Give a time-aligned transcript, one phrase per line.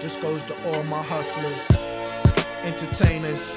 [0.00, 1.60] This goes to all my hustlers,
[2.64, 3.54] entertainers,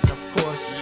[0.00, 0.74] and of course,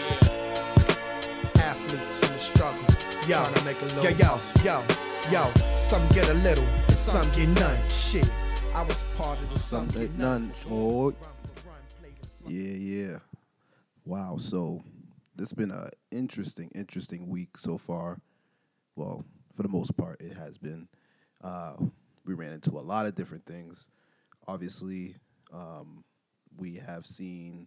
[1.59, 2.81] athletes in the struggle.
[3.29, 4.85] Yo, to make a little yo, yo, yo,
[5.33, 5.51] yo.
[5.75, 7.77] Some get a little, and some get none.
[7.89, 8.31] Shit,
[8.75, 10.49] I was part of the some, Some get get none.
[10.49, 10.53] none.
[10.71, 11.13] Oh,
[12.47, 13.19] yeah, yeah.
[14.05, 14.37] Wow.
[14.39, 14.85] So
[15.39, 18.21] it's been an interesting, interesting week so far.
[18.95, 19.25] Well,
[19.55, 20.87] for the most part, it has been.
[21.43, 21.75] Uh,
[22.29, 23.89] we ran into a lot of different things.
[24.47, 25.17] Obviously,
[25.53, 26.05] um,
[26.59, 27.67] we have seen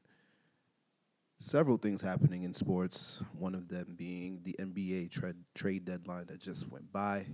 [1.40, 3.24] several things happening in sports.
[3.40, 7.26] One of them being the NBA trade trade deadline that just went by.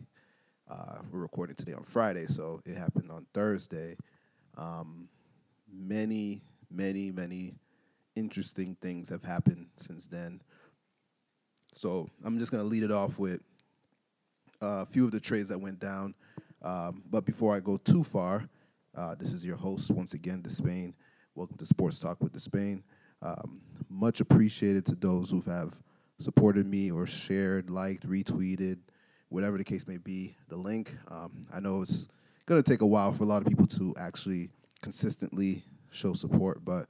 [0.70, 3.98] Uh, we're recording today on Friday, so it happened on Thursday.
[4.58, 5.10] Um,
[5.70, 6.42] many,
[6.72, 7.56] many, many
[8.16, 10.42] interesting things have happened since then.
[11.76, 13.42] So I'm just gonna lead it off with
[14.62, 16.16] uh, a few of the trades that went down.
[16.68, 18.50] Um, but before I go too far,
[18.94, 20.94] uh, this is your host once again, Despain.
[21.34, 22.84] Welcome to Sports Talk with Despain.
[23.22, 25.82] Um, much appreciated to those who have
[26.20, 28.80] supported me or shared, liked, retweeted,
[29.30, 30.36] whatever the case may be.
[30.50, 30.94] The link.
[31.10, 32.10] Um, I know it's
[32.46, 34.50] gonna take a while for a lot of people to actually
[34.82, 36.90] consistently show support, but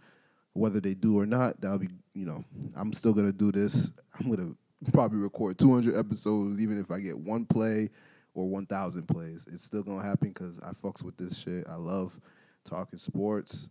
[0.54, 2.44] whether they do or not, that'll be you know
[2.76, 3.92] I'm still gonna do this.
[4.20, 4.56] I'm gonna
[4.92, 7.92] probably record 200 episodes, even if I get one play
[8.38, 9.46] or 1,000 plays.
[9.52, 11.66] It's still gonna happen because I fucks with this shit.
[11.68, 12.20] I love
[12.64, 13.68] talking sports.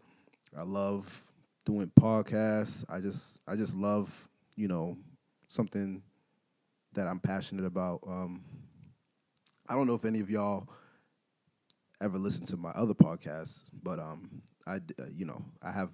[0.58, 1.22] I love
[1.64, 2.84] doing podcasts.
[2.88, 4.96] I just I just love you know
[5.46, 6.02] something
[6.94, 8.00] that I'm passionate about.
[8.06, 8.44] Um,
[9.68, 10.68] I don't know if any of y'all
[12.02, 15.92] ever listened to my other podcasts, but um, I uh, you know I have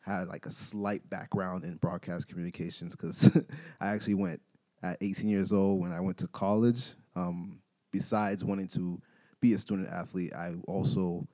[0.00, 3.34] had like a slight background in broadcast communications because
[3.80, 4.42] I actually went
[4.82, 6.90] at 18 years old when I went to college.
[7.16, 7.60] Um,
[7.94, 9.00] besides wanting to
[9.40, 11.28] be a student athlete, I also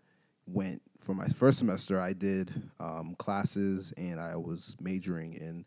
[0.45, 1.99] went for my first semester.
[1.99, 5.65] I did um, classes and I was majoring in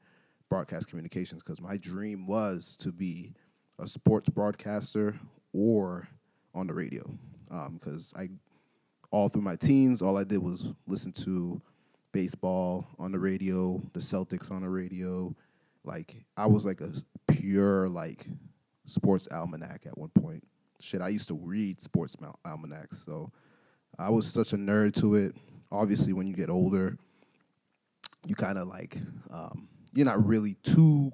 [0.50, 3.34] broadcast communications because my dream was to be
[3.80, 5.20] a sports broadcaster
[5.52, 6.08] or
[6.54, 7.02] on the radio.
[7.74, 8.30] Because I
[9.10, 11.60] all through my teens, all I did was listen to
[12.12, 15.36] baseball on the radio, the Celtics on the radio.
[15.84, 16.92] Like I was like a
[17.28, 18.28] pure like
[18.86, 20.44] sports almanac at one point.
[20.84, 23.32] Shit, I used to read sports almanacs, so
[23.98, 25.34] I was such a nerd to it.
[25.72, 26.98] Obviously, when you get older,
[28.28, 28.98] you kind of like
[29.32, 31.14] um, you're not really too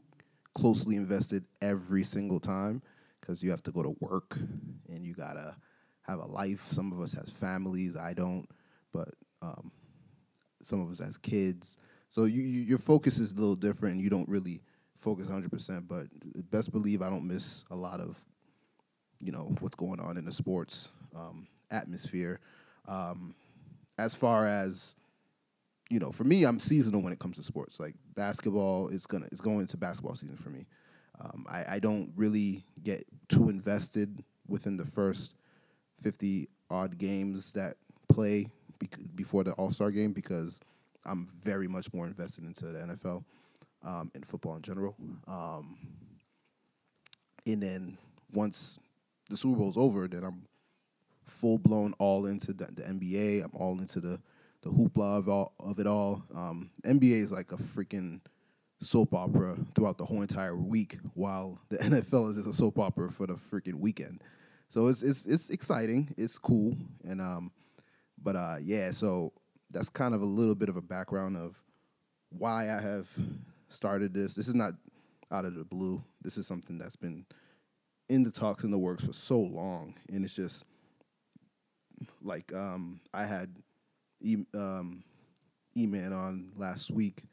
[0.55, 2.81] closely invested every single time
[3.21, 4.39] because you have to go to work
[4.89, 5.55] and you gotta
[6.01, 6.61] have a life.
[6.61, 7.95] Some of us has families.
[7.95, 8.47] I don't,
[8.91, 9.09] but
[9.43, 9.71] um,
[10.63, 11.77] some of us has kids.
[12.09, 14.63] So you, you your focus is a little different, and you don't really
[14.97, 15.51] focus 100.
[15.51, 16.07] percent But
[16.49, 18.19] best believe I don't miss a lot of,
[19.21, 22.39] you know, what's going on in the sports um, atmosphere.
[22.87, 23.35] Um,
[23.97, 24.95] as far as
[25.89, 27.79] you know, for me, I'm seasonal when it comes to sports.
[27.79, 30.65] Like basketball is gonna is going into basketball season for me.
[31.19, 35.35] Um, I, I don't really get too invested within the first
[36.01, 37.75] 50 odd games that
[38.07, 38.47] play
[39.15, 40.61] before the All Star game because
[41.05, 43.23] I'm very much more invested into the NFL
[43.83, 44.95] um, and football in general.
[45.27, 45.77] Um,
[47.45, 47.97] and then
[48.33, 48.79] once
[49.29, 50.43] the Super Bowl's over, then I'm
[51.25, 53.43] full blown all into the, the NBA.
[53.43, 54.19] I'm all into the
[54.61, 56.23] the hoopla of all of it all.
[56.35, 58.19] Um, NBA is like a freaking
[58.81, 63.09] soap opera throughout the whole entire week, while the NFL is just a soap opera
[63.09, 64.21] for the freaking weekend.
[64.67, 66.13] So it's it's it's exciting.
[66.17, 66.75] It's cool,
[67.07, 67.51] and um,
[68.21, 68.91] but uh, yeah.
[68.91, 69.33] So
[69.71, 71.61] that's kind of a little bit of a background of
[72.29, 73.09] why I have
[73.69, 74.35] started this.
[74.35, 74.73] This is not
[75.31, 76.03] out of the blue.
[76.21, 77.25] This is something that's been
[78.09, 80.65] in the talks in the works for so long, and it's just
[82.21, 83.49] like um, I had
[84.21, 85.03] e- um,
[85.77, 87.23] E-Man on last week.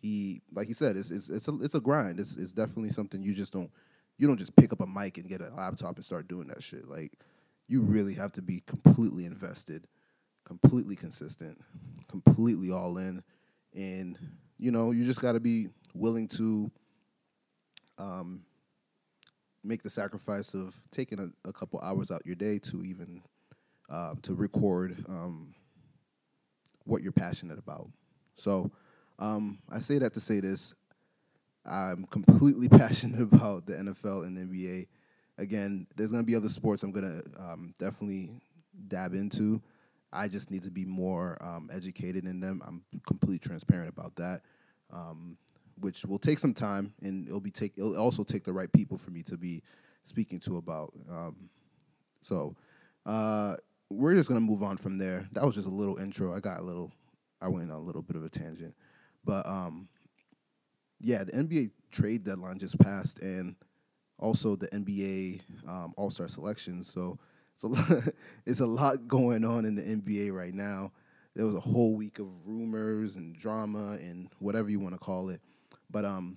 [0.00, 2.20] He, like he said, it's it's it's a it's a grind.
[2.20, 3.70] It's it's definitely something you just don't
[4.16, 6.62] you don't just pick up a mic and get a laptop and start doing that
[6.62, 6.88] shit.
[6.88, 7.12] Like
[7.66, 9.86] you really have to be completely invested,
[10.44, 11.58] completely consistent,
[12.08, 13.22] completely all in,
[13.74, 14.16] and
[14.56, 16.70] you know you just got to be willing to
[17.98, 18.42] um,
[19.68, 23.22] make the sacrifice of taking a, a couple hours out your day to even
[23.90, 25.54] um, to record um,
[26.84, 27.88] what you're passionate about.
[28.36, 28.70] So
[29.18, 30.74] um, I say that to say this.
[31.64, 34.86] I'm completely passionate about the NFL and the NBA.
[35.36, 38.30] Again, there's going to be other sports I'm going to um, definitely
[38.88, 39.62] dab into.
[40.12, 42.62] I just need to be more um, educated in them.
[42.66, 44.40] I'm completely transparent about that,
[44.90, 45.36] um,
[45.80, 47.72] which will take some time, and it'll be take.
[47.76, 49.62] It'll also take the right people for me to be
[50.04, 50.92] speaking to about.
[51.10, 51.50] Um,
[52.20, 52.56] so,
[53.06, 53.56] uh,
[53.90, 55.28] we're just gonna move on from there.
[55.32, 56.34] That was just a little intro.
[56.34, 56.92] I got a little,
[57.40, 58.74] I went on a little bit of a tangent,
[59.24, 59.88] but um,
[61.00, 63.56] yeah, the NBA trade deadline just passed, and
[64.18, 66.90] also the NBA um, All Star selections.
[66.92, 67.18] So
[67.54, 68.04] it's a lot,
[68.46, 70.92] it's a lot going on in the NBA right now.
[71.34, 75.28] There was a whole week of rumors and drama and whatever you want to call
[75.28, 75.40] it,
[75.90, 76.36] but um,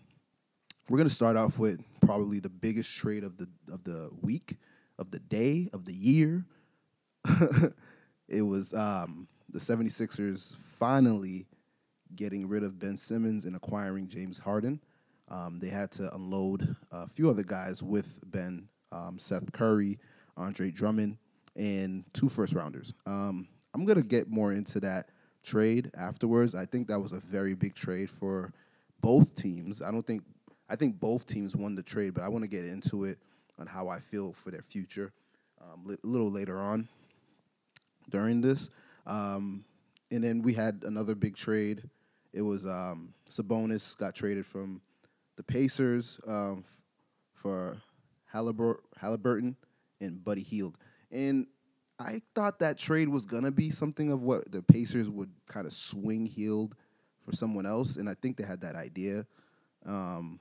[0.89, 4.57] we're gonna start off with probably the biggest trade of the of the week,
[4.99, 6.45] of the day, of the year.
[8.27, 11.45] it was um, the 76ers finally
[12.15, 14.81] getting rid of Ben Simmons and acquiring James Harden.
[15.29, 19.97] Um, they had to unload a few other guys with Ben, um, Seth Curry,
[20.35, 21.17] Andre Drummond,
[21.55, 22.93] and two first rounders.
[23.05, 25.09] Um, I'm gonna get more into that
[25.43, 26.53] trade afterwards.
[26.53, 28.51] I think that was a very big trade for
[29.01, 29.81] both teams.
[29.81, 30.23] I don't think
[30.69, 33.17] I think both teams won the trade, but I want to get into it
[33.59, 35.11] on how I feel for their future
[35.61, 36.87] um, a little later on
[38.09, 38.69] during this.
[39.05, 39.65] Um,
[40.11, 41.83] and then we had another big trade.
[42.33, 44.81] It was um, Sabonis got traded from
[45.35, 46.63] the Pacers um,
[47.33, 47.77] for
[48.33, 49.55] Hallibur- Halliburton
[49.99, 50.77] and Buddy Hield.
[51.11, 51.47] And
[51.99, 55.73] I thought that trade was gonna be something of what the Pacers would kind of
[55.73, 56.75] swing Hield
[57.23, 59.25] for someone else, and I think they had that idea.
[59.85, 60.39] Um,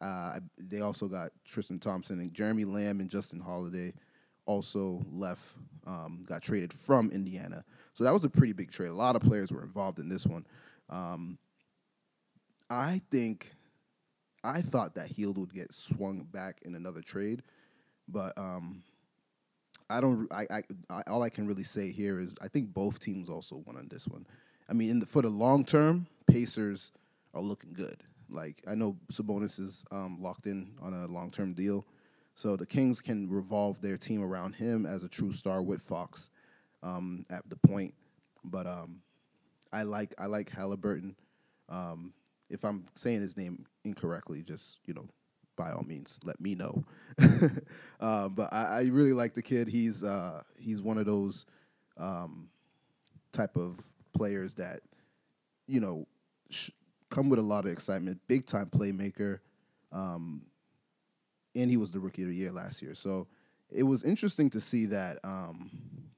[0.00, 3.92] uh, they also got Tristan Thompson and Jeremy Lamb and Justin Holiday
[4.46, 5.54] also left,
[5.86, 7.64] um, got traded from Indiana.
[7.94, 8.88] So that was a pretty big trade.
[8.88, 10.44] A lot of players were involved in this one.
[10.90, 11.38] Um,
[12.68, 13.52] I think,
[14.42, 17.42] I thought that Hield would get swung back in another trade,
[18.08, 18.82] but um,
[19.88, 20.32] I don't.
[20.32, 23.62] I, I, I, all I can really say here is I think both teams also
[23.66, 24.26] won on this one.
[24.68, 26.92] I mean, in the, for the long term, Pacers
[27.34, 27.96] are looking good.
[28.30, 31.84] Like I know Sabonis is um, locked in on a long term deal,
[32.34, 36.30] so the Kings can revolve their team around him as a true star with Fox
[36.82, 37.92] um, at the point.
[38.44, 39.02] But um,
[39.72, 41.16] I like I like Halliburton.
[41.68, 42.14] Um,
[42.50, 45.06] if I'm saying his name incorrectly, just you know,
[45.56, 46.84] by all means, let me know.
[48.00, 49.68] uh, but I, I, really like the kid.
[49.68, 51.46] He's uh, he's one of those
[51.96, 52.48] um,
[53.32, 53.78] type of
[54.12, 54.80] players that
[55.66, 56.06] you know
[56.50, 56.70] sh-
[57.10, 58.20] come with a lot of excitement.
[58.28, 59.40] Big time playmaker,
[59.92, 60.42] um,
[61.54, 62.94] and he was the rookie of the year last year.
[62.94, 63.26] So
[63.70, 65.70] it was interesting to see that um,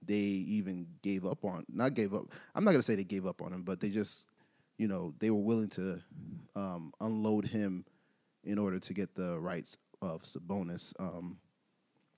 [0.07, 2.25] they even gave up on not gave up.
[2.55, 4.27] I'm not gonna say they gave up on him, but they just
[4.79, 6.01] you know they were willing to
[6.57, 7.85] um, unload him
[8.45, 10.93] in order to get the rights of Sabonis.
[10.99, 11.39] Um,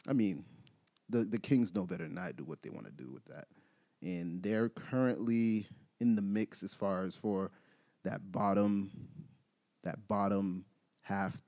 [0.09, 0.45] I mean,
[1.09, 3.47] the the Kings know better than I do what they want to do with that,
[4.03, 5.67] and they're currently
[6.01, 7.51] in the mix as far as for
[8.05, 8.91] that bottom
[9.83, 10.65] that bottom
[11.03, 11.41] half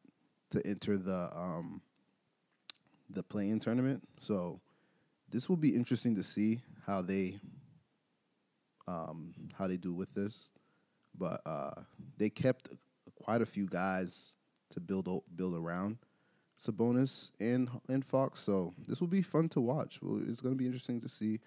[0.51, 1.83] to enter the um,
[3.11, 4.03] the playing tournament.
[4.21, 4.61] So
[5.31, 7.39] this will be interesting to see how they
[8.87, 10.51] um, how they do with this.
[11.19, 11.83] But uh,
[12.17, 12.69] they kept
[13.23, 14.35] quite a few guys
[14.71, 15.99] to build build around
[16.59, 18.41] Sabonis and and Fox.
[18.41, 19.99] So this will be fun to watch.
[20.27, 21.41] It's going to be interesting to see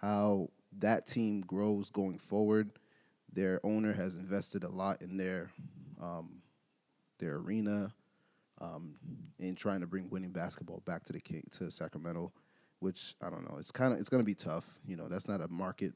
[0.00, 0.48] how
[0.78, 2.70] that team grows going forward.
[3.32, 5.50] Their owner has invested a lot in their
[6.00, 6.42] um,
[7.18, 7.92] their arena
[8.60, 8.94] um,
[9.38, 11.20] in trying to bring winning basketball back to the
[11.52, 12.32] to Sacramento,
[12.80, 13.58] which I don't know.
[13.58, 14.78] It's kind of it's going to be tough.
[14.86, 15.92] You know, that's not a market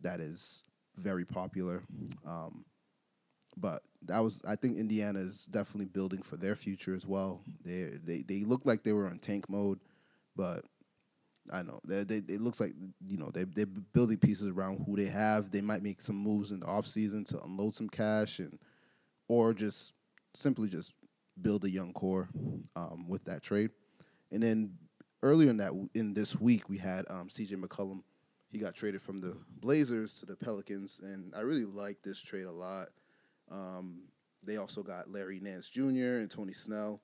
[0.00, 0.64] that is
[0.96, 1.82] very popular.
[2.26, 2.64] Um,
[3.56, 7.40] but that was I think Indiana is definitely building for their future as well.
[7.64, 9.80] They they they look like they were on tank mode,
[10.36, 10.64] but
[11.52, 12.72] I know they, they it looks like
[13.06, 15.50] you know they they're building pieces around who they have.
[15.50, 18.58] They might make some moves in the offseason to unload some cash and
[19.28, 19.94] or just
[20.34, 20.94] simply just
[21.40, 22.28] build a young core
[22.76, 23.70] um, with that trade.
[24.32, 24.74] And then
[25.22, 27.56] earlier in that in this week we had um, C.J.
[27.56, 28.02] McCollum.
[28.50, 32.46] He got traded from the Blazers to the Pelicans, and I really like this trade
[32.46, 32.88] a lot.
[33.48, 34.02] Um,
[34.42, 36.18] they also got Larry Nance Jr.
[36.18, 37.00] and Tony Snell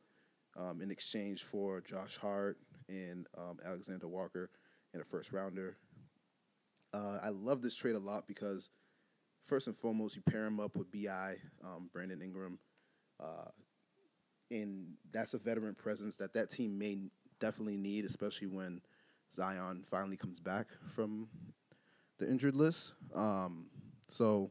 [0.56, 4.50] um, in exchange for Josh Hart and um, Alexander Walker
[4.94, 5.76] in a first rounder.
[6.94, 8.70] Uh, I love this trade a lot because
[9.44, 12.58] first and foremost, you pair him up with Bi, um, Brandon Ingram,
[13.20, 13.50] uh,
[14.50, 16.98] and that's a veteran presence that that team may
[17.40, 18.80] definitely need, especially when
[19.32, 21.28] Zion finally comes back from
[22.18, 22.94] the injured list.
[23.14, 23.66] Um,
[24.08, 24.50] so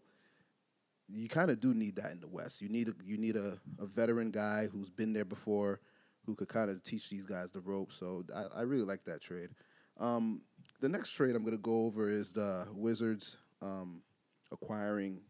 [1.08, 2.62] you kind of do need that in the West.
[2.62, 5.80] You need a, you need a, a veteran guy who's been there before,
[6.26, 7.96] who could kind of teach these guys the ropes.
[7.98, 9.50] So I, I really like that trade.
[10.00, 10.42] Um,
[10.82, 14.02] the next trade I'm going to go over is the Wizards um,
[14.52, 15.22] acquiring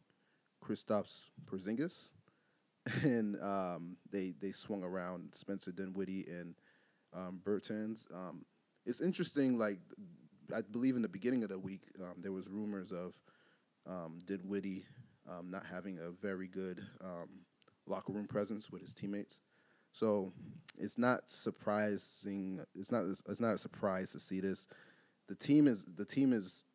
[0.64, 2.12] Kristaps Porzingis,
[3.04, 6.56] and um, they they swung around Spencer Dinwiddie and
[7.14, 7.42] um.
[8.14, 8.46] Um,
[8.86, 9.80] it's interesting, like
[10.56, 13.16] I believe in the beginning of the week um, there was rumors of
[13.88, 14.86] um, Dinwiddie
[15.50, 16.82] not having a very good
[17.88, 19.42] locker room presence with his teammates.
[19.96, 20.34] So
[20.78, 22.60] it's not surprising.
[22.78, 23.06] It's not.
[23.06, 24.68] It's not a surprise to see this.
[25.30, 25.86] The team is.
[25.96, 26.66] The team is.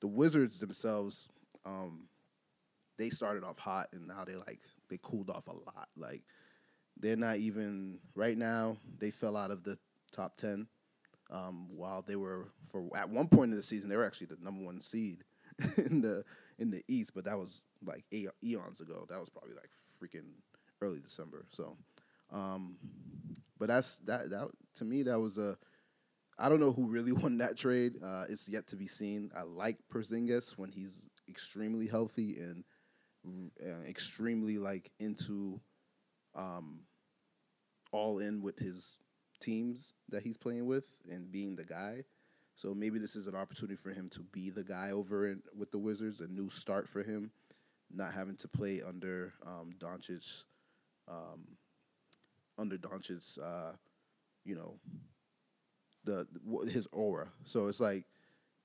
[0.00, 1.28] The Wizards themselves.
[1.64, 2.08] Um,
[2.98, 5.88] they started off hot and now they like they cooled off a lot.
[5.96, 6.22] Like
[6.98, 8.78] they're not even right now.
[8.98, 9.78] They fell out of the
[10.10, 10.66] top ten.
[11.30, 14.38] Um, while they were for at one point in the season, they were actually the
[14.42, 15.22] number one seed
[15.76, 16.24] in the
[16.58, 19.06] in the East, but that was like eons ago.
[19.08, 19.70] That was probably like
[20.02, 20.32] freaking
[20.82, 21.46] early December.
[21.50, 21.76] So,
[22.36, 22.76] um,
[23.58, 25.56] but that's that that to me that was a.
[26.38, 27.94] I don't know who really won that trade.
[28.04, 29.30] Uh, it's yet to be seen.
[29.34, 32.64] I like Porzingis when he's extremely healthy and
[33.64, 35.60] uh, extremely like into
[36.34, 36.80] um,
[37.90, 38.98] all in with his
[39.40, 42.04] teams that he's playing with and being the guy.
[42.54, 45.70] So maybe this is an opportunity for him to be the guy over in, with
[45.70, 47.30] the Wizards, a new start for him,
[47.90, 50.44] not having to play under um, Doncic,
[51.08, 51.46] um,
[52.58, 53.72] under Doncic's, uh,
[54.44, 54.78] you know,
[56.04, 56.26] the,
[56.70, 57.28] his aura.
[57.44, 58.04] So it's like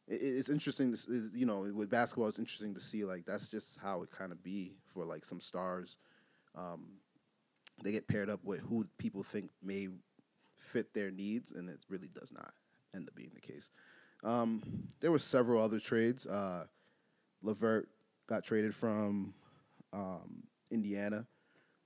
[0.07, 0.95] it, it's interesting.
[1.33, 4.43] You know, with basketball, it's interesting to see like that's just how it kind of
[4.43, 5.98] be for like some stars.
[6.55, 6.98] Um,
[7.83, 9.88] they get paired up with who people think may
[10.57, 12.53] fit their needs, and it really does not
[12.95, 13.69] end up being the case.
[14.24, 14.62] Um,
[15.00, 16.27] there were several other trades.
[16.27, 16.65] Uh,
[17.41, 17.89] LeVert
[18.27, 19.33] got traded from
[19.93, 21.25] um, Indiana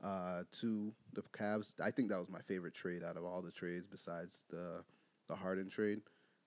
[0.06, 1.74] uh, to the Cavs.
[1.84, 4.84] I think that was my favorite trade out of all the trades besides the
[5.28, 6.02] the Harden trade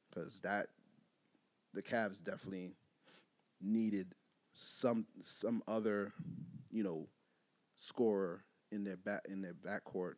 [0.09, 0.69] because that
[1.75, 2.71] the Cavs definitely
[3.61, 4.15] needed
[4.55, 6.13] some some other
[6.71, 7.09] you know
[7.77, 10.15] scorer in their back in their backcourt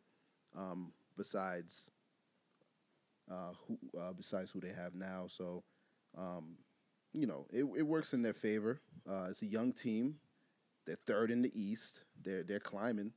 [0.55, 1.91] um, besides
[3.31, 5.25] uh, who uh, besides who they have now.
[5.27, 5.63] So,
[6.15, 6.57] um,
[7.13, 8.81] you know, it, it works in their favor.
[9.09, 10.15] Uh, it's a young team.
[10.85, 12.03] They're third in the East.
[12.23, 13.13] They're they're climbing.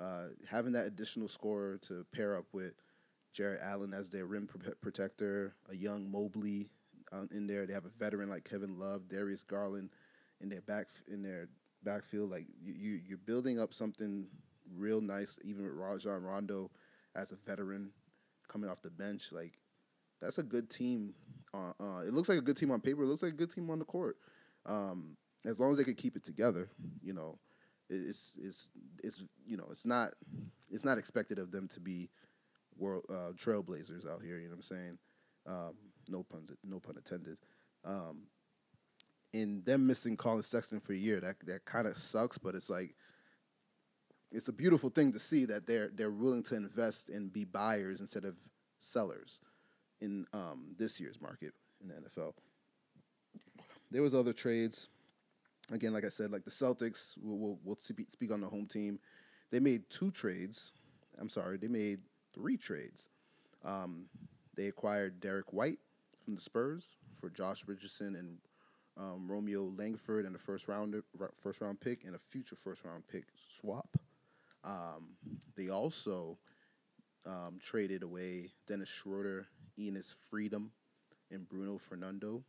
[0.00, 2.74] Uh, having that additional scorer to pair up with
[3.32, 4.48] Jarrett Allen as their rim
[4.80, 6.68] protector, a young Mobley
[7.12, 7.66] uh, in there.
[7.66, 9.90] They have a veteran like Kevin Love, Darius Garland
[10.40, 11.48] in their back in their
[11.82, 12.30] backfield.
[12.30, 14.28] Like you, you you're building up something
[14.76, 15.36] real nice.
[15.44, 16.70] Even with Rajon Rondo
[17.14, 17.90] as a veteran
[18.48, 19.32] coming off the bench.
[19.32, 19.58] Like
[20.20, 21.14] that's a good team.
[21.54, 23.02] Uh, uh, it looks like a good team on paper.
[23.02, 24.16] It looks like a good team on the court.
[24.66, 26.68] Um, as long as they can keep it together,
[27.02, 27.38] you know,
[27.88, 28.70] it's it's
[29.02, 30.10] it's you know it's not
[30.70, 32.10] it's not expected of them to be
[32.76, 34.38] world uh, trailblazers out here.
[34.38, 34.98] You know what I'm saying?
[35.46, 35.74] Um,
[36.08, 37.38] no puns, no pun intended.
[37.84, 38.22] Um,
[39.34, 42.38] and them missing Collin Sexton for a year, that that kind of sucks.
[42.38, 42.94] But it's like
[44.30, 48.00] it's a beautiful thing to see that they're they're willing to invest and be buyers
[48.00, 48.36] instead of
[48.78, 49.40] sellers
[50.00, 52.32] in um, this year's market in the NFL.
[53.90, 54.88] There was other trades.
[55.70, 58.98] Again, like I said, like the Celtics, we'll, we'll, we'll speak on the home team.
[59.50, 60.72] They made two trades.
[61.18, 61.98] I'm sorry, they made
[62.34, 63.10] three trades.
[63.64, 64.06] Um,
[64.56, 65.78] they acquired Derrick White
[66.24, 68.38] from the Spurs for Josh Richardson and
[68.96, 70.94] um, Romeo Langford and a first round
[71.36, 73.96] first round pick and a future first round pick swap.
[74.64, 75.10] Um,
[75.56, 76.38] they also
[77.26, 79.46] um, traded away Dennis Schroeder,
[79.78, 80.72] Enes Freedom,
[81.30, 82.42] and Bruno Fernando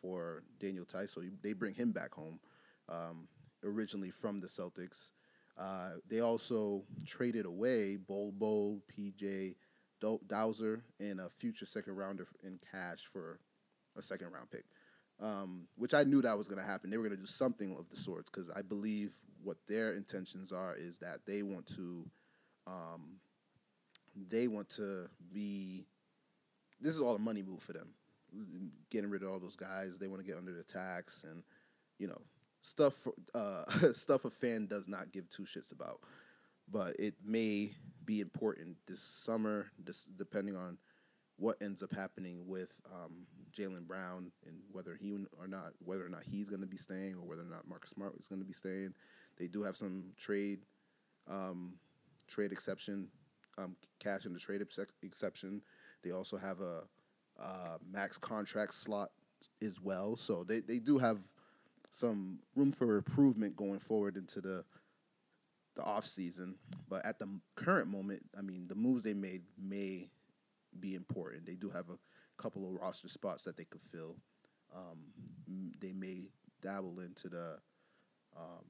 [0.00, 1.12] for Daniel Theis.
[1.12, 2.38] So they bring him back home,
[2.88, 3.28] um,
[3.64, 5.12] originally from the Celtics.
[5.58, 9.54] Uh, they also traded away Bol Bol, PJ
[10.00, 13.40] Dozier, and a future second rounder in cash for
[13.96, 14.64] a second round pick.
[15.18, 16.90] Um, which I knew that was going to happen.
[16.90, 20.52] They were going to do something of the sorts because I believe what their intentions
[20.52, 22.04] are is that they want to
[22.66, 23.20] um,
[24.28, 25.86] they want to be
[26.80, 27.88] this is all a money move for them
[28.90, 31.42] getting rid of all those guys they want to get under the tax and
[31.98, 32.20] you know
[32.66, 36.00] stuff uh, stuff a fan does not give two shits about
[36.70, 37.72] but it may
[38.04, 40.76] be important this summer this depending on
[41.38, 46.08] what ends up happening with um, Jaylen Brown and whether he or not whether or
[46.08, 48.46] not he's going to be staying or whether or not Marcus Smart is going to
[48.46, 48.94] be staying
[49.38, 50.60] they do have some trade
[51.28, 51.74] um,
[52.28, 53.08] trade exception,
[53.58, 54.62] um, cash in the trade
[55.02, 55.62] exception.
[56.02, 56.82] They also have a,
[57.40, 59.10] a max contract slot
[59.62, 60.16] as well.
[60.16, 61.18] So they, they do have
[61.96, 64.62] some room for improvement going forward into the
[65.76, 66.56] the off season.
[66.88, 70.10] But at the current moment, I mean, the moves they made may
[70.78, 71.46] be important.
[71.46, 74.16] They do have a couple of roster spots that they could fill.
[74.74, 75.06] Um,
[75.80, 76.28] they may
[76.62, 77.58] dabble into the
[78.36, 78.64] um,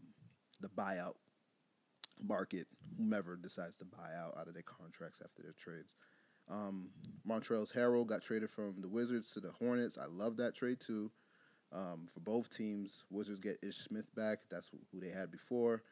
[0.60, 1.14] the buyout
[2.22, 5.96] market, whomever decides to buy out out of their contracts after their trades.
[6.48, 6.90] Um,
[7.28, 9.98] Montrezl Harrell got traded from the Wizards to the Hornets.
[9.98, 11.10] I love that trade too.
[11.72, 14.38] Um, for both teams, Wizards get Ish Smith back.
[14.50, 15.82] That's who they had before.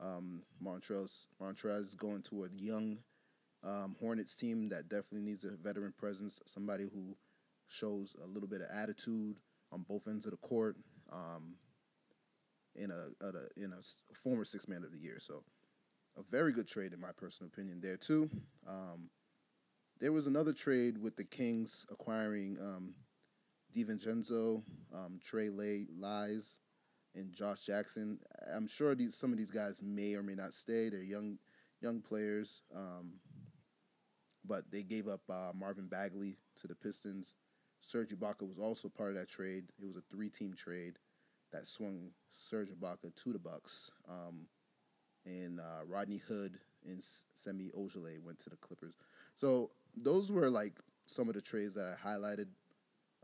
[0.00, 2.98] Um, Montrez Montrez going to a young
[3.62, 7.16] um, Hornets team that definitely needs a veteran presence, somebody who
[7.68, 9.36] shows a little bit of attitude
[9.72, 10.76] on both ends of the court.
[11.12, 11.56] Um,
[12.76, 15.44] in a, a, in a former six man of the year, so
[16.16, 18.28] a very good trade in my personal opinion there too.
[18.66, 19.10] Um,
[20.00, 22.94] there was another trade with the Kings acquiring um,
[23.74, 24.62] DiVincenzo,
[24.94, 26.58] um, Trey Lay, Lies,
[27.14, 28.18] and Josh Jackson.
[28.54, 30.88] I'm sure these some of these guys may or may not stay.
[30.88, 31.38] They're young
[31.80, 33.14] young players, um,
[34.44, 37.34] but they gave up uh, Marvin Bagley to the Pistons.
[37.80, 39.64] Serge Ibaka was also part of that trade.
[39.78, 40.98] It was a three-team trade
[41.52, 44.46] that swung Serge Ibaka to the Bucks, um,
[45.26, 47.02] and uh, Rodney Hood and
[47.34, 48.96] Semi Ojeleye went to the Clippers.
[49.36, 52.46] So those were like some of the trades that I highlighted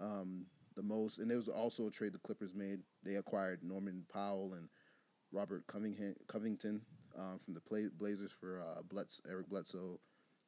[0.00, 1.18] um, the most.
[1.18, 2.80] And there was also a trade the Clippers made.
[3.04, 4.68] They acquired Norman Powell and
[5.32, 6.80] Robert Covington
[7.18, 8.80] um, from the Blazers for uh,
[9.28, 10.00] Eric Bledsoe,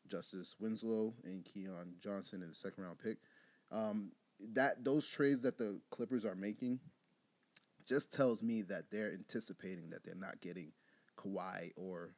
[0.09, 3.19] Justice Winslow, and Keon Johnson in the second round pick.
[3.71, 4.13] Um,
[4.55, 6.81] that those trades that the Clippers are making
[7.87, 10.73] just tells me that they're anticipating that they're not getting
[11.17, 12.15] Kawhi or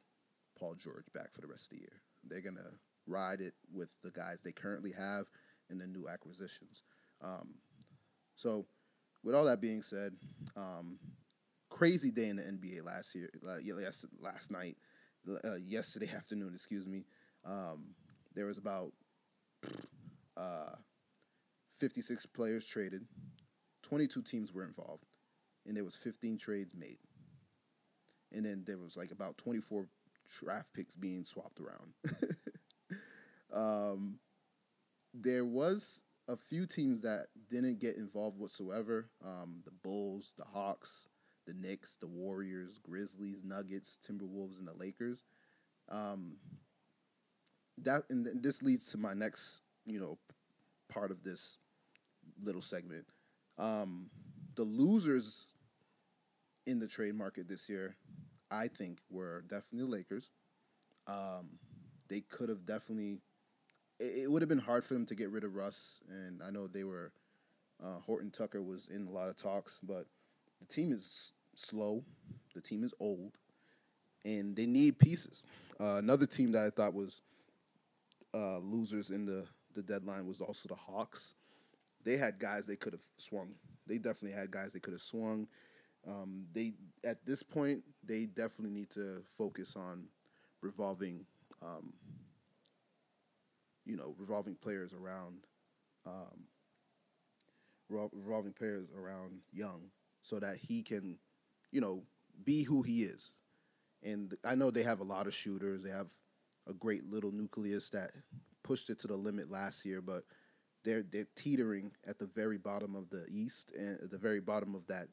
[0.57, 2.01] Paul George back for the rest of the year.
[2.23, 2.71] They're gonna
[3.07, 5.25] ride it with the guys they currently have
[5.69, 6.83] and the new acquisitions.
[7.21, 7.55] Um,
[8.35, 8.65] so,
[9.23, 10.13] with all that being said,
[10.55, 10.99] um,
[11.69, 14.77] crazy day in the NBA last year, uh, last, last night,
[15.43, 17.05] uh, yesterday afternoon, excuse me.
[17.45, 17.95] Um,
[18.33, 18.91] there was about
[20.37, 20.75] uh,
[21.79, 23.05] 56 players traded,
[23.83, 25.05] 22 teams were involved,
[25.65, 26.97] and there was 15 trades made.
[28.31, 29.87] And then there was like about 24
[30.39, 31.93] draft picks being swapped around.
[33.55, 34.19] Um,
[35.13, 39.09] there was a few teams that didn't get involved whatsoever.
[39.23, 41.07] Um, the Bulls, the Hawks,
[41.45, 45.23] the Knicks, the Warriors, Grizzlies, Nuggets, Timberwolves, and the Lakers.
[45.89, 46.37] Um,
[47.79, 50.17] that and this leads to my next, you know,
[50.89, 51.57] part of this
[52.41, 53.05] little segment.
[53.57, 54.09] Um,
[54.55, 55.47] the losers
[56.65, 57.95] in the trade market this year,
[58.49, 60.31] I think, were definitely the Lakers.
[61.07, 61.59] Um,
[62.09, 63.19] they could have definitely
[63.99, 66.67] it, would have been hard for them to get rid of Russ, and I know
[66.67, 67.11] they were.
[67.83, 70.05] Uh, Horton Tucker was in a lot of talks, but
[70.61, 72.05] the team is slow,
[72.53, 73.33] the team is old,
[74.23, 75.43] and they need pieces.
[75.77, 77.21] Uh, another team that I thought was
[78.33, 81.35] uh, losers in the the deadline was also the Hawks.
[82.03, 83.55] They had guys they could have swung.
[83.87, 85.47] They definitely had guys they could have swung.
[86.07, 90.05] Um, they at this point they definitely need to focus on
[90.61, 91.25] revolving
[91.61, 91.93] um,
[93.85, 95.45] you know, revolving players around,
[96.05, 96.45] um,
[97.89, 99.89] revolving players around Young,
[100.21, 101.19] so that he can,
[101.71, 102.03] you know,
[102.43, 103.33] be who he is.
[104.03, 105.83] And I know they have a lot of shooters.
[105.83, 106.11] They have
[106.67, 108.11] a great little nucleus that
[108.63, 110.23] pushed it to the limit last year, but
[110.83, 114.75] they're they're teetering at the very bottom of the East and at the very bottom
[114.75, 115.07] of that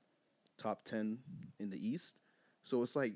[0.58, 1.18] top ten
[1.60, 2.16] in the East.
[2.62, 3.14] So it's like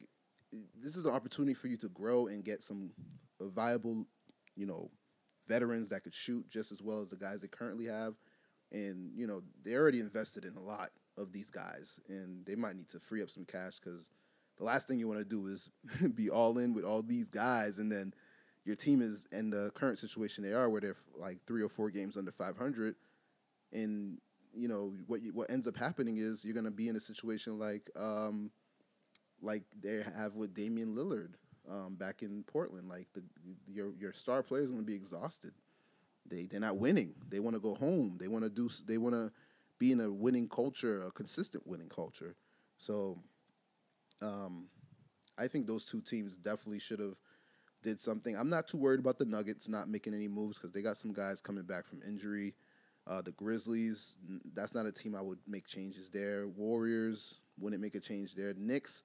[0.80, 2.92] this is an opportunity for you to grow and get some
[3.40, 4.06] viable,
[4.54, 4.90] you know,
[5.48, 8.14] veterans that could shoot just as well as the guys they currently have.
[8.72, 12.76] And, you know, they already invested in a lot of these guys, and they might
[12.76, 14.10] need to free up some cash because
[14.58, 15.70] the last thing you want to do is
[16.14, 18.12] be all in with all these guys, and then
[18.64, 21.90] your team is in the current situation they are, where they're like three or four
[21.90, 22.96] games under 500,
[23.72, 24.18] and
[24.54, 27.58] you know what you, what ends up happening is you're gonna be in a situation
[27.58, 28.50] like um,
[29.42, 31.34] like they have with Damian Lillard,
[31.70, 32.88] um, back in Portland.
[32.88, 33.22] Like the
[33.66, 35.52] your your star players going to be exhausted.
[36.28, 37.14] They they're not winning.
[37.28, 38.16] They want to go home.
[38.18, 38.68] They want to do.
[38.86, 39.32] They want to
[39.78, 42.34] be in a winning culture, a consistent winning culture.
[42.78, 43.18] So,
[44.22, 44.66] um,
[45.38, 47.16] I think those two teams definitely should have
[47.82, 48.36] did something.
[48.36, 51.12] I'm not too worried about the Nuggets not making any moves because they got some
[51.12, 52.54] guys coming back from injury.
[53.06, 54.16] Uh, the Grizzlies,
[54.54, 56.48] that's not a team I would make changes there.
[56.48, 58.52] Warriors wouldn't make a change there.
[58.56, 59.04] Knicks,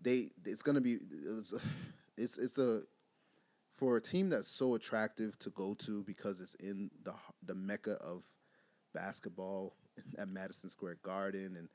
[0.00, 1.54] they it's gonna be it's
[2.16, 2.82] it's, it's a
[3.74, 7.92] for a team that's so attractive to go to because it's in the the mecca
[8.02, 8.24] of
[8.94, 9.76] basketball
[10.18, 11.68] at Madison Square Garden and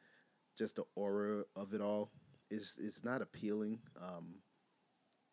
[0.57, 2.11] just the aura of it all
[2.49, 3.79] is is not appealing.
[4.01, 4.35] Um,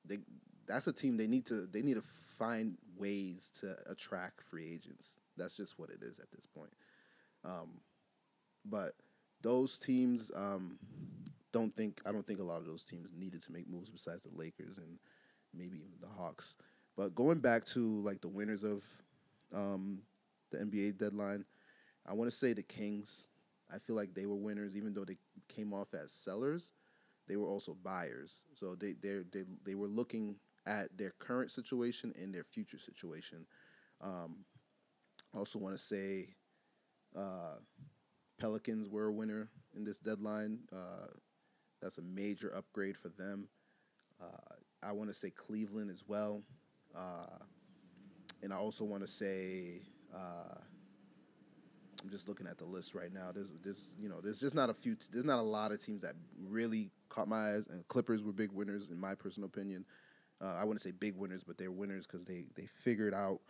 [0.04, 0.18] they
[0.66, 5.18] that's a team they need to they need to find ways to attract free agents.
[5.36, 6.72] That's just what it is at this point.
[7.44, 7.80] Um,
[8.64, 8.92] but
[9.40, 10.78] those teams, um,
[11.52, 14.24] don't think I don't think a lot of those teams needed to make moves besides
[14.24, 14.98] the Lakers and
[15.54, 16.56] maybe the Hawks.
[16.96, 18.84] But going back to like the winners of
[19.54, 20.02] um,
[20.50, 21.44] the NBA deadline.
[22.06, 23.28] I want to say the Kings.
[23.72, 26.72] I feel like they were winners, even though they came off as sellers.
[27.26, 32.14] They were also buyers, so they they they they were looking at their current situation
[32.20, 33.46] and their future situation.
[34.00, 34.44] Um,
[35.34, 36.28] also, want to say
[37.14, 37.56] uh,
[38.40, 40.60] Pelicans were a winner in this deadline.
[40.72, 41.08] Uh,
[41.80, 43.48] that's a major upgrade for them.
[44.20, 46.42] Uh, I want to say Cleveland as well.
[46.96, 47.44] Uh,
[48.42, 49.82] and I also want to say
[50.14, 50.58] uh,
[52.02, 53.30] I'm just looking at the list right now.
[53.32, 54.94] There's this, you know, there's just not a few.
[54.94, 56.14] T- there's not a lot of teams that
[56.48, 57.66] really caught my eyes.
[57.66, 59.84] And Clippers were big winners in my personal opinion.
[60.40, 63.40] Uh, I wouldn't say big winners, but they're winners because they they figured out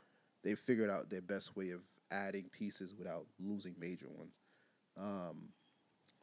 [0.42, 4.32] they figured out their best way of adding pieces without losing major ones.
[4.96, 5.50] Um,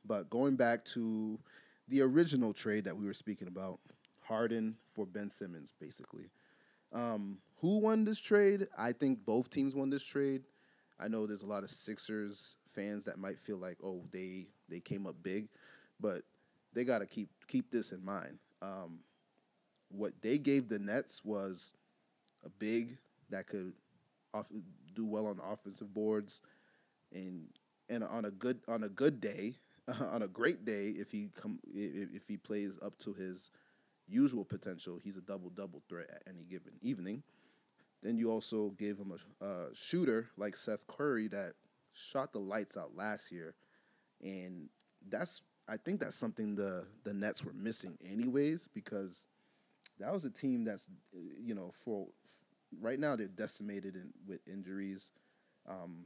[0.05, 1.39] but going back to
[1.87, 3.79] the original trade that we were speaking about,
[4.21, 6.29] Harden for Ben Simmons, basically.
[6.93, 8.67] Um, who won this trade?
[8.77, 10.43] I think both teams won this trade.
[10.99, 14.79] I know there's a lot of Sixers fans that might feel like, oh, they they
[14.79, 15.47] came up big,
[15.99, 16.21] but
[16.73, 18.39] they got to keep keep this in mind.
[18.61, 18.99] Um,
[19.89, 21.73] what they gave the Nets was
[22.45, 22.97] a big
[23.29, 23.73] that could
[24.33, 24.51] off,
[24.93, 26.41] do well on the offensive boards,
[27.13, 27.47] and
[27.89, 29.55] and on a good on a good day,
[30.11, 33.51] on a great day, if he come if, if he plays up to his
[34.07, 37.23] usual potential, he's a double double threat at any given evening.
[38.01, 41.53] Then you also gave him a, shooter like Seth Curry that
[41.93, 43.55] shot the lights out last year,
[44.21, 44.69] and
[45.09, 49.27] that's I think that's something the the Nets were missing anyways because
[49.99, 52.07] that was a team that's you know for
[52.79, 55.11] right now they're decimated in, with injuries.
[55.67, 56.05] Um,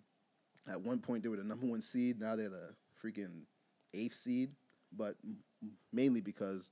[0.69, 2.19] at one point they were the number one seed.
[2.19, 3.43] Now they're the freaking
[3.93, 4.51] eighth seed,
[4.95, 5.15] but
[5.91, 6.71] mainly because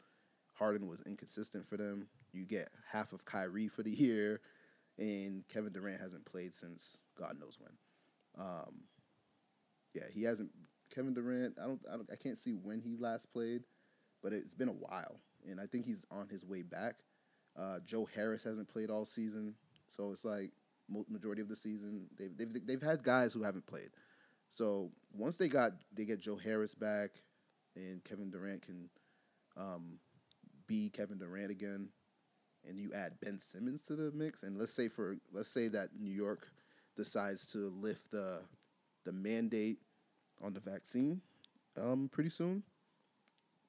[0.54, 2.08] Harden was inconsistent for them.
[2.32, 4.42] You get half of Kyrie for the year,
[4.98, 8.46] and Kevin Durant hasn't played since God knows when.
[8.46, 8.82] Um,
[9.94, 10.52] yeah, he hasn't.
[10.94, 13.64] Kevin Durant, I don't, I don't, I can't see when he last played,
[14.24, 16.96] but it's been a while, and I think he's on his way back.
[17.58, 19.56] Uh, Joe Harris hasn't played all season,
[19.88, 20.52] so it's like
[21.10, 23.90] majority of the season they've they've they've had guys who haven't played.
[24.50, 27.12] So once they got they get Joe Harris back,
[27.76, 28.90] and Kevin Durant can
[29.56, 30.00] um,
[30.68, 31.90] be Kevin Durant again,
[32.68, 35.90] and you add Ben Simmons to the mix, and let's say for let's say that
[36.00, 36.48] New York
[36.96, 38.42] decides to lift the
[39.06, 39.80] the mandate
[40.42, 41.22] on the vaccine
[41.82, 42.64] um, pretty soon,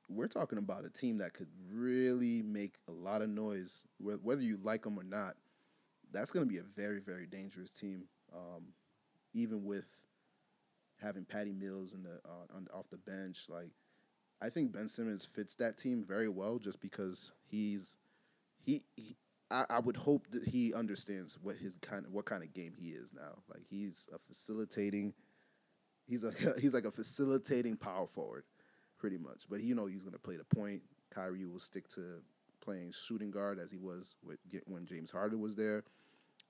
[0.09, 4.59] we're talking about a team that could really make a lot of noise, whether you
[4.63, 5.35] like them or not.
[6.11, 8.65] That's going to be a very, very dangerous team, um,
[9.35, 10.07] even with
[11.01, 13.47] having Patty Mills in the uh, on, off the bench.
[13.49, 13.71] Like
[14.41, 17.97] I think Ben Simmons fits that team very well just because he's
[18.65, 19.17] he, he
[19.51, 22.75] I, I, would hope that he understands what his kind of what kind of game
[22.79, 23.43] he is now.
[23.49, 25.15] Like he's a facilitating
[26.07, 28.45] he's a he's like a facilitating power forward,
[28.99, 29.45] pretty much.
[29.49, 30.83] But you know he's gonna play the point.
[31.11, 32.21] Kyrie will stick to
[32.61, 35.85] playing shooting guard as he was with when James Harden was there,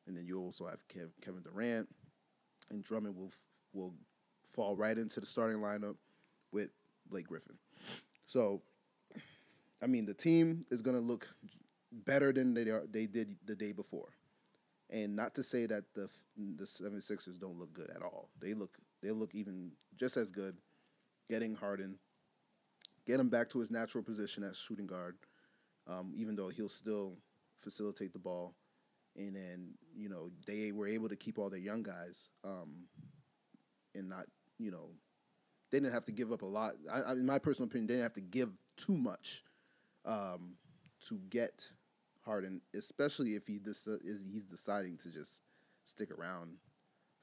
[0.06, 1.88] and then you also have Kev, Kevin Durant,
[2.70, 3.30] and Drummond will
[3.72, 3.94] will
[4.52, 5.96] fall right into the starting lineup
[6.52, 6.70] with
[7.10, 7.56] Blake Griffin.
[8.26, 8.62] So,
[9.82, 11.28] I mean, the team is going to look
[11.92, 14.12] better than they are, they did the day before.
[14.90, 16.08] And not to say that the
[16.56, 18.30] the 76ers don't look good at all.
[18.40, 20.56] They look they look even just as good
[21.28, 21.98] getting Harden,
[23.06, 25.16] get him back to his natural position as shooting guard,
[25.86, 27.18] um, even though he'll still
[27.58, 28.54] facilitate the ball.
[29.16, 32.86] And then, you know, they were able to keep all their young guys um,
[33.94, 34.26] and not,
[34.58, 34.90] you know,
[35.70, 36.72] they didn't have to give up a lot.
[36.92, 39.44] I, in my personal opinion, they didn't have to give too much
[40.04, 40.54] um,
[41.08, 41.70] to get
[42.24, 45.42] Harden, especially if he dis- is he's deciding to just
[45.84, 46.56] stick around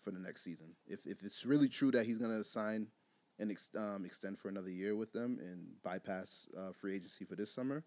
[0.02, 0.76] for the next season.
[0.88, 2.88] If if it's really true that he's to sign
[3.40, 7.36] and ex- um, extend for another year with them and bypass uh, free agency for
[7.36, 7.84] this summer,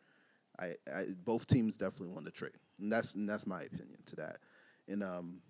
[0.58, 4.16] I, I, both teams definitely won the trade, and that's and that's my opinion to
[4.16, 4.38] that.
[4.88, 5.40] And um,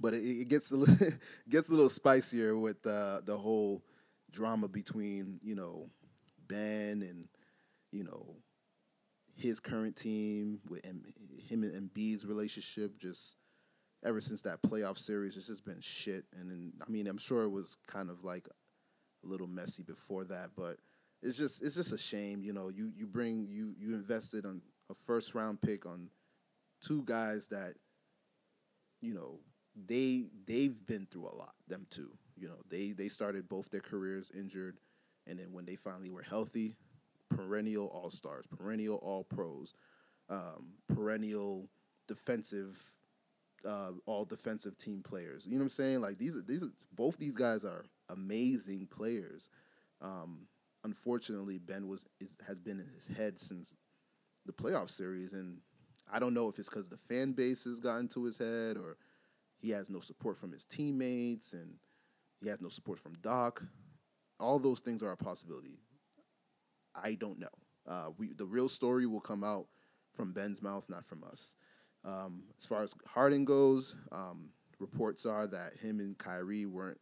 [0.00, 1.08] but it, it gets a little,
[1.48, 3.82] gets a little spicier with uh, the whole
[4.30, 5.88] drama between you know
[6.48, 7.28] Ben and
[7.90, 8.36] you know
[9.36, 11.02] his current team with him
[11.62, 13.36] and Embiid's relationship just
[14.04, 16.24] ever since that playoff series it's just been shit.
[16.38, 18.48] And then I mean I'm sure it was kind of like
[19.24, 20.76] a little messy before that but
[21.22, 24.60] it's just it's just a shame you know you you bring you you invested on
[24.90, 26.08] a first round pick on
[26.80, 27.74] two guys that
[29.00, 29.38] you know
[29.74, 32.10] they they've been through a lot them too
[32.42, 34.78] you know, they they started both their careers injured,
[35.28, 36.74] and then when they finally were healthy,
[37.30, 39.74] perennial all stars, perennial all pros,
[40.28, 41.68] um, perennial
[42.08, 42.82] defensive
[43.64, 45.46] uh, all defensive team players.
[45.46, 46.00] You know what I'm saying?
[46.00, 49.48] Like these are these are, both these guys are amazing players.
[50.00, 50.48] Um,
[50.82, 53.76] unfortunately, Ben was is, has been in his head since
[54.46, 55.58] the playoff series, and
[56.12, 58.96] I don't know if it's because the fan base has gotten to his head or
[59.62, 61.74] he has no support from his teammates and
[62.42, 63.62] he has no support from Doc.
[64.40, 65.78] All those things are a possibility.
[66.94, 67.46] I don't know.
[67.88, 69.66] Uh, we the real story will come out
[70.12, 71.54] from Ben's mouth, not from us.
[72.04, 77.00] Um, as far as Harden goes, um, reports are that him and Kyrie weren't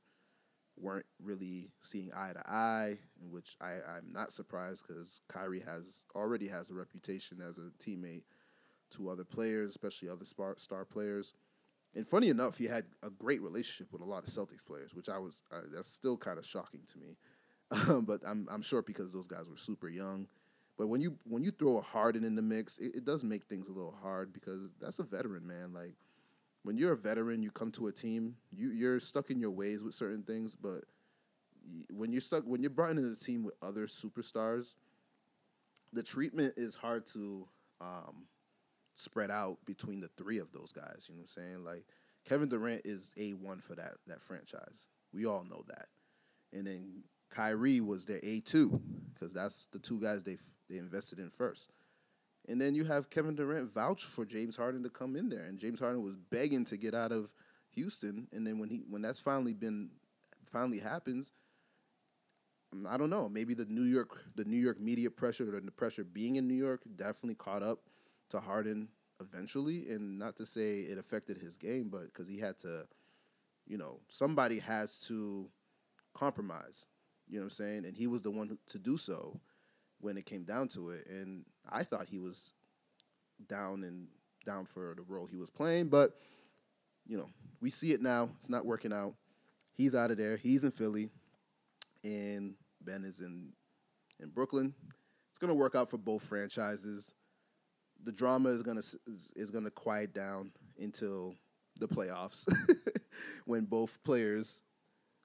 [0.77, 6.05] weren't really seeing eye to eye, in which I, I'm not surprised because Kyrie has
[6.15, 8.25] already has a reputation as a teammate
[8.93, 11.33] to other players, especially other star, star players.
[11.95, 15.09] And funny enough, he had a great relationship with a lot of Celtics players, which
[15.09, 17.17] I was uh, that's still kind of shocking to me.
[18.07, 20.29] but I'm I'm sure because those guys were super young.
[20.79, 23.45] But when you when you throw a Harden in the mix, it, it does make
[23.45, 25.73] things a little hard because that's a veteran man.
[25.73, 25.95] Like
[26.63, 29.83] when you're a veteran, you come to a team, you you're stuck in your ways
[29.83, 30.55] with certain things.
[30.55, 30.85] But
[31.93, 34.77] when you're stuck, when you're brought into a team with other superstars,
[35.93, 37.47] the treatment is hard to
[37.81, 38.25] um,
[39.01, 41.07] spread out between the three of those guys.
[41.09, 41.65] You know what I'm saying?
[41.65, 41.85] Like
[42.29, 44.89] Kevin Durant is a one for that that franchise.
[45.13, 45.87] We all know that.
[46.53, 48.81] And then Kyrie was their A two
[49.13, 50.37] because that's the two guys they
[50.69, 51.73] they invested in first.
[52.49, 55.59] And then you have Kevin Durant vouch for James Harden to come in there, and
[55.59, 57.33] James Harden was begging to get out of
[57.75, 58.27] Houston.
[58.33, 59.91] And then when he when that's finally been
[60.45, 61.33] finally happens,
[62.89, 63.29] I don't know.
[63.29, 66.55] Maybe the New York the New York media pressure or the pressure being in New
[66.55, 67.81] York definitely caught up
[68.31, 68.89] to Harden
[69.21, 69.89] eventually.
[69.89, 72.87] And not to say it affected his game, but because he had to,
[73.67, 75.49] you know, somebody has to
[76.15, 76.87] compromise.
[77.29, 77.87] You know what I'm saying?
[77.87, 79.39] And he was the one to do so
[80.01, 81.07] when it came down to it.
[81.09, 82.53] And I thought he was
[83.49, 84.09] down and
[84.45, 86.17] down for the role he was playing, but
[87.07, 87.29] you know,
[87.61, 88.31] we see it now.
[88.39, 89.15] It's not working out.
[89.73, 90.37] He's out of there.
[90.37, 91.11] He's in Philly,
[92.05, 93.53] and Ben is in
[94.21, 94.75] in Brooklyn.
[95.31, 97.15] It's gonna work out for both franchises.
[98.05, 98.83] The drama is gonna
[99.37, 101.35] is, gonna quiet down until
[101.79, 102.51] the playoffs,
[103.45, 104.63] when both players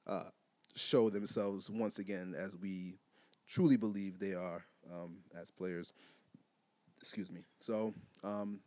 [0.08, 0.30] uh,
[0.76, 2.98] show themselves once again as we
[3.48, 5.94] truly believe they are um, as players.
[7.02, 7.46] Excuse me.
[7.60, 8.60] So um,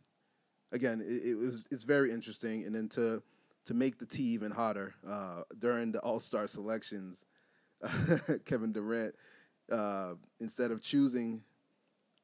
[0.71, 3.21] again, it, it, was it's very interesting, and then to
[3.65, 7.25] to make the tea even hotter uh, during the All Star selections,
[8.45, 9.13] Kevin Durant
[9.71, 11.41] uh, instead of choosing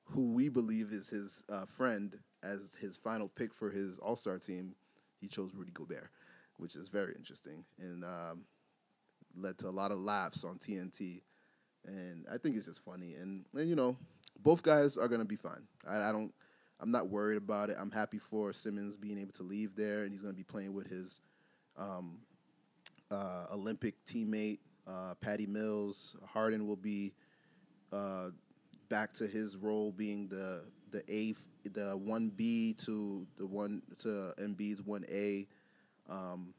[0.05, 4.37] who we believe is his uh, friend as his final pick for his All Star
[4.37, 4.75] team,
[5.19, 6.09] he chose Rudy Gobert,
[6.57, 8.45] which is very interesting and um,
[9.35, 11.21] led to a lot of laughs on TNT
[11.87, 13.13] and I think it's just funny.
[13.15, 13.95] And, and you know,
[14.41, 15.63] both guys are gonna be fine.
[15.87, 16.33] I, I, don't.
[16.79, 17.77] I'm not worried about it.
[17.79, 20.87] I'm happy for Simmons being able to leave there, and he's gonna be playing with
[20.87, 21.21] his
[21.77, 22.19] um,
[23.11, 26.15] uh, Olympic teammate uh, Patty Mills.
[26.25, 27.13] Harden will be
[27.91, 28.29] uh,
[28.89, 31.33] back to his role being the the A
[31.69, 35.47] the one B to the one to Embiid's one A.
[36.09, 36.53] Um,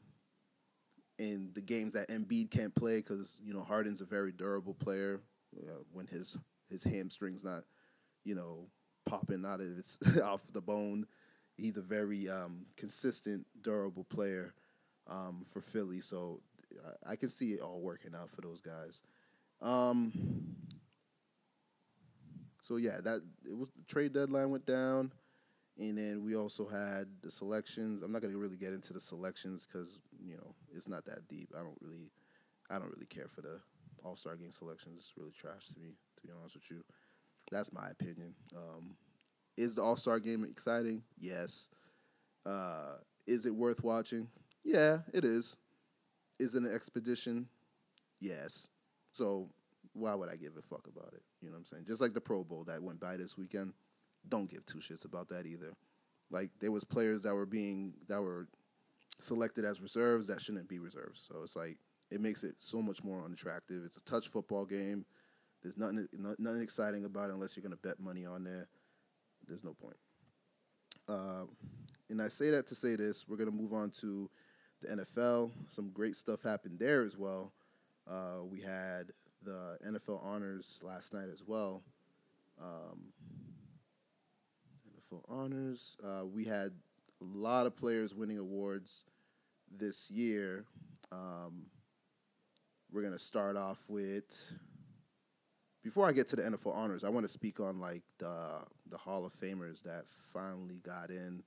[1.19, 5.21] in the games that Embiid can't play because you know Harden's a very durable player.
[5.57, 6.37] Uh, when his
[6.69, 7.63] his hamstrings not,
[8.23, 8.67] you know,
[9.05, 11.05] popping out of its off the bone,
[11.55, 14.53] he's a very um, consistent, durable player
[15.07, 16.01] um, for Philly.
[16.01, 16.41] So
[17.05, 19.01] I, I, can see it all working out for those guys.
[19.61, 20.11] Um,
[22.67, 25.13] so yeah, that it was the trade deadline went down.
[25.79, 28.01] And then we also had the selections.
[28.01, 31.49] I'm not to really get into the selections because you know it's not that deep.
[31.55, 32.11] I don't really,
[32.69, 33.61] I don't really care for the
[34.03, 34.97] All Star Game selections.
[34.99, 36.83] It's really trash to me, to be honest with you.
[37.51, 38.33] That's my opinion.
[38.53, 38.97] Um,
[39.55, 41.03] is the All Star Game exciting?
[41.17, 41.69] Yes.
[42.45, 42.95] Uh,
[43.27, 44.27] is it worth watching?
[44.65, 45.55] Yeah, it is.
[46.37, 47.47] Is it an expedition?
[48.19, 48.67] Yes.
[49.11, 49.47] So
[49.97, 51.23] why would I give a fuck about it?
[51.41, 51.85] You know what I'm saying?
[51.87, 53.73] Just like the Pro Bowl that went by this weekend
[54.29, 55.73] don't give two shits about that either.
[56.29, 58.47] Like there was players that were being that were
[59.19, 61.25] selected as reserves that shouldn't be reserves.
[61.27, 61.77] So it's like
[62.11, 63.83] it makes it so much more unattractive.
[63.85, 65.05] It's a touch football game.
[65.61, 66.07] There's nothing
[66.37, 68.67] nothing exciting about it unless you're gonna bet money on there.
[69.47, 69.97] There's no point.
[71.07, 71.45] Uh,
[72.09, 73.25] and I say that to say this.
[73.27, 74.29] We're gonna move on to
[74.81, 75.51] the NFL.
[75.69, 77.53] Some great stuff happened there as well.
[78.09, 79.11] Uh, we had
[79.47, 81.81] the NFL honors last night as well.
[82.61, 83.13] Um,
[85.09, 85.95] for honors.
[86.03, 86.71] Uh, we had
[87.21, 89.05] a lot of players winning awards
[89.71, 90.65] this year.
[91.13, 91.67] Um,
[92.91, 94.53] we're gonna start off with.
[95.81, 98.97] Before I get to the NFL honors, I want to speak on like the the
[98.97, 101.41] Hall of Famers that finally got in.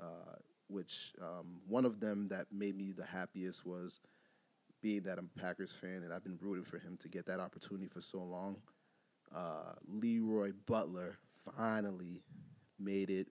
[0.00, 0.34] Uh,
[0.66, 4.00] which um, one of them that made me the happiest was
[4.82, 7.40] being that I'm a Packers fan and I've been rooting for him to get that
[7.40, 8.56] opportunity for so long.
[9.34, 11.18] Uh, Leroy Butler
[11.56, 12.22] finally
[12.78, 13.28] made it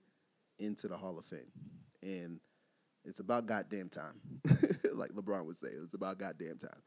[0.60, 1.52] into the Hall of Fame,
[2.02, 2.40] and
[3.06, 4.20] it's about goddamn time,
[4.94, 5.70] like LeBron would say.
[5.84, 6.82] It's about goddamn time.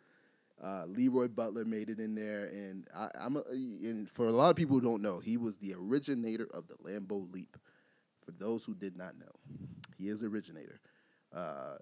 [0.62, 4.56] Uh, Leroy Butler made it in there, and I, am and for a lot of
[4.56, 7.56] people who don't know, he was the originator of the Lambeau Leap.
[8.24, 9.32] For those who did not know,
[9.98, 10.80] he is the originator,
[11.34, 11.76] uh,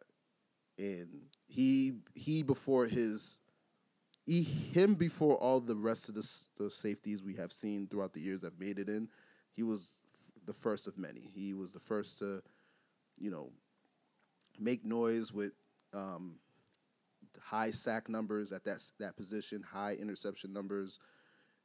[0.79, 1.09] and
[1.50, 3.40] he he before his
[4.24, 8.20] he, him before all the rest of the, the safeties we have seen throughout the
[8.20, 9.08] years have made it in.
[9.56, 9.96] He was
[10.46, 11.20] the first of many.
[11.20, 12.40] He was the first to,
[13.18, 13.50] you know,
[14.60, 15.52] make noise with
[15.92, 16.36] um,
[17.42, 21.00] high sack numbers at that that position, high interception numbers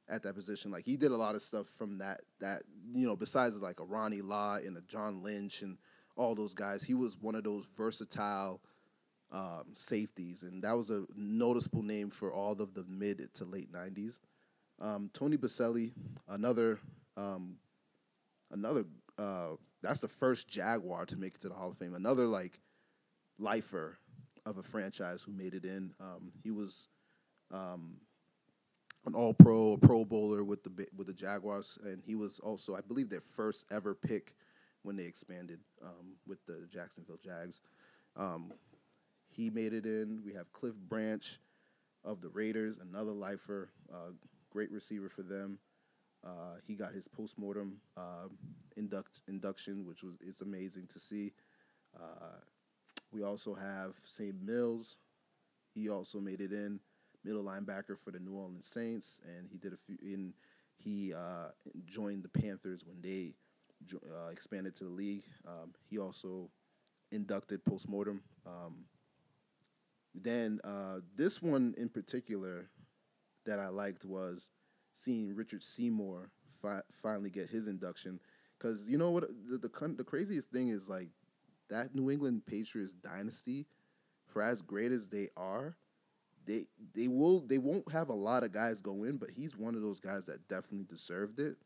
[0.10, 0.72] at that position.
[0.72, 3.86] Like he did a lot of stuff from that that you know besides like a
[3.86, 5.78] Ronnie Lott and a John Lynch and
[6.16, 6.84] all those guys.
[6.84, 8.62] He was one of those versatile
[9.36, 13.72] um, safeties, and that was a noticeable name for all of the mid to late
[13.72, 14.20] '90s.
[14.80, 15.92] Um, Tony Boselli,
[16.30, 16.80] another
[17.18, 17.58] um,
[18.52, 18.86] another
[19.20, 19.50] uh,
[19.82, 21.96] that's the first Jaguar to make it to the Hall of Fame.
[21.96, 22.62] Another like
[23.38, 23.98] lifer
[24.46, 25.92] of a franchise who made it in.
[26.00, 26.88] Um, he was
[27.52, 27.98] um,
[29.06, 32.74] an All Pro, a Pro Bowler with the with the Jaguars, and he was also,
[32.74, 34.34] I believe, their first ever pick
[34.84, 37.60] when they expanded um, with the Jacksonville Jags.
[38.16, 38.54] Um,
[39.36, 40.22] he made it in.
[40.26, 41.40] We have Cliff Branch
[42.04, 44.12] of the Raiders, another lifer, uh,
[44.50, 45.60] great receiver for them.
[46.26, 48.28] Uh, he got his postmortem uh,
[48.78, 51.34] induct, induction, which was it's amazing to see.
[51.96, 52.40] Uh,
[53.12, 54.98] we also have Sam Mills.
[55.74, 56.80] He also made it in
[57.24, 59.98] middle linebacker for the New Orleans Saints, and he did a few.
[60.02, 60.34] In
[60.78, 61.50] he uh,
[61.86, 63.34] joined the Panthers when they
[63.94, 65.24] uh, expanded to the league.
[65.48, 66.50] Um, he also
[67.12, 68.22] inducted postmortem.
[68.46, 68.86] Um,
[70.22, 72.70] then uh, this one in particular
[73.46, 74.52] that I liked was
[74.94, 78.20] seeing Richard Seymour fi- finally get his induction.
[78.58, 81.10] Because you know what the, the the craziest thing is like
[81.70, 83.66] that New England Patriots dynasty,
[84.28, 85.76] for as great as they are,
[86.46, 89.76] they they will they won't have a lot of guys go in, but he's one
[89.76, 91.58] of those guys that definitely deserved it.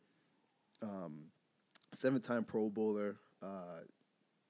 [0.82, 1.26] Um,
[1.94, 3.18] seven time Pro Bowler.
[3.42, 3.82] Uh,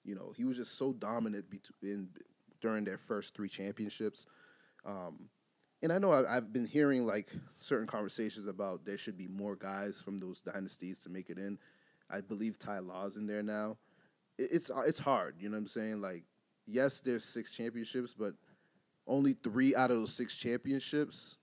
[0.04, 1.46] you know, he was just so dominant
[1.84, 2.08] in
[2.62, 4.26] during their first three championships.
[4.86, 5.30] Um,
[5.82, 9.56] and I know I, have been hearing like certain conversations about there should be more
[9.56, 11.58] guys from those dynasties to make it in.
[12.10, 13.78] I believe Ty Law's in there now
[14.40, 15.36] it's uh, it's hard.
[15.40, 16.02] You know what I'm saying?
[16.02, 16.24] Like,
[16.66, 18.34] yes, there's six championships, but
[19.06, 21.38] only three out of those six championships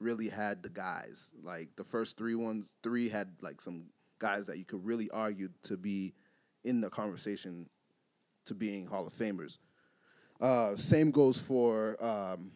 [0.00, 1.32] really had the guys.
[1.42, 3.86] Like the first three ones, three had like some
[4.18, 6.14] guys that you could really argue to be
[6.64, 7.68] in the conversation
[8.46, 9.58] to being Hall of Famers.
[10.40, 12.50] Uh, same goes for um,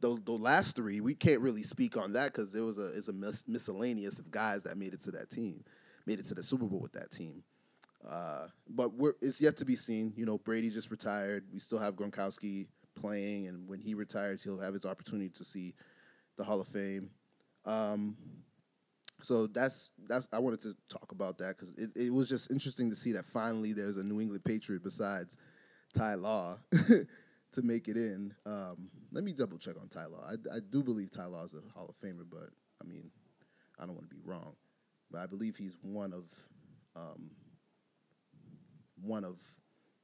[0.00, 1.00] the, the last three.
[1.00, 4.30] We can't really speak on that because there was a is a mis- miscellaneous of
[4.30, 5.64] guys that made it to that team,
[6.06, 7.42] made it to the Super Bowl with that team.
[8.08, 10.12] Uh, but it's yet to be seen.
[10.16, 11.44] You know, Brady just retired.
[11.52, 15.74] We still have Gronkowski playing, and when he retires, he'll have his opportunity to see
[16.36, 17.10] the Hall of Fame.
[17.66, 18.16] Um,
[19.22, 22.88] so that's that's I wanted to talk about that because it, it was just interesting
[22.90, 25.36] to see that finally there's a New England Patriot besides
[25.92, 26.58] Ty Law
[27.52, 28.34] to make it in.
[28.46, 30.24] Um, let me double check on Ty Law.
[30.26, 32.50] I, I do believe Ty Law is a Hall of Famer, but
[32.82, 33.10] I mean,
[33.78, 34.54] I don't want to be wrong,
[35.10, 36.24] but I believe he's one of
[36.96, 37.30] um,
[39.02, 39.38] one of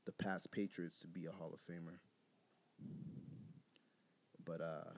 [0.07, 1.99] the past Patriots to be a Hall of Famer.
[4.44, 4.90] But uh,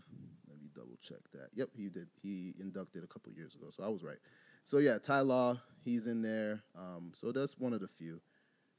[0.48, 1.48] let me double check that.
[1.54, 2.08] Yep, he did.
[2.22, 4.18] He inducted a couple years ago, so I was right.
[4.64, 6.62] So yeah, Ty Law, he's in there.
[6.76, 8.20] Um, so that's one of the few.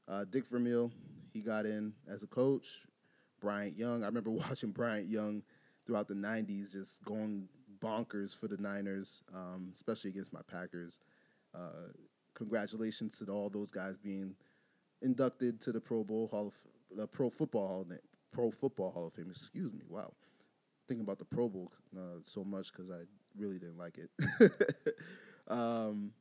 [0.06, 0.90] Uh, Dick Vermeil,
[1.32, 2.86] he got in as a coach.
[3.40, 5.42] Bryant Young, I remember watching Bryant Young
[5.86, 7.48] throughout the '90s, just going
[7.80, 11.00] bonkers for the Niners, um, especially against my Packers.
[11.54, 11.92] Uh,
[12.34, 14.34] congratulations to all those guys being
[15.02, 17.86] inducted to the Pro Bowl Hall of the Pro Football Hall
[18.32, 19.30] Pro Football Hall of Fame.
[19.30, 19.82] Excuse me.
[19.88, 20.12] Wow,
[20.86, 23.02] thinking about the Pro Bowl uh, so much because I
[23.36, 24.52] really didn't like it.
[25.48, 26.12] um,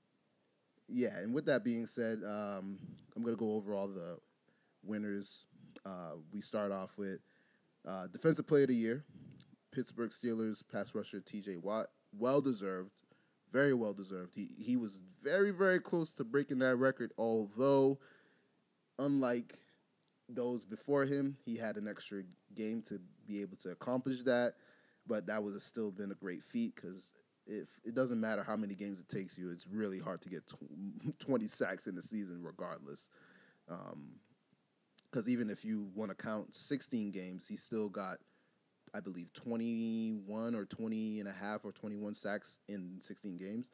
[0.87, 2.79] yeah, and with that being said, um,
[3.15, 4.17] I'm gonna go over all the
[4.83, 5.45] winners.
[5.85, 7.19] Uh, we start off with
[7.87, 9.05] uh, Defensive Player of the Year,
[9.71, 11.57] Pittsburgh Steelers pass rusher T.J.
[11.57, 13.01] Watt, well deserved,
[13.51, 14.35] very well deserved.
[14.35, 17.99] He he was very very close to breaking that record, although
[18.97, 19.57] unlike
[20.27, 22.23] those before him, he had an extra
[22.55, 24.55] game to be able to accomplish that.
[25.07, 27.13] But that would have still been a great feat because
[27.47, 30.45] if it doesn't matter how many games it takes you, it's really hard to get
[30.47, 33.09] tw- 20 sacks in the season, regardless.
[33.67, 34.11] Um,
[35.09, 38.17] because even if you want to count 16 games, he still got,
[38.93, 43.71] I believe, 21 or 20 and a half or 21 sacks in 16 games.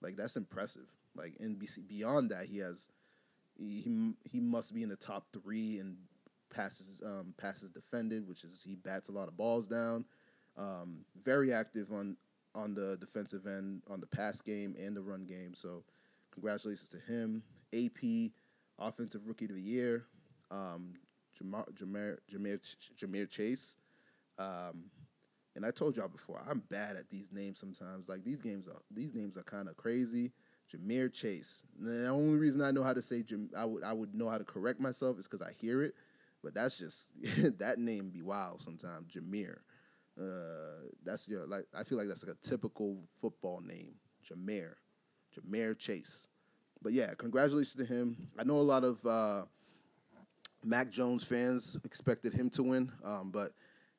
[0.00, 0.86] Like that's impressive.
[1.16, 2.88] Like and beyond that, he has
[3.58, 5.96] he he must be in the top three in
[6.50, 10.04] passes um, passes defended, which is he bats a lot of balls down.
[10.56, 12.16] Um, very active on
[12.54, 15.54] on the defensive end, on the pass game and the run game.
[15.54, 15.82] So
[16.32, 17.42] congratulations to him.
[17.74, 18.32] AP
[18.78, 20.06] Offensive Rookie of the Year,
[20.50, 20.94] um,
[21.40, 23.76] Jamar, Jameer, Jameer, Jameer Chase.
[24.38, 24.84] Um,
[25.56, 28.08] and I told y'all before, I'm bad at these names sometimes.
[28.08, 30.32] Like these games are these names are kind of crazy.
[30.72, 31.64] Jameer Chase.
[31.80, 34.38] The only reason I know how to say Jam, I would I would know how
[34.38, 35.94] to correct myself is because I hear it.
[36.44, 37.08] But that's just
[37.58, 39.12] that name be wild sometimes.
[39.12, 39.58] Jameer.
[40.20, 43.94] Uh, that's your like I feel like that's like a typical football name.
[44.28, 44.74] Jameer.
[45.36, 46.28] Jameer Chase.
[46.82, 48.28] But yeah, congratulations to him.
[48.38, 49.44] I know a lot of uh,
[50.64, 53.52] Mac Jones fans expected him to win, um, but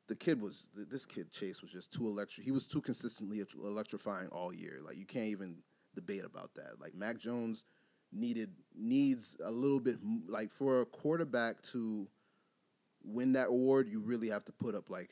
[0.07, 2.45] the kid was this kid Chase was just too electric.
[2.45, 4.79] He was too consistently electrifying all year.
[4.83, 5.57] Like you can't even
[5.95, 6.79] debate about that.
[6.79, 7.65] Like Mac Jones
[8.11, 9.97] needed needs a little bit
[10.27, 12.07] like for a quarterback to
[13.03, 15.11] win that award, you really have to put up like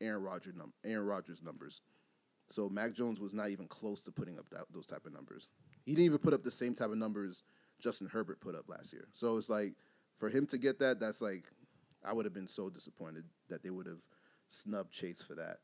[0.00, 1.82] Aaron Rodgers num- Aaron Rodgers numbers.
[2.48, 5.48] So Mac Jones was not even close to putting up that, those type of numbers.
[5.84, 7.44] He didn't even put up the same type of numbers
[7.80, 9.08] Justin Herbert put up last year.
[9.12, 9.74] So it's like
[10.20, 11.44] for him to get that, that's like
[12.04, 14.02] I would have been so disappointed that they would have
[14.46, 15.58] snubbed Chase for that.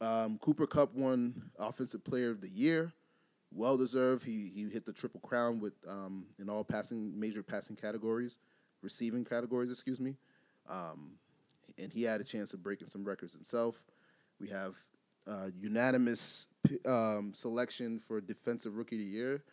[0.00, 2.92] Um, Cooper Kupp won Offensive Player of the Year,
[3.50, 4.24] well deserved.
[4.24, 8.38] He he hit the triple crown with um, in all passing major passing categories,
[8.82, 10.16] receiving categories, excuse me,
[10.68, 11.12] um,
[11.78, 13.82] and he had a chance of breaking some records himself.
[14.38, 14.76] We have
[15.26, 16.48] uh, unanimous
[16.86, 19.44] um, selection for Defensive Rookie of the Year.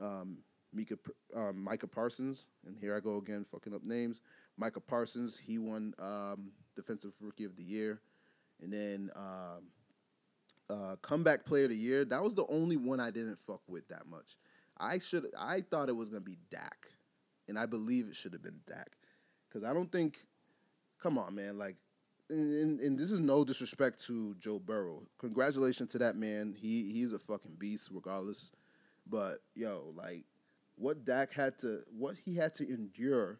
[0.00, 0.38] Um,
[0.76, 0.96] Mika,
[1.34, 4.20] um, Micah Parsons, and here I go again, fucking up names.
[4.58, 8.00] Micah Parsons, he won um, Defensive Rookie of the Year,
[8.62, 9.70] and then um,
[10.68, 12.04] uh, Comeback Player of the Year.
[12.04, 14.36] That was the only one I didn't fuck with that much.
[14.78, 16.86] I should, I thought it was gonna be Dak,
[17.48, 18.90] and I believe it should have been Dak,
[19.48, 20.18] because I don't think.
[20.98, 21.76] Come on, man, like
[22.30, 25.02] and, and, this is no disrespect to Joe Burrow.
[25.18, 26.56] Congratulations to that man.
[26.58, 28.50] He he's a fucking beast, regardless.
[29.06, 30.24] But yo, like
[30.76, 33.38] what Dak had to, what he had to endure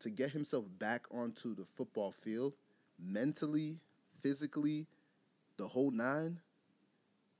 [0.00, 2.54] to get himself back onto the football field,
[2.98, 3.78] mentally,
[4.20, 4.86] physically,
[5.56, 6.40] the whole nine.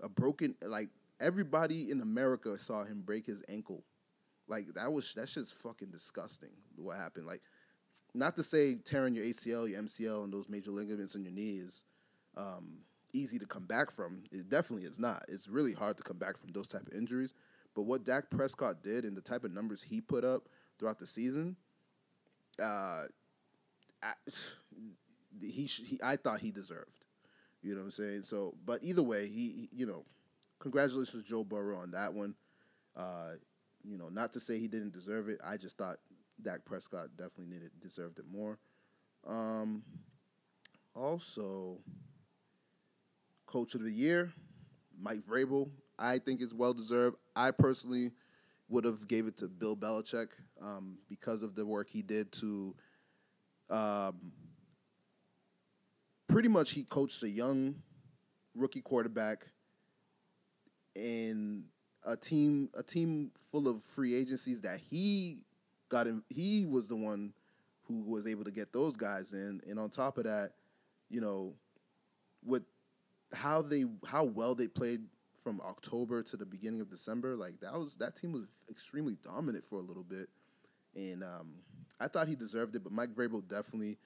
[0.01, 0.89] A broken, like
[1.21, 3.83] everybody in America saw him break his ankle.
[4.47, 6.51] Like that was that's just fucking disgusting.
[6.77, 7.27] What happened?
[7.27, 7.43] Like
[8.15, 11.57] not to say tearing your ACL, your MCL, and those major ligaments in your knee
[11.57, 11.85] is
[12.37, 12.79] um,
[13.13, 14.23] easy to come back from.
[14.33, 15.25] It definitely is not.
[15.29, 17.35] It's really hard to come back from those type of injuries.
[17.79, 20.49] But what Dak Prescott did and the type of numbers he put up
[20.81, 21.55] throughout the season,
[22.61, 23.05] uh,
[24.03, 24.15] I,
[25.41, 27.05] he, he I thought he deserved.
[27.63, 28.23] You know what I'm saying?
[28.25, 30.05] So, but either way, he, he you know,
[30.59, 32.35] congratulations to Joe Burrow on that one.
[32.97, 33.35] Uh,
[33.85, 35.39] you know, not to say he didn't deserve it.
[35.47, 35.99] I just thought
[36.43, 38.59] Dak Prescott definitely needed deserved it more.
[39.25, 39.85] Um,
[40.97, 41.79] also,
[43.47, 44.33] Coach of the Year,
[45.01, 47.17] Mike Vrabel, I think is well deserved.
[47.35, 48.13] I personally
[48.69, 50.29] would have gave it to Bill Belichick
[50.63, 52.75] um, because of the work he did to.
[53.71, 54.33] Um,
[56.29, 57.75] pretty much, he coached a young
[58.55, 59.47] rookie quarterback
[60.95, 61.65] in
[62.05, 65.39] a team a team full of free agencies that he
[65.89, 67.33] got in, He was the one
[67.85, 70.53] who was able to get those guys in, and on top of that,
[71.09, 71.55] you know,
[72.45, 72.63] with
[73.33, 75.01] how they how well they played
[75.49, 79.65] from October to the beginning of December, like that was that team was extremely dominant
[79.65, 80.29] for a little bit,
[80.95, 81.55] and um,
[81.99, 82.85] I thought he deserved it.
[82.85, 83.97] But Mike Vrabel definitely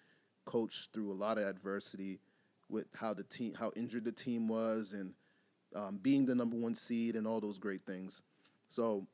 [0.45, 2.21] coached through a lot of adversity
[2.69, 5.15] with how the team how injured the team was and
[5.75, 8.23] um, being the number one seed and all those great things.
[8.69, 9.05] So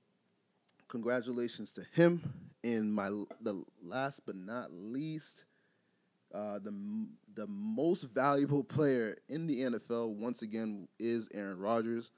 [0.89, 2.21] congratulations to him.
[2.63, 3.09] And my
[3.41, 5.45] the last but not least,
[6.35, 6.75] uh, the
[7.35, 12.11] the most valuable player in the NFL once again is Aaron Rodgers.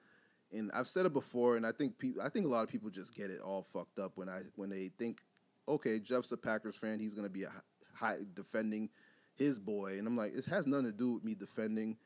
[0.53, 2.91] And I've said it before, and I think people, I think a lot of people
[2.91, 5.21] just get it all fucked up when I when they think,
[5.69, 7.53] okay, Jeff's a Packers fan, he's gonna be a
[7.95, 8.89] high defending
[9.37, 11.97] his boy, and I'm like, it has nothing to do with me defending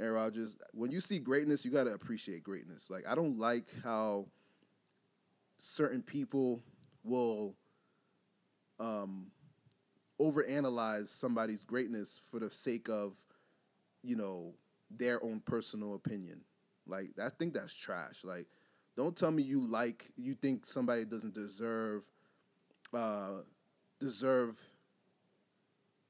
[0.00, 0.56] Aaron Rodgers.
[0.72, 2.90] When you see greatness, you gotta appreciate greatness.
[2.90, 4.26] Like I don't like how
[5.58, 6.60] certain people
[7.04, 7.54] will
[8.80, 9.26] um,
[10.22, 13.14] overanalyze somebody's greatness for the sake of,
[14.02, 14.54] you know,
[14.90, 16.40] their own personal opinion.
[16.86, 18.24] Like I think that's trash.
[18.24, 18.46] Like,
[18.96, 22.08] don't tell me you like you think somebody doesn't deserve
[22.92, 23.40] uh,
[24.00, 24.60] deserve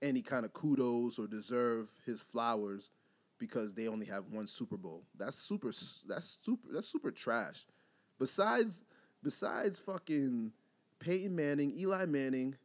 [0.02, 2.90] any kind of kudos or deserve his flowers
[3.38, 5.04] because they only have one Super Bowl.
[5.18, 5.72] That's super.
[6.06, 6.68] That's super.
[6.72, 7.66] That's super trash.
[8.18, 8.84] Besides,
[9.22, 10.52] besides fucking
[11.00, 12.56] Peyton Manning, Eli Manning,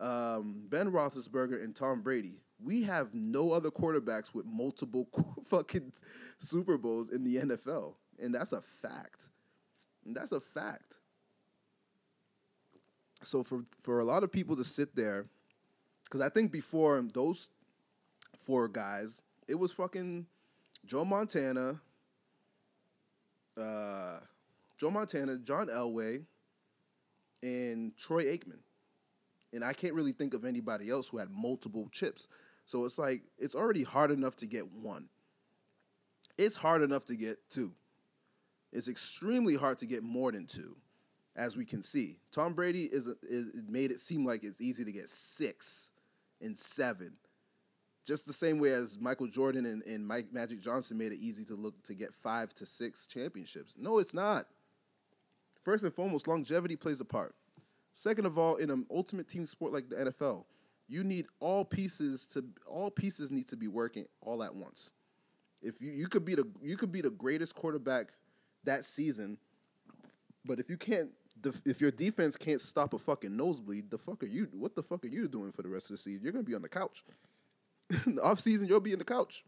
[0.00, 5.08] um, Ben Roethlisberger, and Tom Brady, we have no other quarterbacks with multiple
[5.44, 5.92] fucking
[6.38, 9.28] Super Bowls in the NFL, and that's a fact.
[10.04, 10.98] And that's a fact.
[13.22, 15.26] So for for a lot of people to sit there,
[16.04, 17.48] because I think before those
[18.44, 20.26] four guys, it was fucking
[20.86, 21.80] Joe Montana,
[23.60, 24.18] uh,
[24.78, 26.24] Joe Montana, John Elway,
[27.42, 28.60] and Troy Aikman.
[29.52, 32.28] And I can't really think of anybody else who had multiple chips.
[32.64, 35.08] So it's like it's already hard enough to get one.
[36.36, 37.72] It's hard enough to get two.
[38.72, 40.76] It's extremely hard to get more than two,
[41.36, 42.18] as we can see.
[42.30, 45.92] Tom Brady is, is made it seem like it's easy to get six
[46.42, 47.16] and seven
[48.08, 51.44] just the same way as Michael Jordan and, and Mike Magic Johnson made it easy
[51.44, 53.74] to look to get five to six championships.
[53.78, 54.46] No, it's not.
[55.62, 57.34] First and foremost, longevity plays a part.
[57.98, 60.44] Second of all, in an ultimate team sport like the NFL,
[60.86, 64.92] you need all pieces to all pieces need to be working all at once.
[65.62, 68.12] If you, you could be the you could be the greatest quarterback
[68.62, 69.36] that season,
[70.44, 71.10] but if you can't
[71.66, 74.46] if your defense can't stop a fucking nosebleed, the fuck are you?
[74.52, 76.22] What the fuck are you doing for the rest of the season?
[76.22, 77.02] You're gonna be on the couch.
[78.06, 79.44] the off season, you'll be in the couch.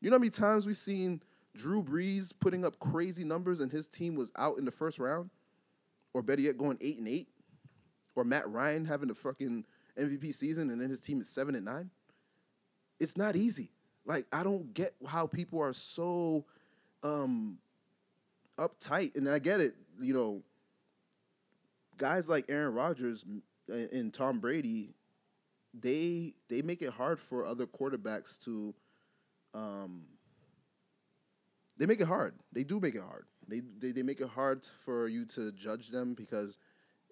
[0.00, 1.20] You know how many times we've seen
[1.56, 5.30] Drew Brees putting up crazy numbers and his team was out in the first round?
[6.14, 7.26] Or better yet, going eight and eight?
[8.18, 9.64] Or Matt Ryan having the fucking
[9.96, 11.90] MVP season and then his team is seven and nine?
[12.98, 13.70] It's not easy.
[14.04, 16.44] Like, I don't get how people are so
[17.04, 17.58] um
[18.58, 19.14] uptight.
[19.14, 20.42] And I get it, you know,
[21.96, 23.24] guys like Aaron Rodgers
[23.68, 24.94] and Tom Brady
[25.80, 28.74] they they make it hard for other quarterbacks to
[29.54, 30.06] um
[31.76, 32.34] they make it hard.
[32.52, 33.26] They do make it hard.
[33.46, 36.58] They, they they make it hard for you to judge them because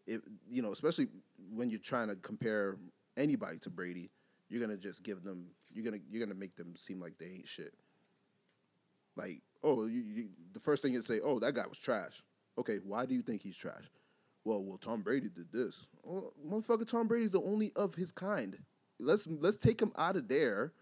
[0.07, 1.09] if you know, especially
[1.53, 2.77] when you're trying to compare
[3.17, 4.11] anybody to Brady,
[4.49, 7.49] you're gonna just give them you're gonna you're gonna make them seem like they ain't
[7.49, 7.75] shit.
[9.17, 12.23] Like, oh, you, you, the first thing you say, oh, that guy was trash.
[12.59, 13.85] Okay, why do you think he's trash?
[14.47, 15.87] well, well, Tom Brady did this.
[16.05, 18.57] Well, motherfucker, Tom Brady's the only of his kind.
[19.01, 20.73] Let's let's take him out of there.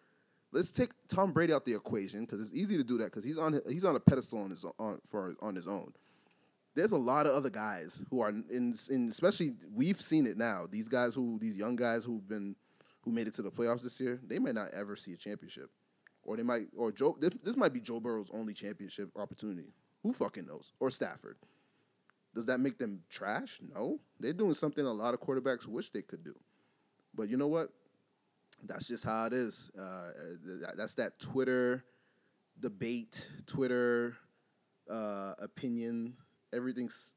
[0.53, 3.39] Let's take Tom Brady out the equation because it's easy to do that because he's
[3.39, 5.93] on he's on a pedestal on his on for on his own.
[6.75, 10.67] There's a lot of other guys who are in, in especially we've seen it now.
[10.69, 12.57] These guys who these young guys who've been
[13.03, 15.71] who made it to the playoffs this year, they might not ever see a championship,
[16.23, 17.17] or they might or Joe.
[17.21, 19.73] This, this might be Joe Burrow's only championship opportunity.
[20.03, 20.73] Who fucking knows?
[20.81, 21.37] Or Stafford.
[22.35, 23.61] Does that make them trash?
[23.75, 24.01] No.
[24.19, 26.35] They're doing something a lot of quarterbacks wish they could do.
[27.15, 27.71] But you know what?
[28.67, 29.71] That's just how it is.
[29.79, 30.11] Uh,
[30.77, 31.85] that's that Twitter
[32.61, 34.17] debate, Twitter
[34.91, 36.15] uh, opinion.
[36.55, 37.15] Everything's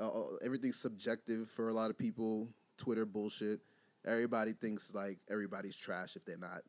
[0.00, 2.48] uh, uh, everything's subjective for a lot of people.
[2.76, 3.60] Twitter bullshit.
[4.06, 6.62] Everybody thinks like everybody's trash if they're not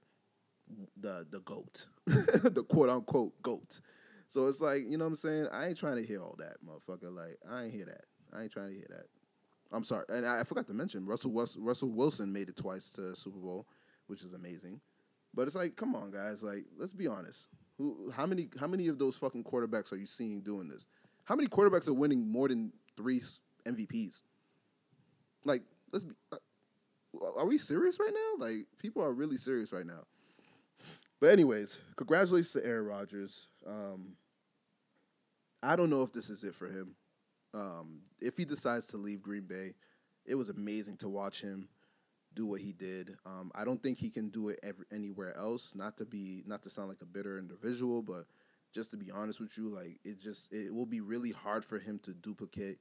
[0.98, 3.82] the the goat, the quote unquote goat.
[4.28, 5.48] So it's like, you know what I'm saying?
[5.52, 7.16] I ain't trying to hear all that, motherfucker.
[7.16, 8.06] Like, I ain't hear that.
[8.34, 9.06] I ain't trying to hear that.
[9.72, 10.06] I'm sorry.
[10.10, 13.68] And I, forgot to mention, Russell Russell Wilson made it twice to Super Bowl,
[14.08, 14.80] which is amazing.
[15.34, 16.44] But it's like, come on, guys.
[16.44, 17.50] Like, let's be honest.
[17.78, 20.88] Who, how many, how many of those fucking quarterbacks are you seeing doing this?
[21.26, 23.22] How many quarterbacks are winning more than three
[23.66, 24.22] MVPs?
[25.44, 26.14] Like, let's be.
[26.32, 26.38] Uh,
[27.38, 28.46] are we serious right now?
[28.46, 30.04] Like, people are really serious right now.
[31.20, 33.48] But anyways, congratulations to Aaron Rodgers.
[33.66, 34.16] Um,
[35.64, 36.96] I don't know if this is it for him.
[37.54, 39.74] Um, if he decides to leave Green Bay,
[40.26, 41.70] it was amazing to watch him
[42.36, 43.16] do what he did.
[43.26, 44.60] Um, I don't think he can do it
[44.92, 45.74] anywhere else.
[45.74, 48.26] Not to be, not to sound like a bitter individual, but
[48.76, 51.80] just to be honest with you, like it just it will be really hard for
[51.80, 52.78] him to duplicate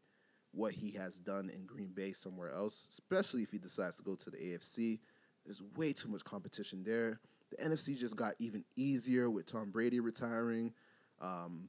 [0.51, 4.17] what he has done in Green Bay somewhere else, especially if he decides to go
[4.17, 4.99] to the AFC.
[5.45, 7.21] There's way too much competition there.
[7.51, 10.73] The NFC just got even easier with Tom Brady retiring.
[11.21, 11.69] Um,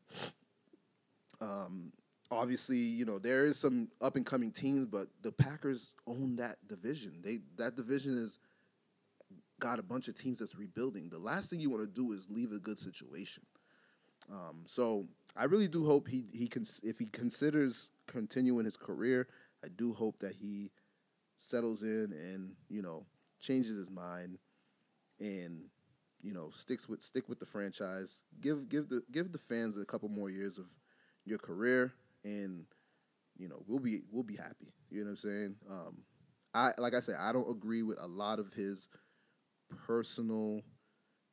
[1.39, 1.91] um,
[2.31, 6.55] obviously, you know there is some up and coming teams, but the Packers own that
[6.67, 7.21] division.
[7.23, 8.39] They that division is
[9.59, 11.09] got a bunch of teams that's rebuilding.
[11.09, 13.43] The last thing you want to do is leave a good situation.
[14.31, 19.27] Um, so I really do hope he he can if he considers continuing his career,
[19.63, 20.71] I do hope that he
[21.37, 23.05] settles in and you know
[23.39, 24.37] changes his mind
[25.19, 25.61] and
[26.21, 28.23] you know sticks with stick with the franchise.
[28.41, 30.65] Give give the give the fans a couple more years of
[31.25, 32.65] your career, and
[33.37, 34.73] you know we'll be we'll be happy.
[34.89, 35.55] You know what I'm saying?
[35.69, 35.97] Um,
[36.53, 38.89] I like I said, I don't agree with a lot of his
[39.85, 40.61] personal,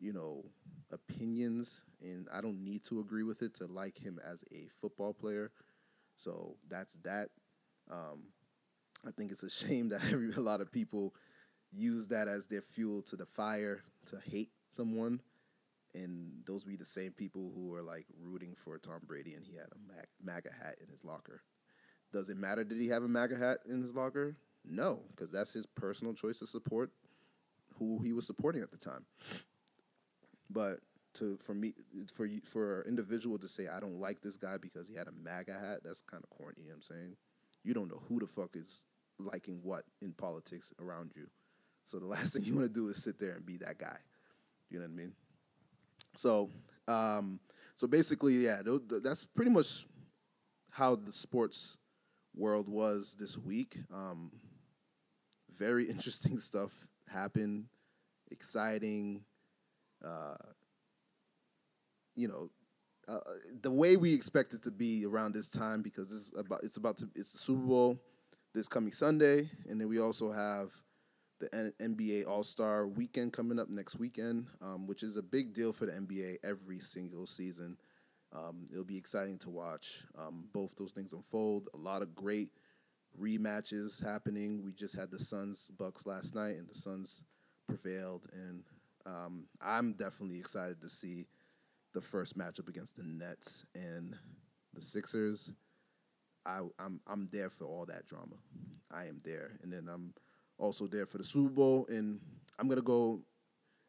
[0.01, 0.45] you know,
[0.91, 5.13] opinions, and I don't need to agree with it to like him as a football
[5.13, 5.51] player.
[6.17, 7.29] So that's that.
[7.91, 8.25] Um,
[9.07, 11.15] I think it's a shame that every, a lot of people
[11.73, 15.21] use that as their fuel to the fire to hate someone,
[15.95, 19.57] and those be the same people who are like rooting for Tom Brady and he
[19.57, 21.43] had a MAGA hat in his locker.
[22.13, 22.65] Does it matter?
[22.65, 24.37] Did he have a MAGA hat in his locker?
[24.65, 26.91] No, because that's his personal choice to support
[27.79, 29.05] who he was supporting at the time.
[30.51, 30.81] But
[31.15, 31.75] to for me
[32.13, 35.09] for you for an individual to say I don't like this guy because he had
[35.09, 36.55] a MAGA hat, that's kind of corny.
[36.59, 37.17] You know what I'm saying
[37.65, 38.87] you don't know who the fuck is
[39.19, 41.27] liking what in politics around you.
[41.85, 43.99] So the last thing you want to do is sit there and be that guy.
[44.71, 45.13] You know what I mean?
[46.17, 46.51] So,
[46.89, 47.41] um,
[47.75, 48.61] so basically, yeah,
[49.03, 49.87] that's pretty much
[50.71, 51.79] how the sports
[52.35, 53.77] world was this week.
[53.93, 54.31] Um,
[55.57, 56.73] very interesting stuff
[57.09, 57.67] happened,
[58.31, 59.23] exciting.
[60.05, 60.35] Uh,
[62.15, 62.51] you know,
[63.09, 63.19] uh,
[63.63, 66.97] the way we expect it to be around this time because it's about it's about
[66.99, 67.99] to it's the Super Bowl
[68.55, 70.73] this coming Sunday, and then we also have
[71.41, 75.53] the N- NBA All Star Weekend coming up next weekend, um, which is a big
[75.53, 77.77] deal for the NBA every single season.
[78.33, 81.69] Um, it'll be exciting to watch um, both those things unfold.
[81.75, 82.51] A lot of great
[83.21, 84.63] rematches happening.
[84.65, 87.23] We just had the Suns Bucks last night, and the Suns
[87.67, 88.63] prevailed, and
[89.07, 91.27] um, I'm definitely excited to see
[91.93, 94.17] the first matchup against the Nets and
[94.75, 95.53] the Sixers.
[96.45, 98.37] I, I'm I'm there for all that drama.
[98.91, 100.13] I am there, and then I'm
[100.59, 101.87] also there for the Super Bowl.
[101.89, 102.21] And
[102.59, 103.21] I'm gonna go.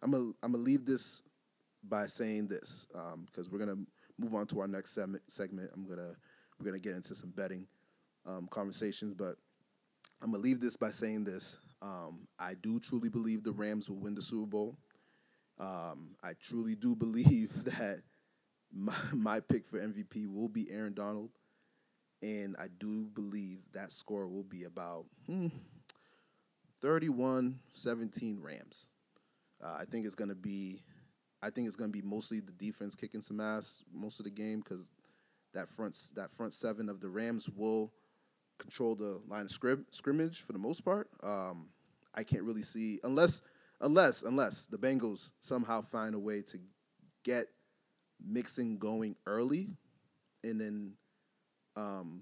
[0.01, 1.21] I'm gonna I'm gonna leave this
[1.89, 3.81] by saying this because um, we're gonna
[4.17, 4.97] move on to our next
[5.27, 5.71] segment.
[5.73, 6.15] I'm gonna
[6.59, 7.65] we're gonna get into some betting
[8.25, 9.35] um, conversations, but
[10.21, 11.57] I'm gonna leave this by saying this.
[11.81, 14.77] Um, I do truly believe the Rams will win the Super Bowl.
[15.59, 18.01] Um, I truly do believe that
[18.71, 21.29] my, my pick for MVP will be Aaron Donald.
[22.21, 25.47] And I do believe that score will be about hmm,
[26.81, 28.87] 31 17 Rams.
[29.61, 30.83] Uh, I think it's going to be.
[31.41, 34.31] I think it's going to be mostly the defense kicking some ass most of the
[34.31, 34.89] game because
[35.53, 37.91] that front that front seven of the Rams will
[38.57, 41.09] control the line of scrim- scrimmage for the most part.
[41.21, 41.67] Um,
[42.15, 43.41] I can't really see unless
[43.83, 46.57] unless unless the Bengals somehow find a way to
[47.23, 47.45] get
[48.25, 49.69] Mixon going early,
[50.43, 50.93] and then
[51.75, 52.21] um,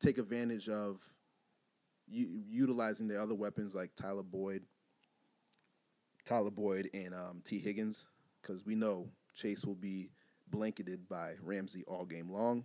[0.00, 1.02] take advantage of
[2.06, 4.62] u- utilizing their other weapons like Tyler Boyd,
[6.24, 8.06] Tyler Boyd, and um, Tee Higgins,
[8.40, 10.10] because we know Chase will be
[10.50, 12.64] blanketed by Ramsey all game long.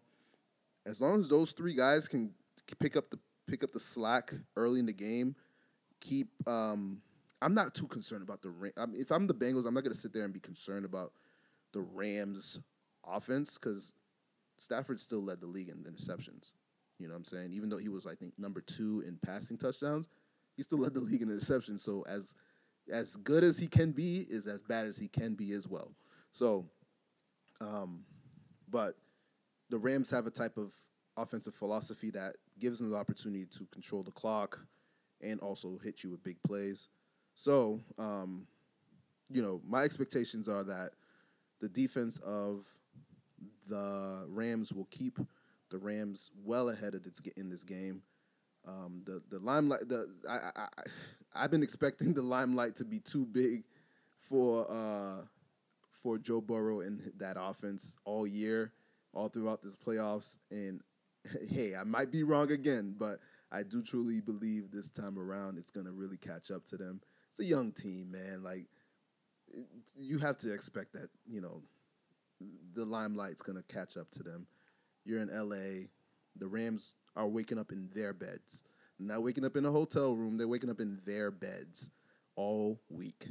[0.86, 2.32] As long as those three guys can
[2.80, 5.36] pick up the pick up the slack early in the game,
[6.00, 7.02] keep um,
[7.42, 8.72] I'm not too concerned about the Ram.
[8.78, 10.86] I mean, if I'm the Bengals, I'm not going to sit there and be concerned
[10.86, 11.14] about
[11.74, 12.60] the Rams'
[13.08, 13.94] offense because
[14.60, 16.52] Stafford still led the league in interceptions.
[17.00, 17.54] You know what I'm saying?
[17.54, 20.08] Even though he was, I think, number two in passing touchdowns,
[20.56, 21.80] he still led the league in interceptions.
[21.80, 22.36] So as
[22.92, 25.94] as good as he can be is as bad as he can be as well.
[26.32, 26.66] So,
[27.60, 28.04] um,
[28.70, 28.96] but
[29.70, 30.74] the Rams have a type of
[31.18, 34.60] offensive philosophy that gives them the opportunity to control the clock
[35.22, 36.90] and also hit you with big plays.
[37.42, 38.46] So, um,
[39.32, 40.92] you know, my expectations are that
[41.60, 42.68] the defense of
[43.68, 45.18] the Rams will keep
[45.72, 48.04] the Rams well ahead of this in this game.
[48.68, 50.52] Um, the the limelight the I,
[51.34, 53.64] I, have been expecting the limelight to be too big
[54.20, 55.26] for uh,
[55.90, 58.72] for Joe Burrow and that offense all year,
[59.16, 60.38] all throughout this playoffs.
[60.52, 60.80] And
[61.50, 63.18] hey, I might be wrong again, but
[63.52, 67.02] I do truly believe this time around it's gonna really catch up to them
[67.32, 68.44] it's a young team, man.
[68.44, 68.66] Like
[69.48, 69.66] it,
[69.98, 71.62] you have to expect that you know
[72.74, 74.46] the limelight's gonna catch up to them.
[75.06, 75.88] You're in LA.
[76.38, 78.64] The Rams are waking up in their beds.
[79.00, 80.38] Not waking up in a hotel room.
[80.38, 81.90] They're waking up in their beds
[82.36, 83.30] all week.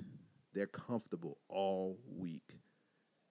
[0.53, 2.59] They're comfortable all week.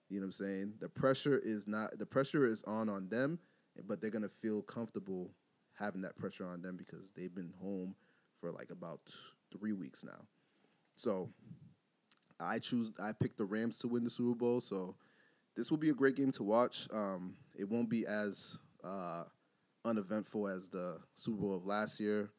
[0.08, 0.74] You know what I'm saying?
[0.80, 3.40] The pressure is not the pressure is on on them,
[3.88, 5.32] but they're gonna feel comfortable
[5.76, 7.96] having that pressure on them because they've been home
[8.40, 9.00] for like about
[9.50, 10.26] three weeks now.
[11.00, 11.30] So
[12.38, 12.92] I choose.
[13.02, 14.60] I picked the Rams to win the Super Bowl.
[14.60, 14.96] So
[15.56, 16.86] this will be a great game to watch.
[16.92, 19.24] Um, it won't be as uh,
[19.86, 22.30] uneventful as the Super Bowl of last year,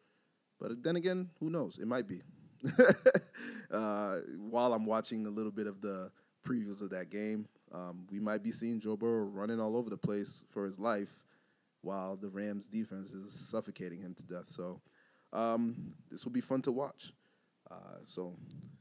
[0.59, 1.79] but then again, who knows?
[1.79, 2.21] It might be.
[3.71, 6.11] uh, while I'm watching a little bit of the
[6.47, 9.97] previews of that game, um, we might be seeing Joe Burrow running all over the
[9.97, 11.23] place for his life,
[11.81, 14.49] while the Rams defense is suffocating him to death.
[14.49, 14.81] So
[15.33, 17.11] um, this will be fun to watch.
[17.71, 18.35] Uh, so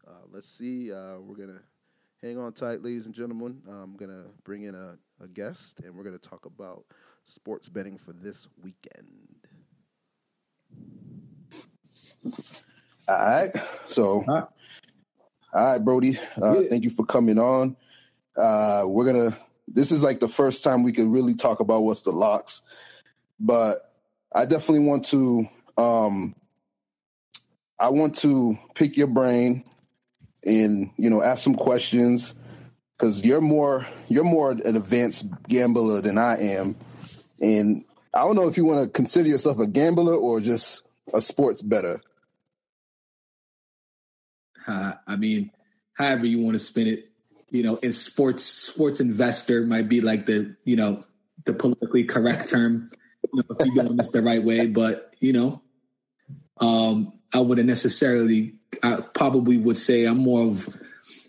[0.07, 0.93] uh, let's see.
[0.93, 1.61] Uh, we're gonna
[2.23, 3.63] hang on tight, ladies and gentlemen.
[3.69, 6.85] I'm gonna bring in a, a guest, and we're gonna talk about
[7.25, 9.07] sports betting for this weekend.
[13.09, 13.51] All right.
[13.89, 14.49] So, all
[15.53, 16.19] right, Brody.
[16.41, 16.69] Uh, yeah.
[16.69, 17.77] Thank you for coming on.
[18.37, 19.39] Uh, we're gonna.
[19.69, 22.63] This is like the first time we can really talk about what's the locks,
[23.39, 23.93] but
[24.33, 25.49] I definitely want to.
[25.79, 26.35] Um,
[27.81, 29.65] I want to pick your brain
[30.45, 32.35] and you know ask some questions
[32.97, 36.77] because you're more you're more an advanced gambler than I am,
[37.41, 41.23] and I don't know if you want to consider yourself a gambler or just a
[41.23, 42.03] sports bettor.
[44.67, 45.51] Uh, I mean,
[45.95, 47.11] however you want to spin it,
[47.51, 51.03] you know, in sports, sports investor might be like the you know
[51.47, 52.91] the politically correct term.
[53.33, 55.63] You know, if you're doing this the right way, but you know,
[56.59, 58.55] um, I wouldn't necessarily.
[58.83, 60.69] I probably would say I'm more of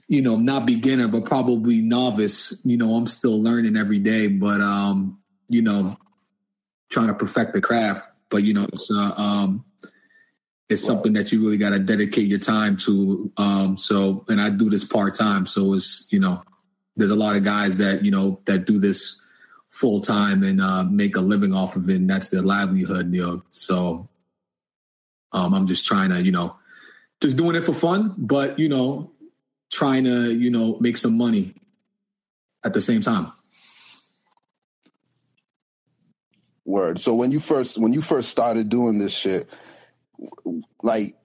[0.07, 2.61] you know not beginner, but probably novice.
[2.65, 5.97] You know, I'm still learning every day, but um, you know,
[6.89, 8.09] trying to perfect the craft.
[8.29, 9.65] But you know, it's uh, um,
[10.69, 13.31] it's something that you really got to dedicate your time to.
[13.37, 16.41] Um, so, and I do this part time, so it's you know,
[16.95, 19.21] there's a lot of guys that you know that do this
[19.69, 23.13] full time and uh, make a living off of it, and that's their livelihood.
[23.13, 24.07] You know, so
[25.31, 26.55] um, I'm just trying to you know,
[27.21, 29.11] just doing it for fun, but you know,
[29.71, 31.55] trying to you know make some money
[32.63, 33.31] at the same time.
[36.63, 36.99] Word.
[36.99, 39.49] So when you first when you first started doing this shit
[40.81, 41.15] like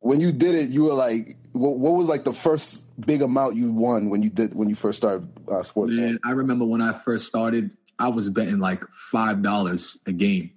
[0.00, 3.56] when you did it, you were like, what, what, was like the first big amount
[3.56, 5.92] you won when you did when you first started uh, sports?
[5.92, 10.52] Man, I remember when I first started, I was betting like five dollars a game.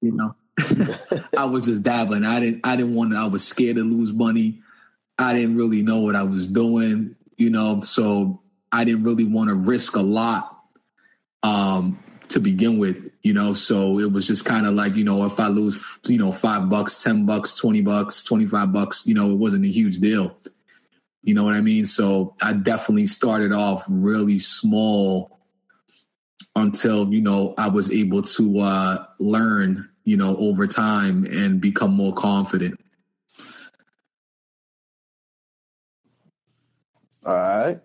[0.00, 0.34] You know,
[1.36, 2.24] I was just dabbling.
[2.24, 2.60] I didn't.
[2.64, 3.18] I didn't want to.
[3.18, 4.60] I was scared to lose money.
[5.18, 7.16] I didn't really know what I was doing.
[7.36, 8.40] You know, so
[8.70, 10.56] I didn't really want to risk a lot.
[11.42, 11.98] Um,
[12.30, 13.52] to begin with, you know.
[13.54, 16.70] So it was just kind of like, you know, if I lose, you know, five
[16.70, 20.36] bucks, 10 bucks, 20 bucks, 25 bucks, you know, it wasn't a huge deal.
[21.22, 21.84] You know what I mean?
[21.84, 25.38] So I definitely started off really small
[26.56, 31.92] until, you know, I was able to uh, learn, you know, over time and become
[31.92, 32.80] more confident.
[37.24, 37.80] All right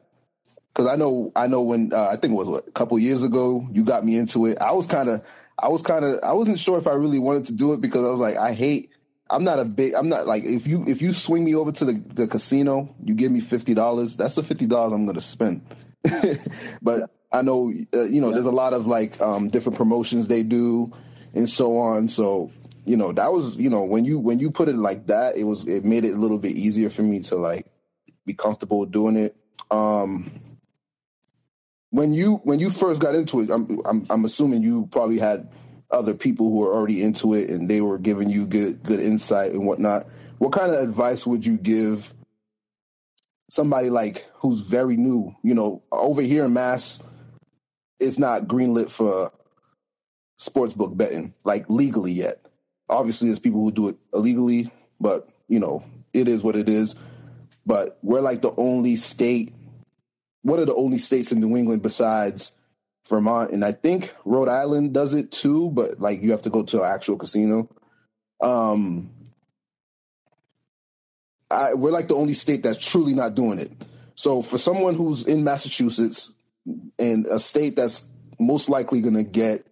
[0.75, 3.23] because I know I know when uh, I think it was what, a couple years
[3.23, 4.59] ago you got me into it.
[4.59, 5.23] I was kind of
[5.57, 8.03] I was kind of I wasn't sure if I really wanted to do it because
[8.05, 8.91] I was like I hate
[9.29, 11.85] I'm not a big I'm not like if you if you swing me over to
[11.85, 15.65] the, the casino you give me fifty dollars that's the fifty dollars I'm gonna spend.
[16.81, 18.33] but I know uh, you know yeah.
[18.33, 20.91] there's a lot of like um, different promotions they do
[21.35, 22.07] and so on.
[22.07, 22.51] So
[22.85, 25.43] you know that was you know when you when you put it like that it
[25.43, 27.67] was it made it a little bit easier for me to like
[28.25, 29.35] be comfortable doing it.
[29.69, 30.31] Um,
[31.89, 35.49] when you when you first got into it, I'm I'm, I'm assuming you probably had
[35.91, 39.51] other people who were already into it and they were giving you good good insight
[39.51, 40.07] and whatnot.
[40.37, 42.13] What kind of advice would you give
[43.49, 45.35] somebody like who's very new?
[45.43, 47.01] You know, over here in Mass,
[47.99, 49.31] it's not greenlit for
[50.37, 52.45] sports book betting like legally yet.
[52.89, 55.83] Obviously, there's people who do it illegally, but you know,
[56.13, 56.95] it is what it is.
[57.65, 59.53] But we're like the only state
[60.45, 62.51] one of the only states in New England besides
[63.09, 66.61] Vermont, and I think Rhode Island does it too, but like you have to go
[66.63, 67.67] to an actual casino.
[68.41, 69.09] Um,
[71.49, 73.71] I, we're like the only state that's truly not doing it.
[74.13, 76.31] So for someone who's in Massachusetts
[76.99, 78.03] and a state that's
[78.39, 79.65] most likely going to get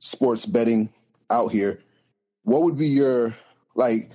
[0.00, 0.92] sports betting
[1.30, 1.80] out here,
[2.42, 3.36] what would be your
[3.74, 4.10] like?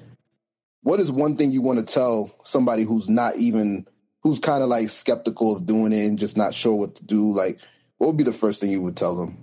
[0.82, 3.88] What is one thing you want to tell somebody who's not even
[4.22, 7.32] who's kind of like skeptical of doing it and just not sure what to do,
[7.32, 7.60] like
[7.98, 9.42] what would be the first thing you would tell them?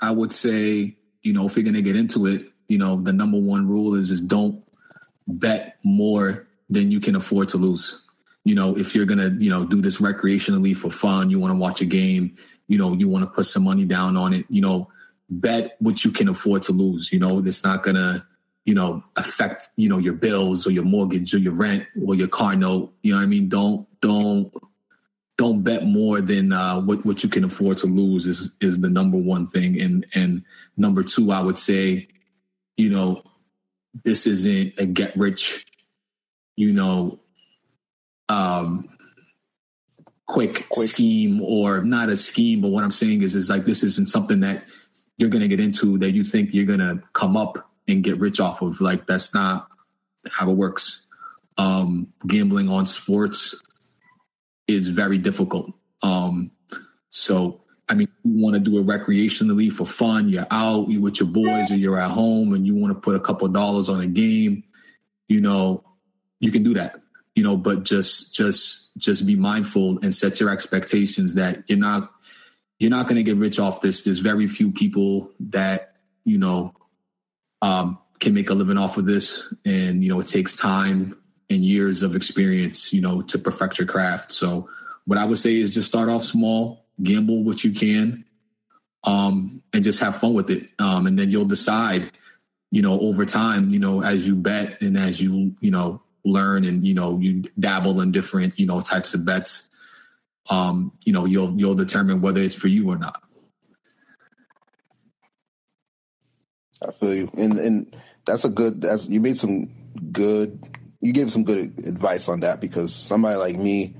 [0.00, 3.38] I would say, you know, if you're gonna get into it, you know, the number
[3.38, 4.62] one rule is is don't
[5.26, 8.02] bet more than you can afford to lose.
[8.44, 11.58] You know, if you're gonna, you know, do this recreationally for fun, you want to
[11.58, 12.36] watch a game,
[12.70, 14.88] you know, you want to put some money down on it, you know,
[15.28, 17.12] bet what you can afford to lose.
[17.12, 18.26] You know, it's not gonna
[18.64, 22.28] you know, affect, you know, your bills or your mortgage or your rent or your
[22.28, 22.92] car note.
[23.02, 23.48] You know what I mean?
[23.48, 24.52] Don't don't
[25.38, 28.90] don't bet more than uh, what what you can afford to lose is is the
[28.90, 29.80] number one thing.
[29.80, 30.44] And and
[30.76, 32.08] number two, I would say,
[32.76, 33.22] you know,
[34.04, 35.66] this isn't a get rich,
[36.56, 37.18] you know,
[38.28, 38.88] um,
[40.30, 42.60] quick, quick scheme or not a scheme.
[42.60, 44.64] But what I'm saying is, is like this isn't something that
[45.18, 48.18] you're going to get into that you think you're going to come up and get
[48.18, 48.80] rich off of.
[48.80, 49.68] Like that's not
[50.30, 51.06] how it works.
[51.58, 53.60] Um, gambling on sports
[54.68, 55.72] is very difficult.
[56.02, 56.52] Um,
[57.10, 60.28] so I mean, you want to do it recreationally for fun.
[60.28, 63.16] You're out, you with your boys, or you're at home, and you want to put
[63.16, 64.62] a couple dollars on a game.
[65.26, 65.82] You know,
[66.38, 67.00] you can do that.
[67.34, 72.10] You know, but just just just be mindful and set your expectations that you're not
[72.78, 74.04] you're not going to get rich off this.
[74.04, 76.74] There's very few people that you know
[77.62, 81.16] um, can make a living off of this, and you know it takes time
[81.50, 84.30] and years of experience, you know, to perfect your craft.
[84.32, 84.70] So,
[85.04, 88.24] what I would say is just start off small, gamble what you can,
[89.04, 92.10] um, and just have fun with it, um, and then you'll decide,
[92.70, 96.64] you know, over time, you know, as you bet and as you you know learn
[96.64, 99.70] and you know you dabble in different you know types of bets
[100.50, 103.22] um, you know, you'll you'll determine whether it's for you or not.
[106.86, 107.96] I feel you, and and
[108.26, 108.82] that's a good.
[108.82, 109.70] That's you made some
[110.10, 110.66] good.
[111.00, 113.94] You gave some good advice on that because somebody like me,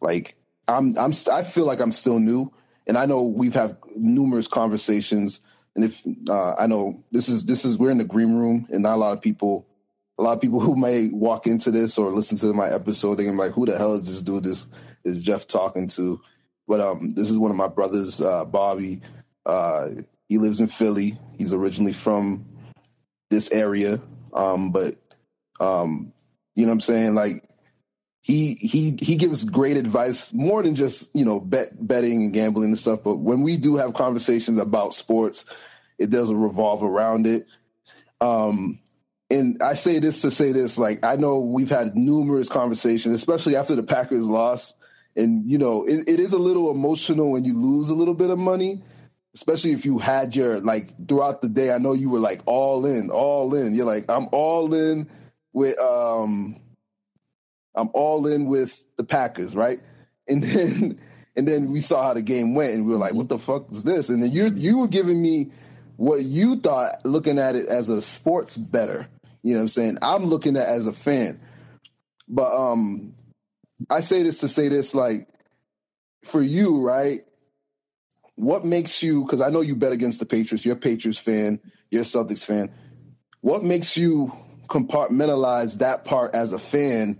[0.00, 0.36] like
[0.68, 2.52] I'm, I'm, I feel like I'm still new,
[2.86, 5.40] and I know we've had numerous conversations.
[5.74, 8.84] And if uh, I know this is this is we're in the green room, and
[8.84, 9.66] not a lot of people,
[10.18, 13.32] a lot of people who may walk into this or listen to my episode, they're
[13.32, 14.44] like, "Who the hell is this dude?
[14.44, 14.66] This
[15.04, 16.20] is Jeff talking to.
[16.68, 19.00] But um, this is one of my brothers, uh, Bobby.
[19.44, 19.90] Uh,
[20.28, 21.18] he lives in Philly.
[21.38, 22.44] He's originally from
[23.30, 24.00] this area,
[24.32, 24.96] um, but
[25.60, 26.12] um,
[26.54, 27.14] you know what I'm saying?
[27.14, 27.44] Like
[28.22, 32.70] he he he gives great advice more than just you know bet betting and gambling
[32.70, 33.04] and stuff.
[33.04, 35.46] But when we do have conversations about sports,
[35.98, 37.46] it doesn't revolve around it.
[38.20, 38.80] Um,
[39.30, 43.56] and I say this to say this, like I know we've had numerous conversations, especially
[43.56, 44.78] after the Packers lost.
[45.16, 48.28] And you know it, it is a little emotional when you lose a little bit
[48.28, 48.82] of money
[49.36, 52.86] especially if you had your like throughout the day i know you were like all
[52.86, 53.74] in all in.
[53.74, 55.08] You're like i'm all in
[55.52, 56.58] with um
[57.74, 59.80] i'm all in with the packers right?
[60.26, 60.98] And then
[61.36, 63.70] and then we saw how the game went and we were like what the fuck
[63.70, 64.08] is this?
[64.08, 65.50] And then you you were giving me
[65.96, 69.06] what you thought looking at it as a sports bettor
[69.46, 71.40] you know what i'm saying i'm looking at as a fan
[72.28, 73.14] but um
[73.90, 75.28] I say this to say this, like
[76.24, 77.20] for you, right?
[78.36, 79.24] What makes you?
[79.24, 80.64] Because I know you bet against the Patriots.
[80.64, 81.60] You're a Patriots fan.
[81.90, 82.72] You're a Celtics fan.
[83.40, 84.32] What makes you
[84.68, 87.18] compartmentalize that part as a fan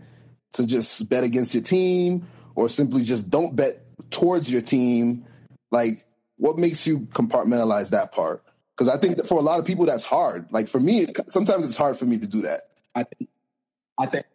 [0.55, 5.27] to just bet against your team, or simply just don't bet towards your team?
[5.71, 6.05] Like,
[6.37, 8.43] what makes you compartmentalize that part?
[8.77, 10.47] Because I think that for a lot of people, that's hard.
[10.51, 12.63] Like for me, sometimes it's hard for me to do that.
[12.95, 13.31] I think,
[13.99, 14.27] I think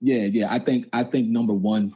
[0.00, 0.52] yeah, yeah.
[0.52, 1.94] I think I think number one,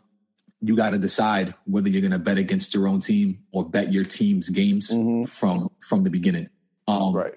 [0.60, 3.92] you got to decide whether you're going to bet against your own team or bet
[3.92, 5.24] your team's games mm-hmm.
[5.24, 6.48] from from the beginning.
[6.86, 7.34] Um, right.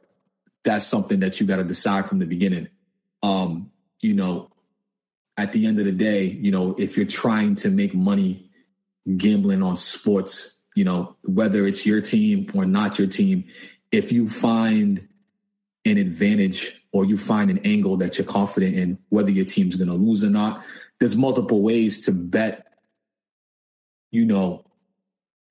[0.64, 2.68] That's something that you got to decide from the beginning.
[3.22, 3.72] Um,
[4.02, 4.52] you know,
[5.38, 8.50] at the end of the day, you know, if you're trying to make money
[9.18, 13.46] gambling on sports, you know, whether it's your team or not your team,
[13.96, 15.08] if you find
[15.86, 19.88] an advantage or you find an angle that you're confident in whether your team's going
[19.88, 20.64] to lose or not
[21.00, 22.68] there's multiple ways to bet
[24.12, 24.66] you know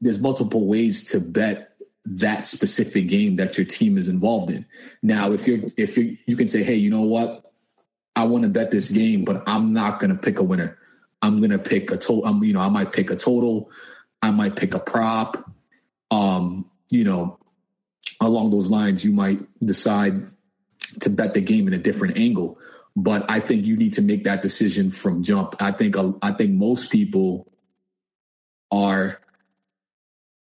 [0.00, 1.74] there's multiple ways to bet
[2.04, 4.66] that specific game that your team is involved in.
[5.02, 7.52] Now if you're if you you can say hey you know what?
[8.16, 10.78] I want to bet this game but i'm not going to pick a winner.
[11.22, 13.70] I'm going to pick a total i'm you know i might pick a total.
[14.22, 15.50] I might pick a prop.
[16.10, 17.38] Um you know
[18.24, 20.28] along those lines, you might decide
[21.00, 22.58] to bet the game in a different angle.
[22.96, 25.56] But I think you need to make that decision from jump.
[25.60, 27.50] I think I think most people
[28.70, 29.20] are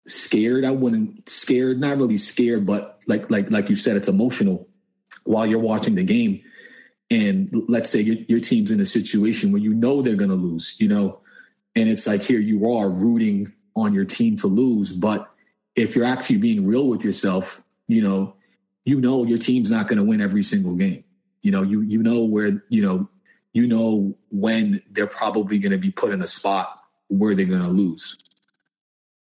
[0.06, 0.64] scared.
[0.64, 4.68] I wouldn't scared, not really scared, but like like like you said, it's emotional
[5.24, 6.42] while you're watching the game.
[7.10, 10.36] And let's say your, your team's in a situation where you know they're going to
[10.36, 11.20] lose, you know,
[11.74, 15.32] and it's like here you are rooting on your team to lose, but
[15.78, 18.34] if you're actually being real with yourself, you know,
[18.84, 21.04] you know your team's not going to win every single game.
[21.42, 23.08] You know, you you know where you know
[23.52, 27.62] you know when they're probably going to be put in a spot where they're going
[27.62, 28.18] to lose.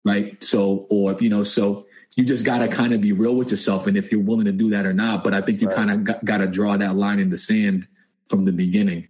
[0.06, 0.42] Right?
[0.42, 1.86] So or if you know, so
[2.16, 4.52] you just got to kind of be real with yourself and if you're willing to
[4.52, 5.76] do that or not, but I think you right.
[5.76, 7.88] kind of got to draw that line in the sand
[8.28, 9.08] from the beginning.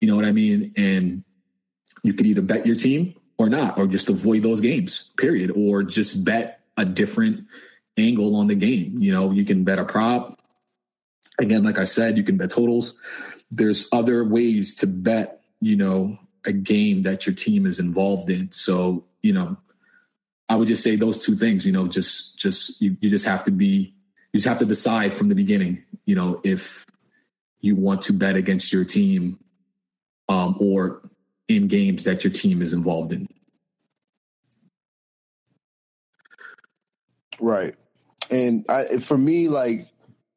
[0.00, 0.72] You know what I mean?
[0.76, 1.24] And
[2.02, 5.82] you could either bet your team or not, or just avoid those games, period, or
[5.82, 7.46] just bet a different
[7.96, 8.96] angle on the game.
[8.98, 10.40] You know, you can bet a prop.
[11.38, 12.94] Again, like I said, you can bet totals.
[13.50, 18.52] There's other ways to bet, you know, a game that your team is involved in.
[18.52, 19.56] So, you know,
[20.48, 23.44] I would just say those two things, you know, just just you, you just have
[23.44, 23.94] to be
[24.32, 26.86] you just have to decide from the beginning you know, if
[27.60, 29.38] you want to bet against your team
[30.28, 31.02] um, or
[31.48, 33.28] in games that your team is involved in.
[37.40, 37.74] Right.
[38.30, 39.88] And I, for me, like,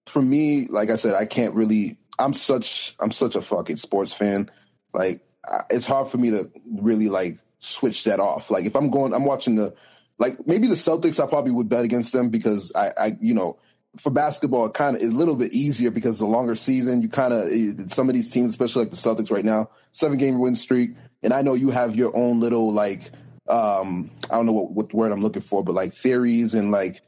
[0.08, 1.98] for me, like I said, I can't really.
[2.20, 4.50] I'm such I'm such a fucking sports fan.
[4.94, 5.22] Like,
[5.70, 8.50] it's hard for me to really like switch that off.
[8.50, 9.76] Like, if I'm going, I'm watching the,
[10.18, 13.60] like maybe the Celtics, I probably would bet against them because I, I you know,
[13.98, 17.02] for basketball, kind of a little bit easier because a longer season.
[17.02, 20.40] You kind of some of these teams, especially like the Celtics right now, seven game
[20.40, 20.92] win streak,
[21.24, 23.12] and I know you have your own little like
[23.48, 27.02] um I don't know what, what word I'm looking for, but like theories and like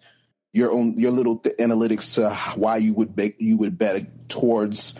[0.53, 2.29] your own your little th- analytics to
[2.59, 4.95] why you would bet you would bet towards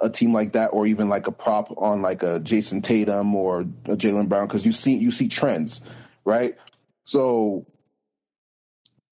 [0.00, 3.60] a team like that, or even like a prop on like a Jayson Tatum or
[3.60, 5.80] a Jaylen Brown because you see you see trends,
[6.24, 6.54] right?
[7.04, 7.66] So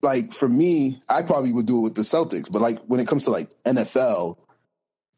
[0.02, 3.08] like for me, I probably would do it with the Celtics, but like when it
[3.08, 4.38] comes to like NFL,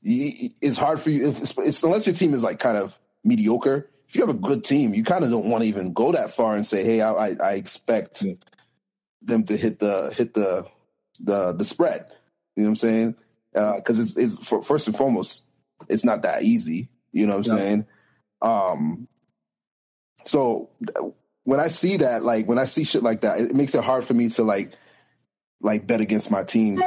[0.03, 1.29] it's hard for you.
[1.29, 3.89] It's, it's, unless your team is like kind of mediocre.
[4.09, 6.33] If you have a good team, you kind of don't want to even go that
[6.33, 8.35] far and say, "Hey, I, I, I expect yeah.
[9.23, 10.67] them to hit the hit the
[11.21, 12.07] the the spread."
[12.57, 13.15] You know what I'm saying?
[13.53, 15.47] Because uh, it's it's for, first and foremost,
[15.89, 16.89] it's not that easy.
[17.13, 17.63] You know what I'm yeah.
[17.63, 17.87] saying?
[18.43, 19.09] Um,
[20.25, 20.71] so
[21.45, 24.05] when I see that, like when I see shit like that, it makes it hard
[24.05, 24.73] for me to like
[25.61, 26.83] like bet against my team.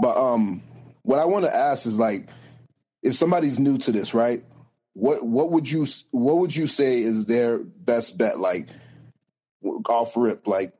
[0.00, 0.62] But um
[1.02, 2.28] what I want to ask is like
[3.02, 4.44] if somebody's new to this, right?
[4.94, 8.68] What what would you what would you say is their best bet like
[9.88, 10.72] off rip like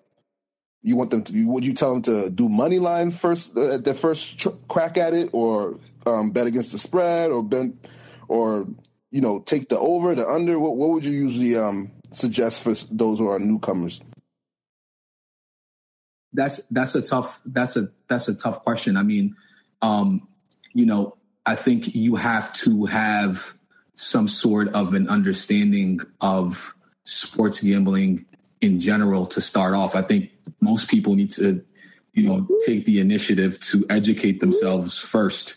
[0.83, 3.85] you want them to would you tell them to do money line first uh, at
[3.85, 7.71] their first tr- crack at it or um, bet against the spread or bet
[8.29, 8.67] or
[9.11, 12.75] you know take the over the under what, what would you usually um suggest for
[12.91, 14.01] those who are newcomers?
[16.33, 18.97] That's that's a tough that's a that's a tough question.
[18.97, 19.37] I mean,
[19.83, 20.29] um,
[20.75, 23.57] you know, I think you have to have
[23.95, 28.27] some sort of an understanding of sports gambling
[28.61, 29.95] in general to start off.
[29.95, 30.31] I think
[30.61, 31.65] most people need to,
[32.13, 35.57] you know, take the initiative to educate themselves first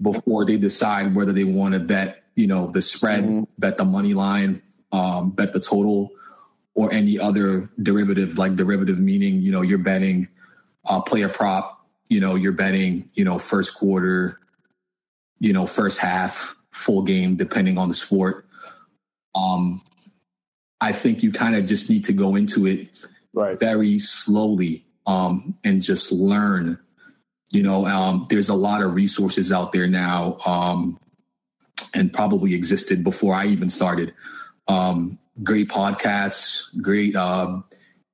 [0.00, 3.42] before they decide whether they want to bet, you know, the spread, mm-hmm.
[3.58, 4.62] bet the money line,
[4.92, 6.10] um, bet the total
[6.74, 10.28] or any other derivative, like derivative meaning, you know, you're betting
[10.86, 14.38] uh, player prop, you know, you're betting, you know, first quarter,
[15.38, 18.46] you know, first half, full game, depending on the sport.
[19.34, 19.82] Um,
[20.80, 22.88] I think you kind of just need to go into it
[23.34, 23.58] right.
[23.58, 26.78] very slowly um, and just learn.
[27.50, 30.98] You know, um, there's a lot of resources out there now um,
[31.94, 34.14] and probably existed before I even started
[34.70, 37.60] um, great podcasts, great uh,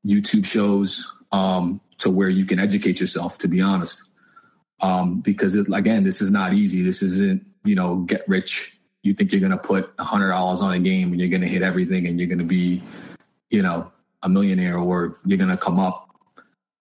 [0.06, 3.38] YouTube shows um, to where you can educate yourself.
[3.38, 4.02] To be honest,
[4.80, 6.82] um, because it, again, this is not easy.
[6.82, 8.78] This isn't you know get rich.
[9.02, 11.42] You think you're going to put a hundred dollars on a game and you're going
[11.42, 12.82] to hit everything and you're going to be,
[13.50, 13.92] you know,
[14.24, 16.10] a millionaire or you're going to come up,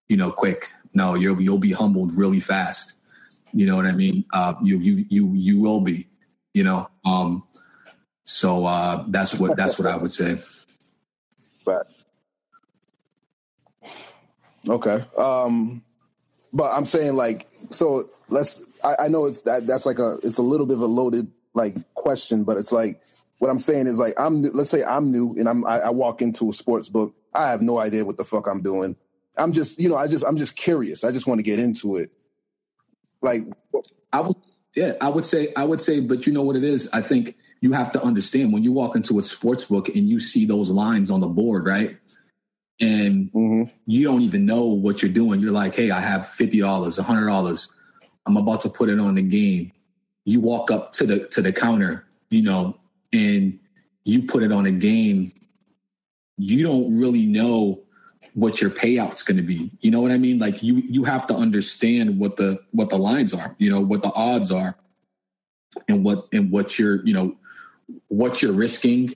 [0.09, 0.69] you know, quick.
[0.95, 2.93] No, you'll you'll be humbled really fast.
[3.53, 4.26] You know what I mean?
[4.32, 6.07] Uh, you you you you will be.
[6.53, 7.43] You know, um,
[8.26, 10.38] so uh, that's what that's what I would say.
[11.63, 11.88] But
[14.67, 15.84] okay, um,
[16.51, 18.09] but I'm saying like so.
[18.28, 18.65] Let's.
[18.84, 21.32] I, I know it's that that's like a it's a little bit of a loaded
[21.53, 22.99] like question, but it's like
[23.38, 26.23] what I'm saying is like I'm let's say I'm new and I'm I, I walk
[26.23, 27.15] into a sports book.
[27.36, 28.95] I have no idea what the fuck I'm doing.
[29.38, 31.03] I'm just you know I just I'm just curious.
[31.03, 32.09] I just want to get into it.
[33.21, 33.43] Like
[34.11, 34.38] I would
[34.76, 36.89] yeah I would say I would say, but you know what it is.
[36.91, 40.20] I think you have to understand when you walk into a sports book and you
[40.20, 41.97] see those lines on the board, right?
[42.80, 43.64] And mm-hmm.
[43.86, 45.39] you don't even know what you're doing.
[45.39, 47.72] You're like, hey, I have fifty dollars, hundred dollars.
[48.26, 49.72] I'm about to put it on the game.
[50.26, 52.78] You walk up to the to the counter, you know,
[53.14, 53.60] and
[54.03, 55.32] you put it on a game.
[56.38, 57.86] You don't really know
[58.34, 59.72] what your payout's going to be.
[59.80, 60.39] You know what I mean?
[60.39, 63.56] Like you you have to understand what the what the lines are.
[63.58, 64.76] You know what the odds are,
[65.88, 67.38] and what and what you're you know
[68.08, 69.14] what you're risking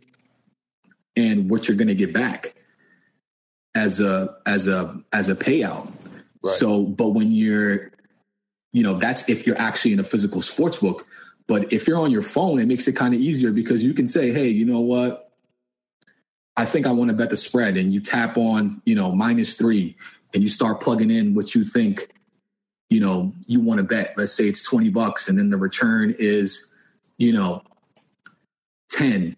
[1.16, 2.56] and what you're going to get back
[3.76, 5.92] as a as a as a payout.
[6.44, 6.56] Right.
[6.56, 7.92] So, but when you're,
[8.72, 11.06] you know, that's if you're actually in a physical sports book.
[11.48, 14.06] But if you're on your phone, it makes it kind of easier because you can
[14.06, 15.32] say, "Hey, you know what?
[16.56, 19.56] I think I want to bet the spread," and you tap on, you know, minus
[19.56, 19.96] three,
[20.34, 22.10] and you start plugging in what you think,
[22.92, 24.14] you know, you want to bet.
[24.16, 26.72] Let's say it's twenty bucks, and then the return is,
[27.18, 27.64] you know,
[28.92, 29.36] 10,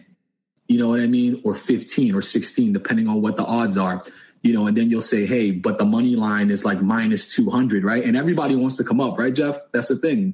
[0.67, 1.41] you know what I mean?
[1.43, 4.03] Or 15 or 16, depending on what the odds are,
[4.41, 7.83] you know, and then you'll say, hey, but the money line is like minus 200,
[7.83, 8.03] right?
[8.03, 9.57] And everybody wants to come up, right, Jeff?
[9.71, 10.33] That's the thing.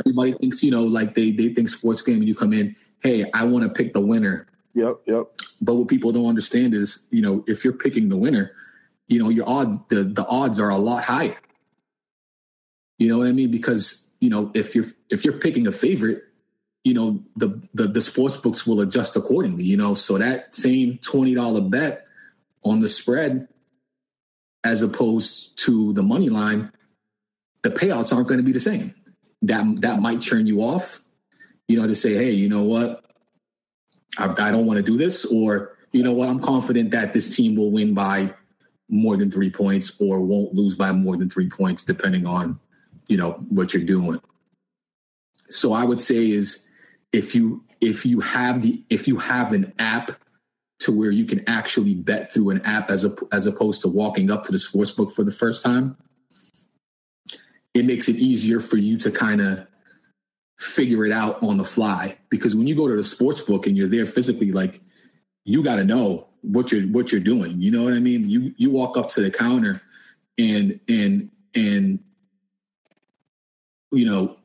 [0.00, 3.30] Everybody thinks, you know, like they they think sports game and you come in, hey,
[3.34, 4.46] I want to pick the winner.
[4.74, 5.26] Yep, yep.
[5.60, 8.52] But what people don't understand is, you know, if you're picking the winner,
[9.08, 11.36] you know, your odd the the odds are a lot higher.
[12.98, 13.50] You know what I mean?
[13.50, 16.22] Because, you know, if you're if you're picking a favorite,
[16.88, 19.92] you know, the the, the sports books will adjust accordingly, you know.
[19.92, 22.06] So that same twenty dollar bet
[22.64, 23.46] on the spread
[24.64, 26.72] as opposed to the money line,
[27.62, 28.94] the payouts aren't going to be the same.
[29.42, 31.02] That that might turn you off,
[31.68, 33.04] you know, to say, hey, you know what,
[34.16, 37.36] I, I don't want to do this, or you know what, I'm confident that this
[37.36, 38.32] team will win by
[38.88, 42.58] more than three points or won't lose by more than three points, depending on
[43.08, 44.22] you know what you're doing.
[45.50, 46.64] So I would say is
[47.12, 50.12] if you if you have the if you have an app
[50.80, 54.30] to where you can actually bet through an app as a, as opposed to walking
[54.30, 55.96] up to the sports book for the first time
[57.74, 59.66] it makes it easier for you to kind of
[60.58, 62.16] figure it out on the fly.
[62.28, 64.80] Because when you go to the sports book and you're there physically like
[65.44, 68.28] you got to know what you're what you're doing you know what i mean?
[68.28, 69.82] You you walk up to the counter
[70.38, 71.98] and and and
[73.90, 74.36] you know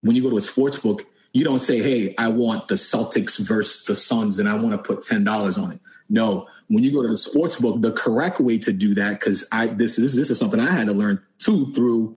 [0.00, 1.06] when you go to a sports book
[1.38, 4.78] you don't say, "Hey, I want the Celtics versus the Suns, and I want to
[4.78, 8.40] put ten dollars on it." No, when you go to the sports book, the correct
[8.40, 11.22] way to do that, because I this this this is something I had to learn
[11.38, 12.16] too through,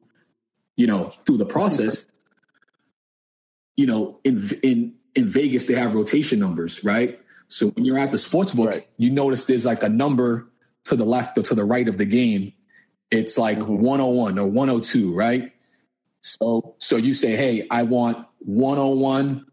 [0.76, 2.08] you know, through the process.
[3.78, 7.20] You know, in in in Vegas they have rotation numbers, right?
[7.48, 8.88] So when you're at the sports book, right.
[8.98, 10.48] you notice there's like a number
[10.86, 12.54] to the left or to the right of the game.
[13.12, 13.84] It's like mm-hmm.
[13.84, 15.52] 101 or 102, right?
[16.22, 19.46] So so you say, hey, I want 101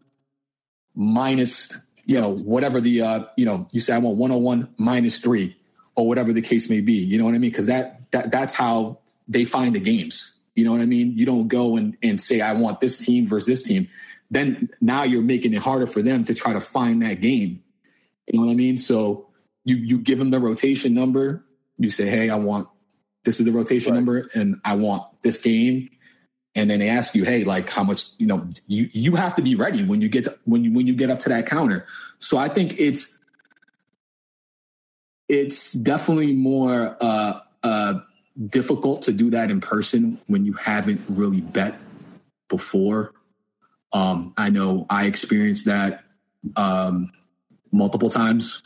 [0.95, 5.55] minus, you know, whatever the uh, you know, you say I want 101 minus three,
[5.95, 6.93] or whatever the case may be.
[6.93, 7.51] You know what I mean?
[7.51, 10.35] Because that that that's how they find the games.
[10.55, 11.17] You know what I mean?
[11.17, 13.87] You don't go and, and say, I want this team versus this team.
[14.29, 17.63] Then now you're making it harder for them to try to find that game.
[18.27, 18.77] You know what I mean?
[18.77, 19.29] So
[19.63, 21.45] you you give them the rotation number.
[21.77, 22.67] You say, hey, I want
[23.23, 23.97] this is the rotation right.
[23.97, 25.89] number, and I want this game
[26.55, 29.41] and then they ask you, hey, like how much, you know, you you have to
[29.41, 31.85] be ready when you get to, when you when you get up to that counter.
[32.17, 33.19] So I think it's
[35.27, 37.99] it's definitely more uh, uh,
[38.47, 41.75] difficult to do that in person when you haven't really bet
[42.47, 43.13] before.
[43.93, 46.03] Um, I know I experienced that
[46.55, 47.11] um,
[47.71, 48.63] multiple times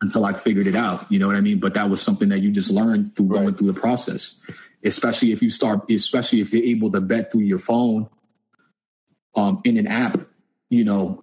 [0.00, 1.10] until I figured it out.
[1.12, 1.60] You know what I mean?
[1.60, 3.42] But that was something that you just learned through right.
[3.42, 4.40] going through the process
[4.84, 8.08] especially if you start, especially if you're able to bet through your phone
[9.34, 10.18] um, in an app,
[10.68, 11.22] you know,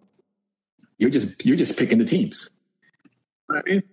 [0.97, 2.49] you're just you're just picking the teams.
[3.47, 3.83] Right?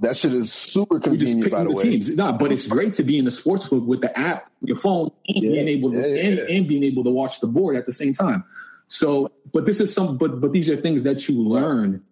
[0.00, 1.82] That shit is super convenient, by the, the way.
[1.82, 2.10] Teams.
[2.10, 5.10] No, but it's great to be in the sports book with the app, your phone,
[5.28, 7.86] and yeah, being able to yeah, and, and, being able to watch the board at
[7.86, 8.42] the same time.
[8.88, 12.02] So, but this is some, but but these are things that you learn,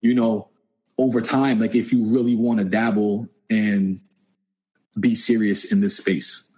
[0.00, 0.48] you know,
[0.98, 1.60] over time.
[1.60, 4.00] Like if you really want to dabble and
[4.98, 6.48] be serious in this space.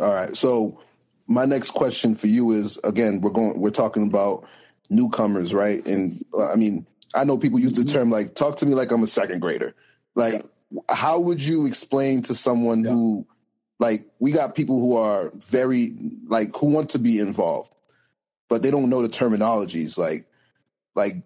[0.00, 0.36] All right.
[0.36, 0.80] So
[1.26, 4.46] my next question for you is again, we're going we're talking about
[4.90, 5.84] newcomers, right?
[5.86, 7.92] And I mean, I know people use the mm-hmm.
[7.92, 9.74] term like talk to me like I'm a second grader.
[10.14, 10.44] Like
[10.88, 12.90] how would you explain to someone yeah.
[12.90, 13.26] who
[13.78, 15.94] like we got people who are very
[16.26, 17.72] like who want to be involved
[18.48, 20.26] but they don't know the terminologies like
[20.94, 21.16] like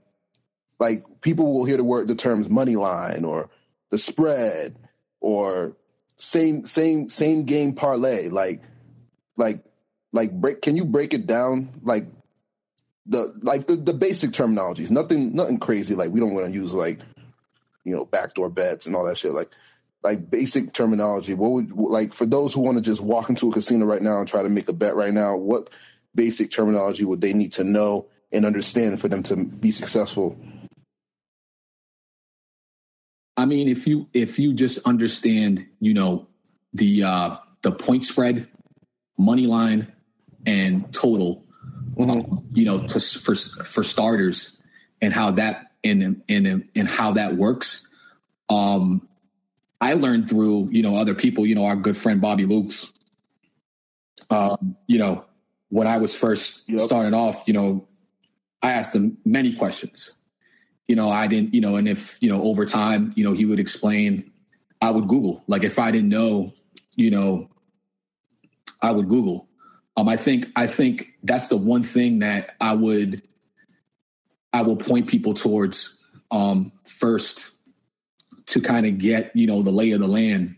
[0.82, 3.48] like people will hear the word the terms money line or
[3.90, 4.74] the spread
[5.20, 5.76] or
[6.16, 8.28] same same same game parlay.
[8.28, 8.64] Like
[9.36, 9.64] like
[10.12, 11.68] like break can you break it down?
[11.84, 12.06] Like
[13.06, 14.90] the like the, the basic terminologies.
[14.90, 15.94] Nothing nothing crazy.
[15.94, 16.98] Like we don't want to use like
[17.84, 19.30] you know backdoor bets and all that shit.
[19.30, 19.50] Like
[20.02, 21.34] like basic terminology.
[21.34, 24.18] What would like for those who want to just walk into a casino right now
[24.18, 25.70] and try to make a bet right now what
[26.12, 30.36] basic terminology would they need to know and understand for them to be successful
[33.42, 36.28] I mean, if you if you just understand, you know,
[36.74, 38.46] the uh, the point spread,
[39.18, 39.92] money line,
[40.46, 41.44] and total,
[41.96, 42.08] mm-hmm.
[42.08, 44.60] um, you know, to, for for starters,
[45.00, 47.88] and how that and and and how that works.
[48.48, 49.08] Um,
[49.80, 51.44] I learned through you know other people.
[51.44, 52.92] You know, our good friend Bobby Lukes.
[54.30, 55.24] Um, you know,
[55.70, 56.78] when I was first yep.
[56.82, 57.88] starting off, you know,
[58.62, 60.16] I asked him many questions
[60.92, 63.46] you know, I didn't, you know, and if, you know, over time, you know, he
[63.46, 64.30] would explain,
[64.82, 65.42] I would Google.
[65.46, 66.52] Like if I didn't know,
[66.96, 67.48] you know,
[68.82, 69.48] I would Google.
[69.96, 73.22] Um, I think I think that's the one thing that I would
[74.52, 75.96] I will point people towards
[76.30, 77.58] um, first
[78.48, 80.54] to kind of get you know the lay of the land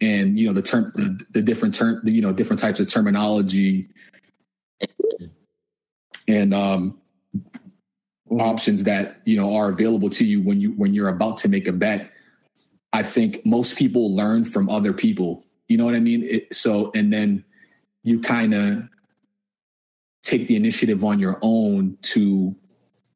[0.00, 2.86] and you know the term the, the different term the, you know different types of
[2.88, 3.88] terminology
[6.28, 7.01] and um.
[8.40, 11.68] Options that you know are available to you when you when you're about to make
[11.68, 12.10] a bet
[12.92, 15.44] i think most people learn from other people.
[15.68, 16.22] You know what i mean?
[16.22, 17.44] It, so and then
[18.02, 18.88] you kind of
[20.22, 22.54] take the initiative on your own to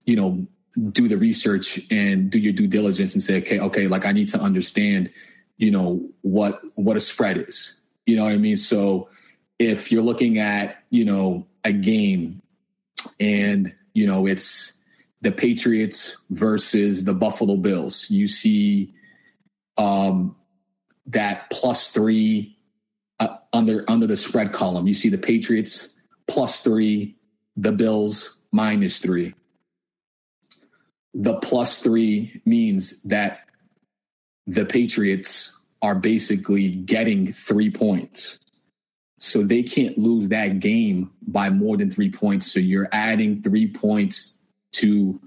[0.05, 0.47] you know
[0.91, 4.29] do the research and do your due diligence and say okay okay like i need
[4.29, 5.11] to understand
[5.57, 7.75] you know what what a spread is.
[8.05, 8.57] You know what i mean?
[8.57, 9.09] So
[9.59, 12.43] if you're looking at you know a game
[13.19, 14.76] and you know it's
[15.23, 18.93] the patriots versus the buffalo bills you see
[19.79, 20.37] um
[21.07, 22.57] that plus three
[23.21, 27.17] uh, under under the spread column you see the patriots plus three
[27.57, 29.35] the bills minus three
[31.19, 33.47] the plus three means that
[34.47, 38.39] the Patriots are basically getting three points.
[39.19, 42.53] So they can't lose that game by more than three points.
[42.53, 44.36] So you're adding three points
[44.73, 45.21] to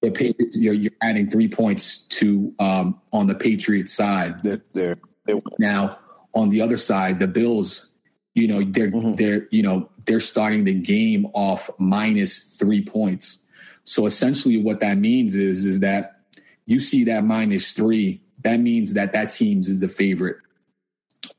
[0.00, 0.56] the Patriots.
[0.56, 4.40] You're, you're adding three points to um, on the Patriots side.
[4.42, 5.98] They're, they're, they're, now
[6.34, 7.92] on the other side, the Bills,
[8.34, 9.14] you know, they're mm-hmm.
[9.14, 13.38] they're you know they're starting the game off minus three points.
[13.84, 16.20] So essentially, what that means is is that
[16.66, 20.36] you see that minus three that means that that team's is the favorite.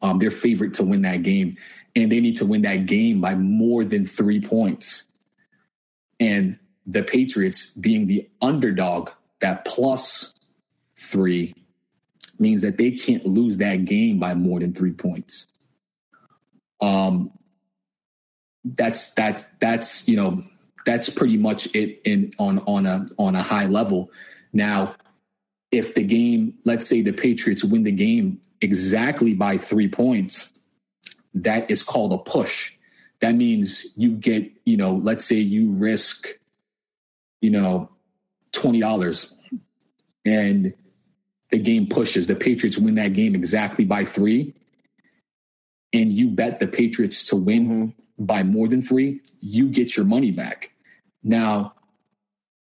[0.01, 1.57] Um, they're favorite to win that game,
[1.95, 5.07] and they need to win that game by more than three points.
[6.19, 9.09] And the Patriots being the underdog,
[9.41, 10.33] that plus
[10.97, 11.53] three
[12.39, 15.47] means that they can't lose that game by more than three points.
[16.81, 17.31] Um,
[18.63, 20.43] that's that that's you know
[20.85, 24.11] that's pretty much it in on on a on a high level.
[24.53, 24.95] Now,
[25.71, 30.53] if the game, let's say the Patriots win the game exactly by three points,
[31.33, 32.73] that is called a push.
[33.19, 36.27] That means you get, you know, let's say you risk,
[37.41, 37.89] you know,
[38.53, 39.31] $20
[40.25, 40.73] and
[41.51, 42.27] the game pushes.
[42.27, 44.53] The Patriots win that game exactly by three,
[45.93, 48.25] and you bet the Patriots to win mm-hmm.
[48.25, 50.71] by more than three, you get your money back.
[51.23, 51.73] Now,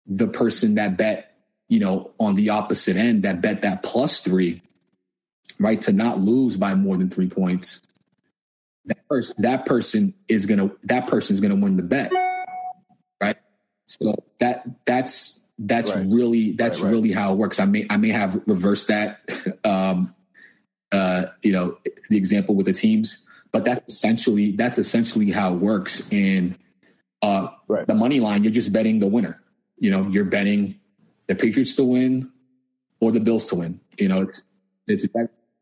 [0.05, 1.35] the person that bet
[1.67, 4.61] you know, on the opposite end that bet that plus three,
[5.59, 7.81] right, to not lose by more than three points,
[8.85, 12.11] that person that person is gonna that person is gonna win the bet?
[13.85, 16.05] So that that's that's right.
[16.07, 16.91] really that's right, right.
[16.91, 17.59] really how it works.
[17.59, 19.19] I may I may have reversed that,
[19.63, 20.13] um,
[20.91, 21.77] uh, you know,
[22.09, 26.07] the example with the teams, but that's essentially that's essentially how it works.
[26.11, 26.57] And
[27.21, 27.49] uh,
[27.87, 29.41] the money line, you're just betting the winner.
[29.77, 30.79] You know, you're betting
[31.27, 32.31] the Patriots to win
[32.99, 33.79] or the Bills to win.
[33.97, 34.43] You know, it's,
[34.87, 35.05] it's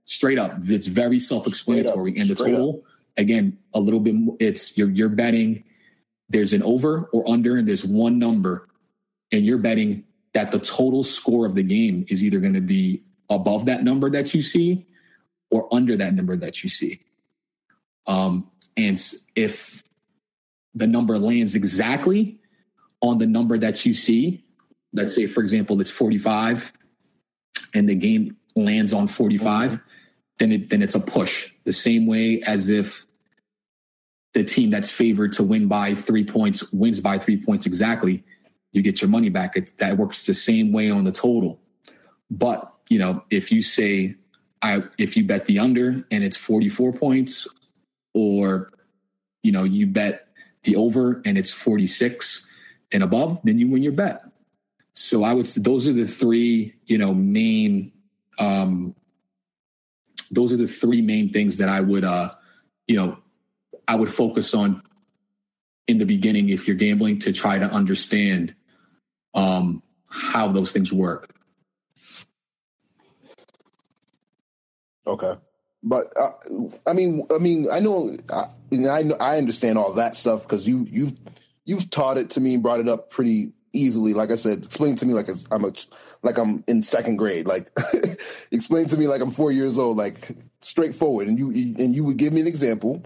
[0.05, 0.55] straight up.
[0.65, 2.17] It's very self-explanatory.
[2.17, 2.91] And the total, up.
[3.17, 4.15] again, a little bit.
[4.39, 5.63] It's you're you're betting.
[6.33, 8.67] There's an over or under, and there's one number,
[9.31, 10.03] and you're betting
[10.33, 14.09] that the total score of the game is either going to be above that number
[14.09, 14.85] that you see
[15.51, 16.99] or under that number that you see.
[18.07, 18.99] Um, and
[19.35, 19.83] if
[20.73, 22.39] the number lands exactly
[23.01, 24.43] on the number that you see,
[24.91, 26.73] let's say, for example, it's 45
[27.75, 29.83] and the game lands on 45, mm-hmm.
[30.39, 31.51] then it then it's a push.
[31.63, 33.05] The same way as if
[34.33, 38.23] the team that's favored to win by three points wins by three points exactly,
[38.71, 39.55] you get your money back.
[39.55, 41.61] It's, that works the same way on the total.
[42.29, 44.15] But you know, if you say
[44.61, 47.47] I if you bet the under and it's 44 points,
[48.13, 48.71] or
[49.43, 50.27] you know, you bet
[50.63, 52.49] the over and it's 46
[52.91, 54.23] and above, then you win your bet.
[54.93, 57.91] So I would those are the three, you know, main
[58.39, 58.95] um
[60.31, 62.31] those are the three main things that I would uh
[62.87, 63.17] you know
[63.87, 64.81] I would focus on
[65.87, 68.55] in the beginning if you're gambling to try to understand
[69.33, 71.33] um how those things work.
[75.05, 75.35] Okay.
[75.83, 76.31] But uh,
[76.87, 80.65] I mean, I mean, I know, I, I know, I understand all that stuff because
[80.67, 81.13] you you've
[81.65, 84.13] you've taught it to me and brought it up pretty easily.
[84.13, 85.73] Like I said, explain to me like I'm a
[86.21, 87.47] like I'm in second grade.
[87.47, 87.69] Like
[88.51, 89.97] explain to me like I'm four years old.
[89.97, 90.29] Like
[90.61, 93.03] straightforward, and you and you would give me an example.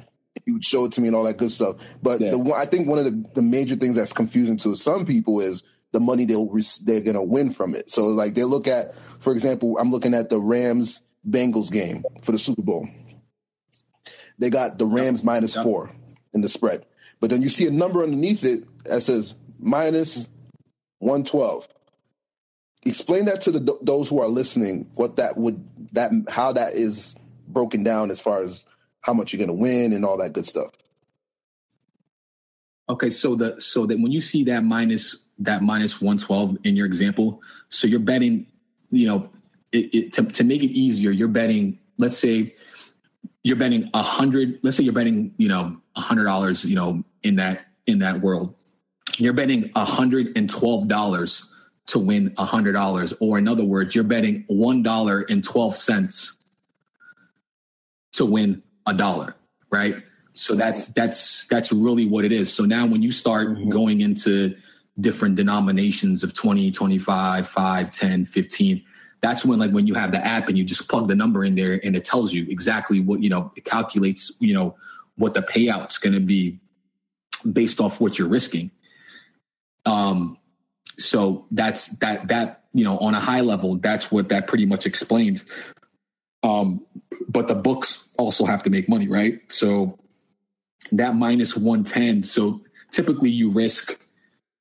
[0.48, 1.76] You would show it to me and all that good stuff.
[2.02, 2.32] But yeah.
[2.32, 5.64] the I think one of the, the major things that's confusing to some people is
[5.92, 6.50] the money they'll
[6.86, 7.92] they're gonna win from it.
[7.92, 12.32] So like they look at, for example, I'm looking at the Rams Bengals game for
[12.32, 12.88] the Super Bowl.
[14.40, 15.92] They got the Rams minus four
[16.34, 16.86] in the spread.
[17.20, 20.28] But then you see a number underneath it that says minus
[21.00, 21.68] 112.
[22.86, 24.90] Explain that to the those who are listening.
[24.96, 27.18] What that would that how that is
[27.48, 28.66] broken down as far as
[29.08, 30.72] how much you're going to win and all that good stuff.
[32.90, 36.76] Okay, so the so that when you see that minus that minus one twelve in
[36.76, 38.48] your example, so you're betting,
[38.92, 39.30] you know,
[39.72, 41.80] it, it, to to make it easier, you're betting.
[41.98, 42.56] Let's say
[43.44, 44.60] you're betting a hundred.
[44.62, 48.22] Let's say you're betting, you know, a hundred dollars, you know, in that in that
[48.22, 48.54] world.
[49.18, 51.52] You're betting a hundred and twelve dollars
[51.88, 55.76] to win a hundred dollars, or in other words, you're betting one dollar and twelve
[55.76, 56.40] cents
[58.14, 59.36] to win a dollar,
[59.70, 60.04] right?
[60.32, 62.54] So that's that's that's really what it is.
[62.54, 63.70] So now when you start mm-hmm.
[63.70, 64.56] going into
[65.00, 68.84] different denominations of 20, 25, 5, 10, 15,
[69.22, 71.56] that's when like when you have the app and you just plug the number in
[71.56, 74.76] there and it tells you exactly what, you know, it calculates, you know,
[75.18, 76.60] what the payout's going to be
[77.52, 78.72] based off what you're risking.
[79.86, 80.38] Um
[81.00, 84.86] so that's that that you know on a high level that's what that pretty much
[84.86, 85.46] explains
[86.44, 86.86] um
[87.28, 89.98] but the books also have to make money right so
[90.92, 92.24] that minus 110.
[92.24, 92.62] So
[92.92, 94.08] typically you risk,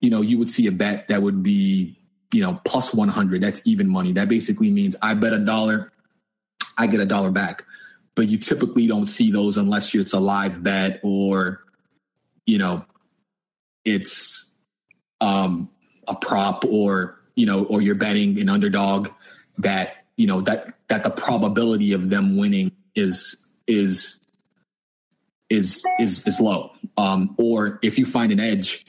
[0.01, 1.99] you know, you would see a bet that would be,
[2.33, 3.41] you know, plus 100.
[3.41, 4.13] That's even money.
[4.13, 5.93] That basically means I bet a dollar,
[6.77, 7.65] I get a dollar back.
[8.15, 11.63] But you typically don't see those unless it's a live bet or,
[12.47, 12.85] you know,
[13.85, 14.55] it's
[15.21, 15.71] um,
[16.09, 19.11] a prop or, you know, or you're betting an underdog
[19.59, 23.37] that, you know, that that the probability of them winning is
[23.67, 24.21] is
[25.51, 26.73] is is is low.
[26.97, 28.87] Um, or if you find an edge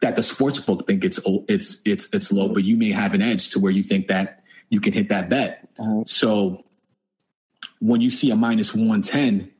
[0.00, 1.18] that the sports book think it's
[1.48, 4.42] it's it's it's low, but you may have an edge to where you think that
[4.68, 5.68] you can hit that bet.
[5.78, 6.02] Uh-huh.
[6.06, 6.64] So
[7.80, 9.50] when you see a minus one ten,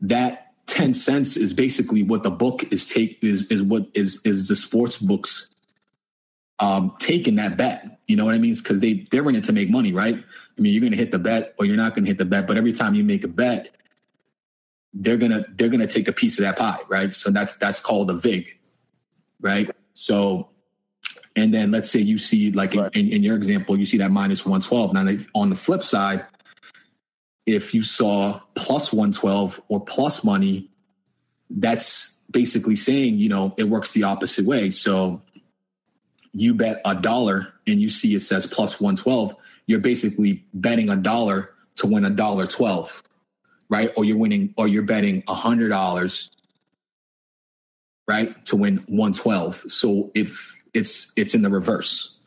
[0.00, 4.48] that ten cents is basically what the book is take is is what is is
[4.48, 5.48] the sports books
[6.60, 8.00] um taking that bet.
[8.06, 8.54] You know what I mean?
[8.54, 10.16] Because they they're in it to make money, right?
[10.16, 12.24] I mean, you're going to hit the bet or you're not going to hit the
[12.24, 13.70] bet, but every time you make a bet,
[14.94, 17.12] they're gonna they're gonna take a piece of that pie, right?
[17.12, 18.58] So that's that's called a vig,
[19.40, 19.70] right?
[19.92, 20.48] So,
[21.36, 22.94] and then let's say you see like right.
[22.94, 24.92] in, in, your example, you see that minus one twelve.
[24.92, 26.24] Now on the flip side,
[27.46, 30.70] if you saw plus one twelve or plus money,
[31.50, 34.70] that's basically saying you know it works the opposite way.
[34.70, 35.22] So
[36.40, 39.34] you bet a dollar and you see it says plus one twelve,
[39.66, 43.02] you're basically betting a dollar to win a dollar twelve
[43.68, 43.92] right?
[43.96, 46.30] Or you're winning, or you're betting a hundred dollars,
[48.06, 49.56] right, to win one twelve.
[49.56, 52.18] So if it's it's in the reverse,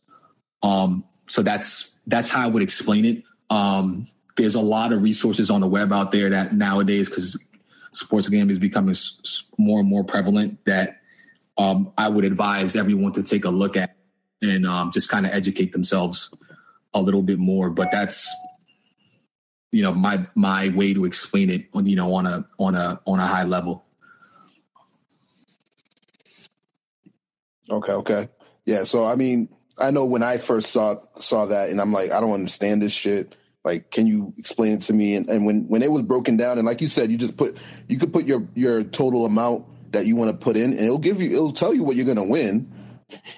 [0.64, 3.24] um, so that's that's how I would explain it.
[3.50, 4.08] Um,
[4.38, 7.38] there's a lot of resources on the web out there that nowadays, because
[7.92, 8.96] sports gambling is becoming
[9.58, 11.02] more and more prevalent, that
[11.58, 13.96] um, I would advise everyone to take a look at
[14.42, 16.32] and um, just kind of educate themselves
[16.94, 17.70] a little bit more.
[17.70, 18.30] But that's
[19.72, 23.00] you know my my way to explain it on you know on a on a
[23.06, 23.86] on a high level.
[27.70, 28.30] Okay okay.
[28.66, 32.12] Yeah so i mean i know when i first saw saw that and i'm like
[32.12, 33.36] i don't understand this shit.
[33.64, 35.16] Like can you explain it to me?
[35.16, 37.58] And, and when when it was broken down and like you said you just put
[37.88, 40.98] you could put your your total amount that you want to put in and it'll
[40.98, 42.72] give you it'll tell you what you're going to win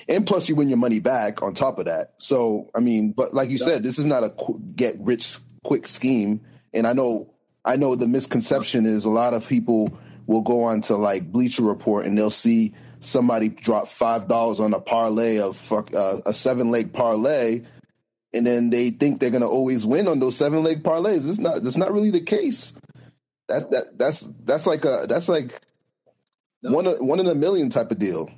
[0.07, 3.33] and plus you win your money back on top of that so i mean but
[3.33, 4.31] like you said this is not a
[4.75, 6.41] get rich quick scheme.
[6.73, 7.33] And I know
[7.65, 9.97] I know the misconception is a lot of people
[10.27, 14.73] will go on to like Bleacher Report and they'll see somebody drop five dollars on
[14.73, 17.61] a parlay of fuck, uh, a seven leg parlay,
[18.33, 21.29] and then they think they're gonna always win on those seven leg parlays.
[21.29, 21.63] It's not.
[21.63, 22.73] That's not really the case.
[23.47, 25.61] That that that's that's like a that's like
[26.61, 26.71] no.
[26.71, 28.29] one one in a million type of deal.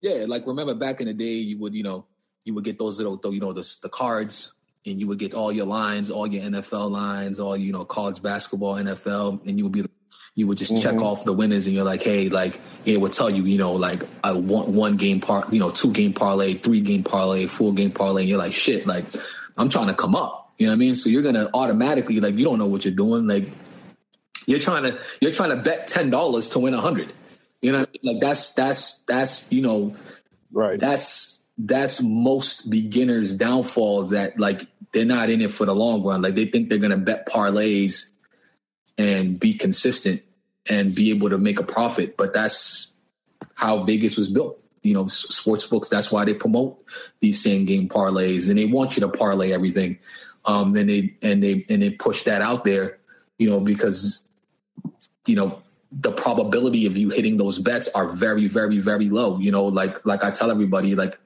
[0.00, 2.06] Yeah, like remember back in the day, you would you know
[2.44, 4.54] you would get those little you know the the cards
[4.86, 8.22] and you would get all your lines, all your NFL lines, all you know, college
[8.22, 9.84] basketball, NFL, and you would be
[10.34, 10.82] you would just mm-hmm.
[10.82, 13.72] check off the winners and you're like, hey, like it would tell you, you know,
[13.72, 17.74] like I want one game part, you know, two game parlay, three game parlay, four
[17.74, 19.04] game parlay, and you're like, shit, like
[19.58, 20.52] I'm trying to come up.
[20.56, 20.94] You know what I mean?
[20.94, 23.26] So you're gonna automatically like you don't know what you're doing.
[23.26, 23.50] Like
[24.46, 27.12] you're trying to you're trying to bet ten dollars to win a hundred.
[27.62, 29.94] You know, like that's that's that's you know,
[30.52, 30.78] right.
[30.78, 36.22] That's that's most beginners' downfall that like they're not in it for the long run.
[36.22, 38.10] Like they think they're gonna bet parlays
[38.96, 40.22] and be consistent
[40.68, 42.16] and be able to make a profit.
[42.16, 42.96] But that's
[43.54, 44.58] how Vegas was built.
[44.82, 45.90] You know, sports books.
[45.90, 46.82] That's why they promote
[47.20, 49.98] these same game parlays, and they want you to parlay everything.
[50.46, 52.98] Um, and they and they and they push that out there.
[53.38, 54.24] You know, because
[55.26, 55.58] you know
[55.92, 59.38] the probability of you hitting those bets are very, very, very low.
[59.38, 61.18] You know, like like I tell everybody, like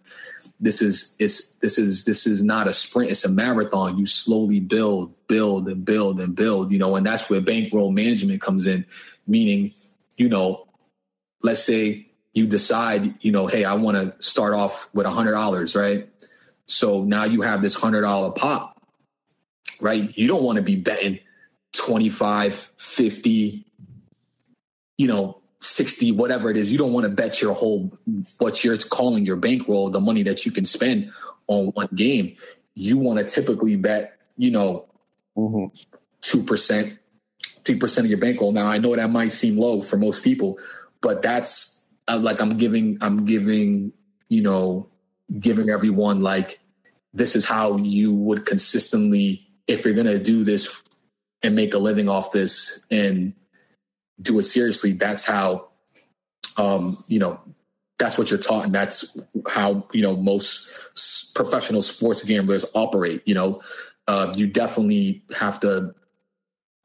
[0.61, 3.99] this is it's this is this is not a sprint, it's a marathon.
[3.99, 8.41] You slowly build, build, and build and build, you know, and that's where bankroll management
[8.41, 8.87] comes in,
[9.27, 9.73] meaning,
[10.17, 10.67] you know,
[11.43, 15.33] let's say you decide, you know, hey, I want to start off with a hundred
[15.33, 16.09] dollars, right?
[16.67, 18.83] So now you have this hundred dollar pop,
[19.81, 20.17] right?
[20.17, 21.21] You don't want to be betting
[21.75, 23.67] 25, 50,
[24.97, 26.71] you know, 60, whatever it is.
[26.71, 27.97] You don't want to bet your whole,
[28.39, 31.11] what you're calling your bankroll, the money that you can spend
[31.47, 32.37] on one game.
[32.75, 34.87] You want to typically bet, you know,
[35.37, 35.67] mm-hmm.
[36.23, 36.99] 2%,
[37.65, 38.53] 2% of your bankroll.
[38.53, 40.59] Now, I know that might seem low for most people,
[41.01, 43.93] but that's uh, like I'm giving, I'm giving,
[44.29, 44.89] you know,
[45.39, 46.61] giving everyone like,
[47.15, 50.83] this is how you would consistently, if you're going to do this
[51.43, 53.35] and make a living off this and
[54.21, 55.69] do it seriously, that's how,
[56.57, 57.41] um, you know,
[57.99, 59.17] that's what you're taught, and that's
[59.47, 60.71] how you know most
[61.35, 63.23] professional sports gamblers operate.
[63.25, 63.63] You know,
[64.09, 65.95] uh, you definitely have to,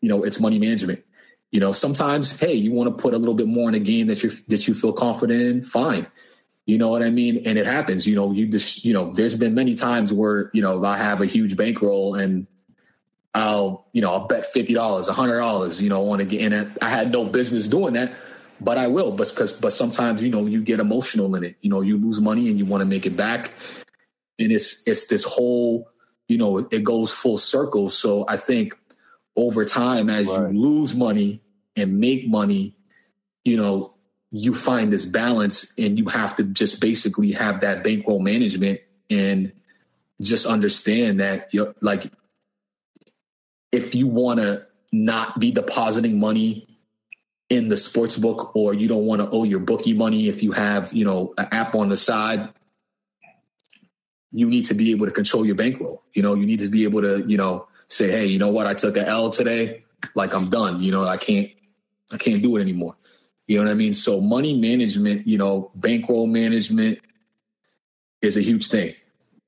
[0.01, 1.03] you know, it's money management.
[1.51, 4.07] You know, sometimes, hey, you want to put a little bit more in a game
[4.07, 5.61] that you that you feel confident in.
[5.63, 6.05] Fine,
[6.65, 8.07] you know what I mean, and it happens.
[8.07, 11.21] You know, you just you know, there's been many times where you know I have
[11.21, 12.45] a huge bankroll and
[13.33, 16.41] I'll, you know, I'll bet fifty dollars, a hundred dollars, you know, want to get
[16.41, 16.67] in it.
[16.81, 18.13] I had no business doing that,
[18.59, 21.55] but I will, but because but sometimes, you know, you get emotional in it.
[21.61, 23.51] You know, you lose money and you want to make it back.
[24.39, 25.89] And it's it's this whole,
[26.27, 27.87] you know, it goes full circle.
[27.87, 28.73] So I think
[29.35, 30.51] over time, as right.
[30.51, 31.41] you lose money
[31.75, 32.75] and make money,
[33.43, 33.93] you know,
[34.31, 38.79] you find this balance and you have to just basically have that bankroll management
[39.09, 39.51] and
[40.21, 42.11] just understand that you're like
[43.71, 46.67] if you want to not be depositing money
[47.49, 50.51] in the sports book or you don't want to owe your bookie money if you
[50.51, 52.49] have you know an app on the side
[54.31, 56.03] you need to be able to control your bankroll.
[56.13, 58.67] You know you need to be able to you know say hey you know what?
[58.67, 59.83] I took an l today.
[60.15, 60.81] Like i'm done.
[60.81, 61.49] You know i can't
[62.13, 62.95] i can't do it anymore.
[63.47, 63.93] You know what i mean?
[63.93, 66.99] So money management you know bankroll management
[68.21, 68.93] is a huge thing.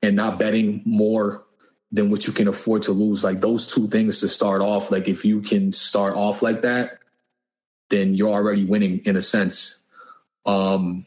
[0.03, 1.45] And not betting more
[1.91, 3.23] than what you can afford to lose.
[3.23, 4.91] Like those two things to start off.
[4.91, 6.99] Like if you can start off like that,
[7.89, 9.83] then you're already winning in a sense.
[10.45, 11.05] Um,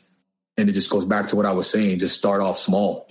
[0.56, 1.98] and it just goes back to what I was saying.
[1.98, 3.08] Just start off small,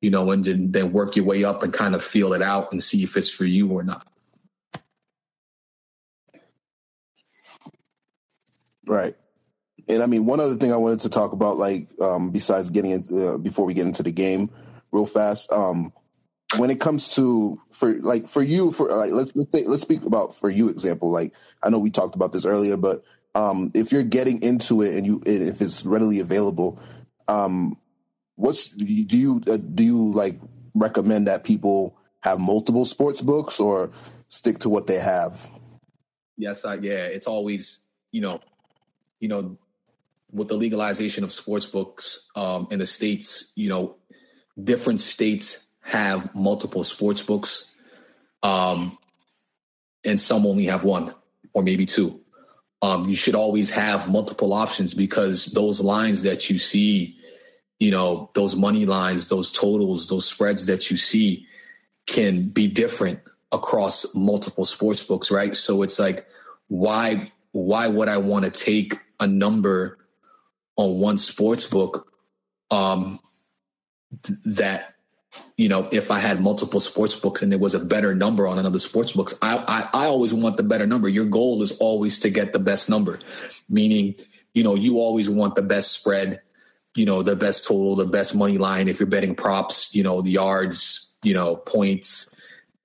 [0.00, 2.72] you know, and then, then work your way up and kind of feel it out
[2.72, 4.06] and see if it's for you or not.
[8.86, 9.14] Right.
[9.88, 12.92] And I mean, one other thing I wanted to talk about, like, um, besides getting
[12.92, 14.50] into, uh, before we get into the game
[14.90, 15.92] real fast, um,
[16.58, 20.04] when it comes to for like for you for like let's let's say let's speak
[20.04, 21.32] about for you example like
[21.62, 23.04] I know we talked about this earlier but
[23.34, 26.80] um if you're getting into it and you if it's readily available
[27.28, 27.76] um
[28.34, 30.40] what's do you uh, do you like
[30.74, 33.90] recommend that people have multiple sports books or
[34.28, 35.48] stick to what they have?
[36.36, 38.40] Yes I, yeah it's always you know
[39.20, 39.58] you know
[40.32, 43.96] with the legalization of sports books um in the states you know
[44.62, 47.72] different states have multiple sports books,
[48.42, 48.96] um,
[50.04, 51.14] and some only have one
[51.52, 52.20] or maybe two.
[52.82, 57.18] Um, you should always have multiple options because those lines that you see,
[57.78, 61.46] you know, those money lines, those totals, those spreads that you see
[62.06, 63.20] can be different
[63.52, 65.56] across multiple sports books, right?
[65.56, 66.26] So it's like,
[66.68, 69.98] why why would I want to take a number
[70.76, 72.10] on one sports book
[72.70, 73.18] um,
[74.22, 74.89] th- that
[75.56, 78.58] you know, if I had multiple sports books and there was a better number on
[78.58, 79.58] another sports books, I,
[79.92, 81.08] I, I always want the better number.
[81.08, 83.18] Your goal is always to get the best number,
[83.68, 84.16] meaning,
[84.54, 86.40] you know, you always want the best spread,
[86.96, 88.88] you know, the best total, the best money line.
[88.88, 92.34] If you're betting props, you know, the yards, you know, points,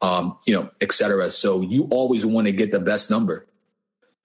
[0.02, 1.32] um, you know, et cetera.
[1.32, 3.48] So you always want to get the best number.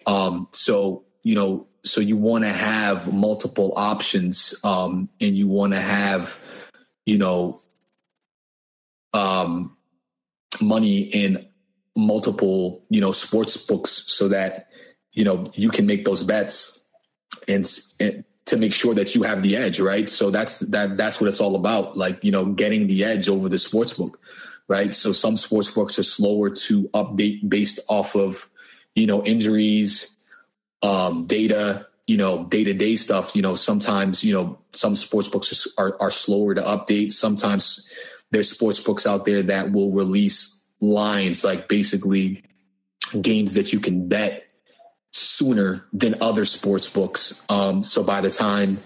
[0.07, 5.73] Um, so, you know, so you want to have multiple options, um, and you want
[5.73, 6.39] to have,
[7.07, 7.57] you know,
[9.13, 9.77] um,
[10.61, 11.47] money in
[11.97, 14.69] multiple, you know, sports books so that,
[15.13, 16.89] you know, you can make those bets
[17.49, 17.69] and,
[17.99, 20.09] and to make sure that you have the edge, right?
[20.09, 23.49] So that's that that's what it's all about, like, you know, getting the edge over
[23.49, 24.19] the sports book,
[24.69, 24.95] right?
[24.95, 28.49] So some sports books are slower to update based off of,
[28.95, 30.17] you know, injuries,
[30.83, 33.37] um, data, you know, day to day stuff.
[33.37, 37.13] You know, sometimes, you know, some sports books are, are slower to update.
[37.13, 37.89] Sometimes
[38.31, 42.43] there's sports books out there that will release lines like basically
[43.21, 44.51] games that you can bet
[45.13, 47.43] sooner than other sports books.
[47.49, 48.81] Um, so by the time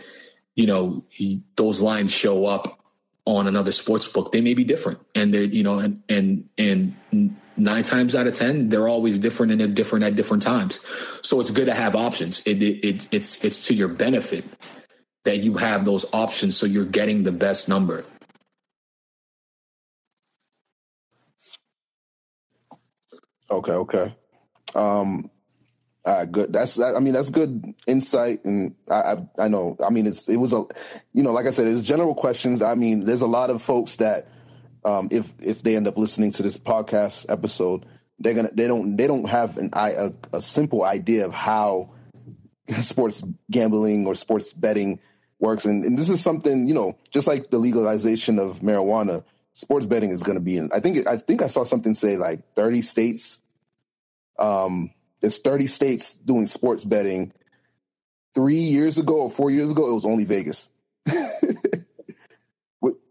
[0.55, 2.81] you know he, those lines show up
[3.27, 6.95] on another sports book, they may be different, and they're you know and and and
[7.57, 10.81] nine times out of ten they're always different and they're different at different times.
[11.23, 12.47] So it's good to have options.
[12.47, 14.45] It, it, it it's it's to your benefit
[15.25, 18.05] that you have those options, so you're getting the best number.
[23.51, 24.15] Okay, okay.
[24.75, 25.31] Um,
[26.05, 26.53] all right, good.
[26.53, 29.77] That's I mean that's good insight, and I, I, I know.
[29.85, 30.65] I mean it's it was a,
[31.15, 32.61] you know, like I said, it's general questions.
[32.61, 34.29] I mean, there's a lot of folks that,
[34.85, 37.87] um, if if they end up listening to this podcast episode,
[38.19, 41.95] they're gonna they don't they don't have an a, a simple idea of how
[42.81, 45.01] sports gambling or sports betting
[45.39, 49.87] works, and, and this is something you know, just like the legalization of marijuana, sports
[49.87, 50.71] betting is going to be in.
[50.73, 53.41] I think I think I saw something say like 30 states.
[54.39, 54.91] Um,
[55.21, 57.33] there's 30 states doing sports betting.
[58.35, 60.69] Three years ago or four years ago, it was only Vegas,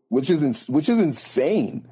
[0.09, 1.87] which is which is insane,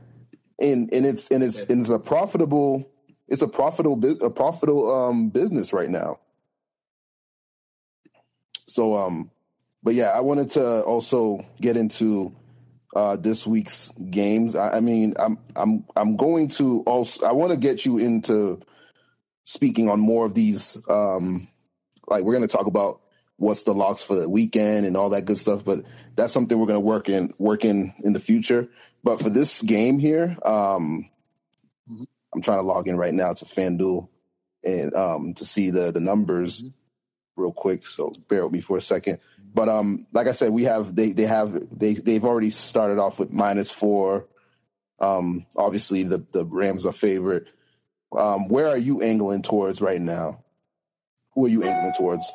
[0.60, 2.92] and and it's and it's and it's a profitable
[3.30, 6.20] it's a profitable a profitable um, business right now.
[8.68, 9.32] So um,
[9.82, 12.36] but yeah, I wanted to also get into
[12.96, 14.56] uh, this week's games.
[14.56, 18.62] I, I, mean, I'm I'm I'm going to also I want to get you into
[19.44, 20.82] speaking on more of these.
[20.90, 21.48] Um,
[22.08, 23.02] like we're going to talk about
[23.38, 25.84] what's the locks for the weekend and all that good stuff, but
[26.16, 28.70] that's something we're going to work in work in in the future.
[29.04, 31.10] But for this game here, um,
[31.92, 32.04] mm-hmm.
[32.34, 34.08] I'm trying to log in right now to FanDuel
[34.64, 37.42] and um, to see the the numbers mm-hmm.
[37.42, 37.86] real quick.
[37.88, 39.20] So bear with me for a second.
[39.54, 43.20] But um, like I said, we have they they have they they've already started off
[43.20, 44.28] with minus four.
[45.00, 47.48] Um, obviously the the Rams are favorite.
[48.16, 50.44] Um, where are you angling towards right now?
[51.34, 52.30] Who are you angling towards?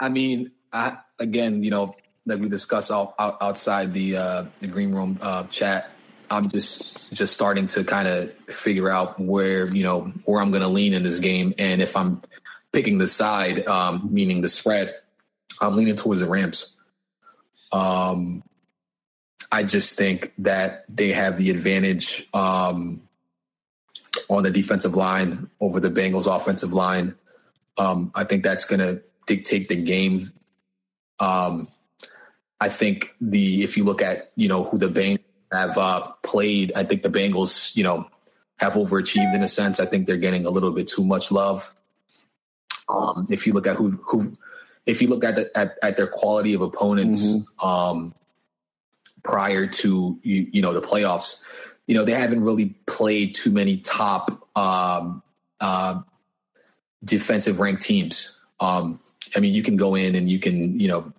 [0.00, 1.94] I mean, I again, you know,
[2.26, 5.90] like we discussed out, out, outside the uh, the green room uh, chat.
[6.30, 10.62] I'm just just starting to kind of figure out where you know where I'm going
[10.62, 12.22] to lean in this game, and if I'm
[12.72, 14.94] picking the side, um, meaning the spread,
[15.60, 16.74] I'm leaning towards the Rams.
[17.72, 18.42] Um,
[19.50, 23.02] I just think that they have the advantage um,
[24.28, 27.14] on the defensive line over the Bengals offensive line.
[27.78, 30.32] Um, I think that's going to dictate the game.
[31.18, 31.68] Um,
[32.60, 35.20] I think the if you look at you know who the Bengals
[35.52, 38.08] have uh, played, I think the Bengals you know
[38.56, 39.80] have overachieved in a sense.
[39.80, 41.74] I think they're getting a little bit too much love.
[42.88, 44.36] Um, if you look at who who
[44.86, 47.66] if you look at the, at, at their quality of opponents mm-hmm.
[47.66, 48.14] um,
[49.22, 51.40] prior to you, you know the playoffs,
[51.86, 55.22] you know they haven't really played too many top um,
[55.60, 56.00] uh,
[57.04, 58.38] defensive ranked teams.
[58.60, 59.00] Um,
[59.36, 61.12] I mean, you can go in and you can you know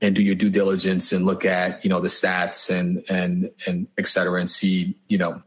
[0.00, 3.88] and do your due diligence and look at you know the stats and and and
[3.98, 5.42] et cetera and see you know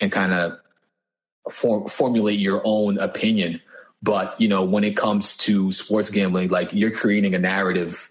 [0.00, 0.58] and kind of
[1.50, 3.60] form, formulate your own opinion
[4.02, 8.10] but, you know, when it comes to sports gambling, like you're creating a narrative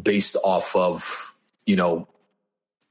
[0.00, 1.34] based off of,
[1.66, 2.08] you know,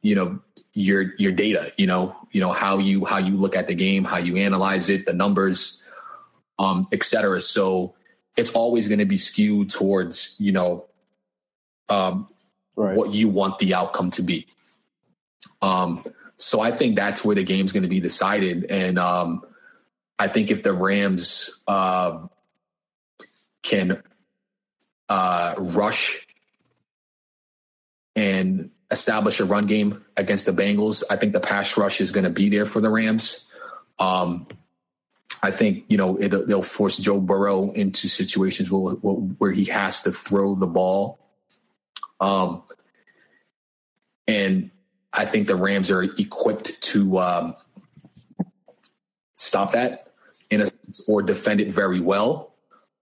[0.02, 0.40] you know,
[0.74, 4.06] your your data, you know, you know, how you how you look at the game,
[4.06, 5.84] how you analyze it, the numbers,
[6.58, 7.42] um, et cetera.
[7.42, 7.96] So
[8.38, 10.86] it's always going to be skewed towards, you know,
[11.90, 12.28] um,
[12.76, 12.96] right.
[12.96, 14.48] what you want the outcome to be.
[15.62, 16.06] Um,
[16.38, 18.66] so I think that's where the game's going to be decided.
[18.70, 19.44] And um,
[20.20, 22.28] I think if the Rams uh,
[23.64, 24.04] can
[25.08, 26.28] uh, rush
[28.18, 32.26] and establish a run game against the Bengals, I think the pass rush is going
[32.26, 33.50] to be there for the Rams.
[33.98, 34.48] Um,
[35.42, 40.02] I think you know it, they'll force Joe Burrow into situations where, where he has
[40.02, 41.18] to throw the ball,
[42.20, 42.64] um,
[44.28, 44.72] and
[45.14, 47.56] I think the Rams are equipped to um,
[49.36, 50.09] stop that
[50.50, 52.54] in a sense or defend it very well.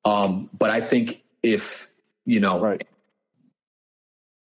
[0.05, 1.89] Um, but I think if
[2.25, 2.87] you know, right.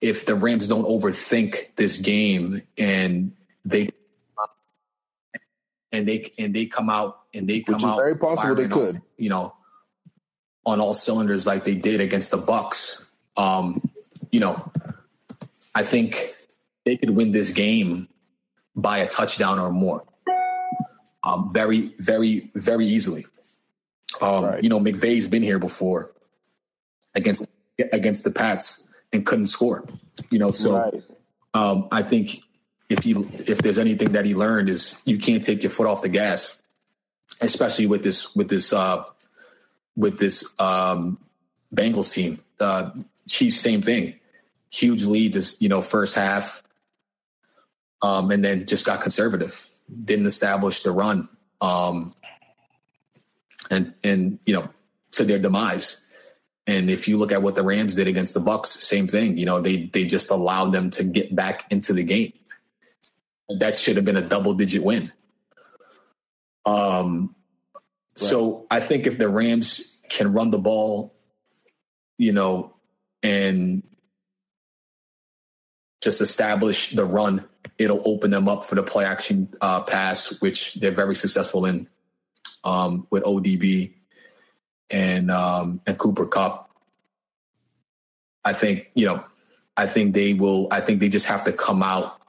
[0.01, 3.33] if the Rams don't overthink this game and
[3.65, 3.91] they
[5.91, 8.97] and they and they come out and they come Which out very possible they could,
[8.97, 9.55] off, you know,
[10.65, 13.05] on all cylinders like they did against the Bucs.
[13.37, 13.91] Um,
[14.31, 14.71] you know,
[15.75, 16.31] I think
[16.85, 18.09] they could win this game
[18.75, 20.05] by a touchdown or more
[21.25, 23.27] um, very, very, very easily.
[24.21, 24.63] Um, right.
[24.63, 26.13] You know, McVay's been here before
[27.15, 27.49] against
[27.93, 29.87] against the Pats and couldn't score.
[30.31, 31.03] You know, so right.
[31.55, 32.41] um, I think
[32.89, 36.03] if you if there's anything that he learned is you can't take your foot off
[36.03, 36.63] the gas,
[37.41, 39.05] especially with this with this uh,
[39.97, 41.19] with this um,
[41.75, 42.41] Bengals team.
[42.61, 42.91] Uh,
[43.29, 44.15] Chiefs, same thing.
[44.71, 46.63] Huge lead this, you know, first half.
[48.01, 49.69] Um, and then just got conservative.
[50.05, 51.29] Didn't establish the run.
[51.61, 52.15] Um,
[53.71, 54.69] and and you know,
[55.13, 56.05] to their demise.
[56.67, 59.37] And if you look at what the Rams did against the Bucs, same thing.
[59.37, 62.33] You know, they they just allowed them to get back into the game.
[63.59, 65.13] That should have been a double digit win.
[66.65, 67.35] Um,
[67.75, 67.83] right.
[68.15, 71.15] so I think if the Rams can run the ball,
[72.19, 72.75] you know,
[73.23, 73.83] and
[76.03, 77.45] just establish the run,
[77.79, 81.89] it'll open them up for the play action uh, pass, which they're very successful in
[82.65, 83.93] um, with ODB
[84.91, 86.69] and um, and Cooper Kupp.
[88.45, 89.25] I think you know,
[89.77, 90.69] I think they will.
[90.71, 92.21] I think they just have to come out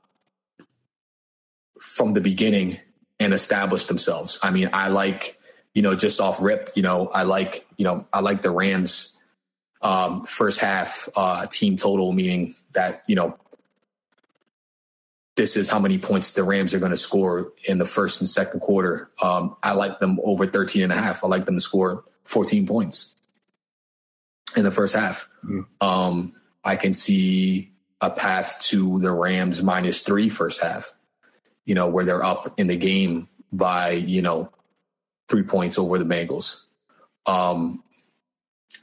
[1.81, 2.79] from the beginning
[3.19, 4.39] and establish themselves.
[4.43, 5.39] I mean, I like
[5.73, 6.69] you know just off rip.
[6.75, 9.17] You know, I like you know I like the Rams
[9.81, 13.37] um, first half uh, team total, meaning that you know
[15.35, 18.30] this is how many points the Rams are going to score in the first and
[18.30, 19.10] second quarter.
[19.22, 21.23] Um, I like them over 13 and a half.
[21.23, 23.15] I like them to score 14 points
[24.55, 25.27] in the first half.
[25.43, 25.65] Mm.
[25.81, 26.34] Um,
[26.64, 30.93] I can see a path to the Rams minus three first half,
[31.65, 34.51] you know, where they're up in the game by, you know,
[35.30, 36.61] three points over the Bengals.
[37.26, 37.84] Um,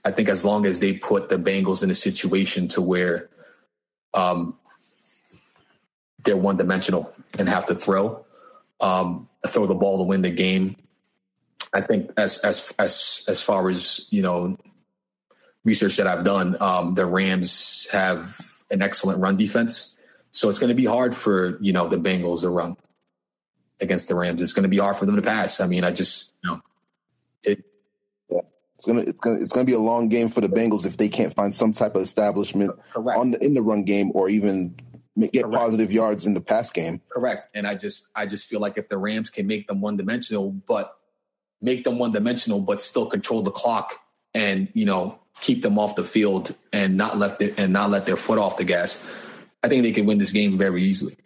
[0.05, 3.29] I think as long as they put the Bengals in a situation to where
[4.15, 4.57] um,
[6.23, 8.25] they're one dimensional and have to throw,
[8.81, 10.77] um, throw the ball to win the game,
[11.73, 14.57] I think as as as as far as you know,
[15.65, 18.41] research that I've done, um, the Rams have
[18.71, 19.97] an excellent run defense,
[20.33, 22.77] so it's going to be hard for you know the Bengals to run
[23.81, 24.43] against the Rams.
[24.43, 25.61] It's going to be hard for them to pass.
[25.61, 26.61] I mean, I just you know
[27.45, 27.65] it.
[28.29, 28.41] Yeah.
[28.75, 31.09] It's gonna it's gonna it's gonna be a long game for the Bengals if they
[31.09, 33.19] can't find some type of establishment Correct.
[33.19, 34.75] on the in the run game or even
[35.19, 35.53] get Correct.
[35.55, 37.01] positive yards in the pass game.
[37.09, 37.49] Correct.
[37.55, 40.51] And I just I just feel like if the Rams can make them one dimensional,
[40.51, 40.97] but
[41.61, 43.95] make them one dimensional, but still control the clock
[44.35, 48.07] and you know keep them off the field and not let their, and not let
[48.07, 49.09] their foot off the gas.
[49.63, 51.17] I think they can win this game very easily.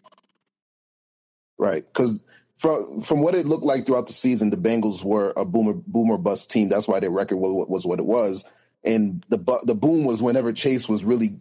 [1.57, 2.23] Right, because
[2.57, 6.19] from from what it looked like throughout the season, the Bengals were a boomer boomer
[6.19, 6.69] bust team.
[6.69, 8.45] That's why their record was, was what it was,
[8.83, 11.37] and the the boom was whenever Chase was really.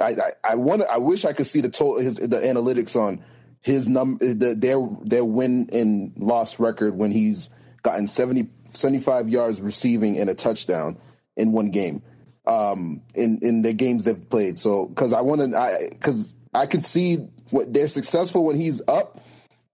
[0.00, 3.24] I I, I want I wish I could see the total his the analytics on
[3.60, 7.50] his num the, their their win and loss record when he's
[7.82, 10.98] gotten 70, 75 yards receiving and a touchdown
[11.36, 12.02] in one game
[12.46, 14.58] um, in in the games they've played.
[14.58, 18.82] So because I want to, I because I can see what they're successful when he's
[18.88, 19.20] up,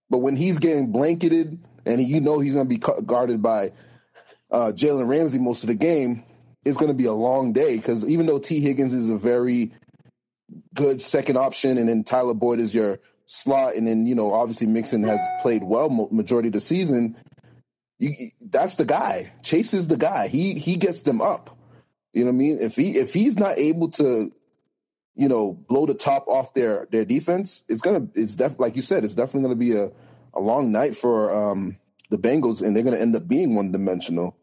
[0.09, 3.71] but when he's getting blanketed and you know he's going to be guarded by
[4.51, 6.23] uh, Jalen Ramsey most of the game,
[6.63, 7.77] it's going to be a long day.
[7.77, 9.71] Because even though Tee Higgins is a very
[10.73, 14.67] good second option, and then Tyler Boyd is your slot, and then you know obviously
[14.67, 17.15] Mixon has played well majority of the season.
[17.97, 19.31] You, that's the guy.
[19.43, 20.27] Chase is the guy.
[20.27, 21.57] He he gets them up.
[22.13, 22.57] You know what I mean?
[22.59, 24.31] If he if he's not able to,
[25.15, 28.81] you know, blow the top off their their defense, it's gonna it's def like you
[28.81, 29.91] said, it's definitely gonna be a
[30.33, 31.77] a long night for um
[32.09, 34.35] the Bengals, and they're gonna end up being one dimensional.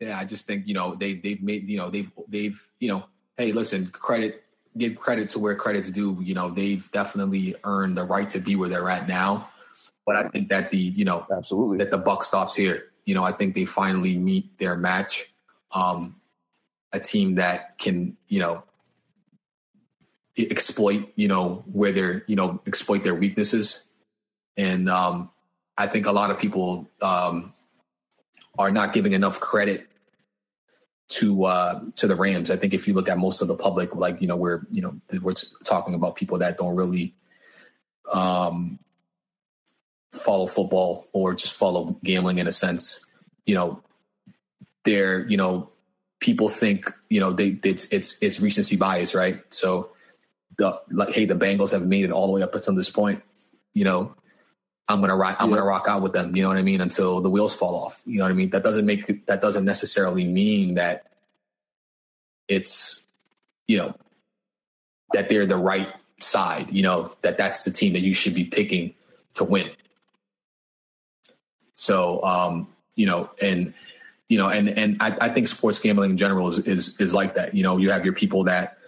[0.00, 3.04] Yeah, I just think you know they they've made you know they've they've you know
[3.36, 4.42] hey listen credit
[4.78, 6.18] give credit to where credit's due.
[6.22, 9.48] You know they've definitely earned the right to be where they're at now.
[10.04, 12.84] But I think that the you know absolutely that the buck stops here.
[13.04, 15.32] You know, I think they finally meet their match.
[15.72, 16.16] Um,
[16.92, 18.62] a team that can you know
[20.38, 23.90] exploit you know where they're you know exploit their weaknesses,
[24.56, 25.30] and um,
[25.76, 27.52] I think a lot of people um,
[28.58, 29.88] are not giving enough credit
[31.08, 32.50] to uh to the Rams.
[32.50, 34.82] I think if you look at most of the public, like you know, we're you
[34.82, 35.34] know we're
[35.64, 37.14] talking about people that don't really
[38.12, 38.78] um
[40.12, 43.04] follow football or just follow gambling in a sense,
[43.44, 43.82] you know,
[44.84, 45.70] they're, you know,
[46.20, 49.42] people think, you know, they it's it's it's recency bias, right?
[49.52, 49.92] So
[50.58, 53.22] the like, hey, the Bengals have made it all the way up until this point,
[53.74, 54.14] you know,
[54.88, 55.56] I'm gonna rock I'm yeah.
[55.56, 58.02] gonna rock out with them, you know what I mean, until the wheels fall off.
[58.06, 58.50] You know what I mean?
[58.50, 61.06] That doesn't make that doesn't necessarily mean that
[62.48, 63.06] it's
[63.66, 63.94] you know
[65.12, 68.44] that they're the right side, you know, that that's the team that you should be
[68.44, 68.94] picking
[69.34, 69.70] to win.
[71.74, 73.74] So, um, you know, and
[74.28, 77.34] you know, and and I, I, think sports gambling in general is, is is like
[77.34, 77.54] that.
[77.54, 78.78] You know, you have your people that,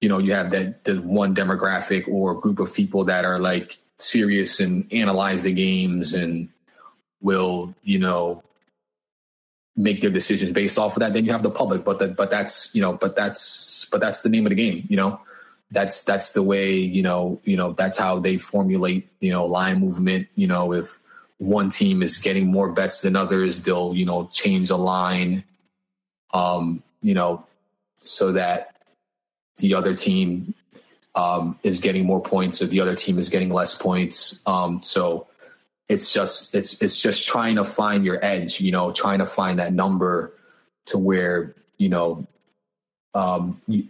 [0.00, 3.78] you know, you have that the one demographic or group of people that are like
[3.98, 6.48] serious and analyze the games and
[7.20, 8.42] will, you know,
[9.76, 11.12] make their decisions based off of that.
[11.12, 14.22] Then you have the public, but the, but that's you know, but that's but that's
[14.22, 14.86] the name of the game.
[14.88, 15.20] You know,
[15.70, 19.80] that's that's the way you know you know that's how they formulate you know line
[19.80, 20.28] movement.
[20.34, 20.98] You know, if
[21.38, 25.44] one team is getting more bets than others, they'll you know change a line.
[26.32, 27.46] Um, you know,
[27.98, 28.74] so that
[29.58, 30.54] the other team
[31.16, 34.42] um, is getting more points, or the other team is getting less points.
[34.46, 35.26] Um, so
[35.88, 39.58] it's just it's it's just trying to find your edge you know trying to find
[39.58, 40.32] that number
[40.86, 42.26] to where you know
[43.14, 43.88] um, you,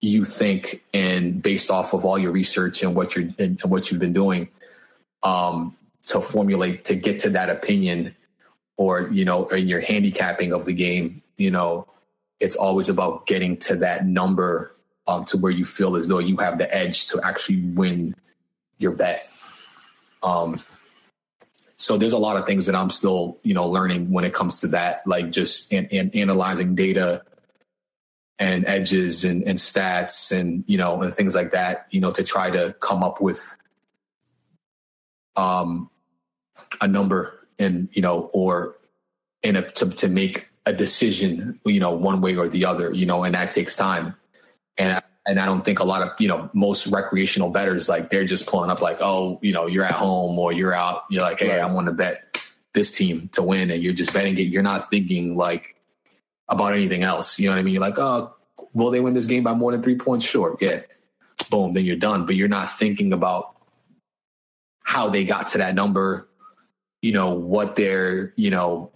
[0.00, 4.00] you think and based off of all your research and what you're and what you've
[4.00, 4.48] been doing
[5.22, 8.14] um, to formulate to get to that opinion
[8.76, 11.86] or you know in your handicapping of the game you know
[12.40, 14.72] it's always about getting to that number
[15.08, 18.14] um, to where you feel as though you have the edge to actually win
[18.78, 19.28] your bet
[20.22, 20.56] um,
[21.78, 24.62] so there's a lot of things that I'm still, you know, learning when it comes
[24.62, 27.22] to that, like just in analyzing data
[28.38, 32.24] and edges and, and stats and, you know, and things like that, you know, to
[32.24, 33.56] try to come up with
[35.36, 35.88] um,
[36.80, 38.76] a number and, you know, or
[39.44, 43.06] in a, to, to make a decision, you know, one way or the other, you
[43.06, 44.16] know, and that takes time.
[44.78, 48.24] And and I don't think a lot of you know most recreational bettors like they're
[48.24, 51.04] just pulling up like oh you know you're at home or you're out.
[51.10, 51.60] You're like hey right.
[51.60, 54.42] I want to bet this team to win and you're just betting it.
[54.42, 55.76] You're not thinking like
[56.48, 57.38] about anything else.
[57.38, 57.74] You know what I mean?
[57.74, 58.34] You're like oh
[58.72, 60.26] will they win this game by more than three points?
[60.26, 60.80] Sure yeah.
[61.50, 62.24] Boom then you're done.
[62.26, 63.54] But you're not thinking about
[64.82, 66.28] how they got to that number
[67.02, 68.90] you know what they're you know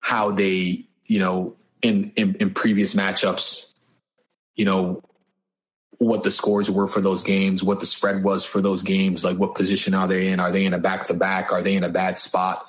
[0.00, 3.72] how they you know in in, in previous matchups
[4.56, 5.02] you know,
[5.98, 9.38] what the scores were for those games, what the spread was for those games, like
[9.38, 10.40] what position are they in?
[10.40, 11.52] Are they in a back to back?
[11.52, 12.66] Are they in a bad spot?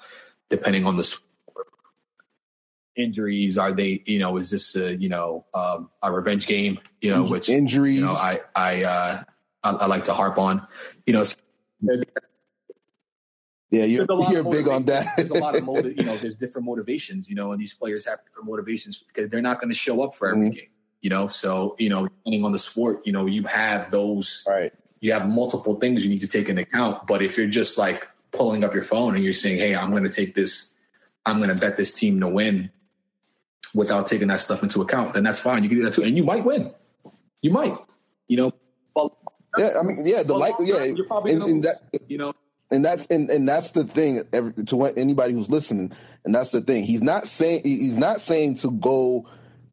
[0.49, 1.26] Depending on the score.
[2.95, 4.01] injuries, are they?
[4.05, 6.80] You know, is this a you know um, a revenge game?
[7.01, 7.95] You know, which injuries.
[7.95, 9.23] You know, I I uh,
[9.64, 10.65] I, I like to harp on.
[11.05, 11.23] You know.
[13.69, 15.07] Yeah, you're, you're big on that.
[15.18, 18.05] there's a lot of motiv- you know, there's different motivations, you know, and these players
[18.05, 20.55] have different motivations because they're not going to show up for every mm-hmm.
[20.55, 20.69] game
[21.08, 21.28] you know?
[21.28, 24.74] So you know depending on the sport you know you have those right.
[25.00, 27.08] you have multiple things you need to take into account.
[27.08, 30.04] But if you're just like pulling up your phone and you're saying hey i'm going
[30.04, 30.76] to take this
[31.26, 32.70] i'm going to bet this team to win
[33.74, 35.64] without taking that stuff into account then that's fine.
[35.64, 36.04] You can do that too.
[36.04, 36.72] And you might win.
[37.42, 37.74] You might
[38.28, 38.52] you know?
[38.94, 39.18] Well
[39.58, 40.84] yeah i mean yeah the like yeah.
[40.84, 41.78] you're probably and, and that
[42.10, 42.34] you know?
[42.70, 45.94] and that's and, and that's the thing every, to anybody who's listening.
[46.26, 46.84] And that's the thing.
[46.84, 49.26] He's not saying he's not saying to go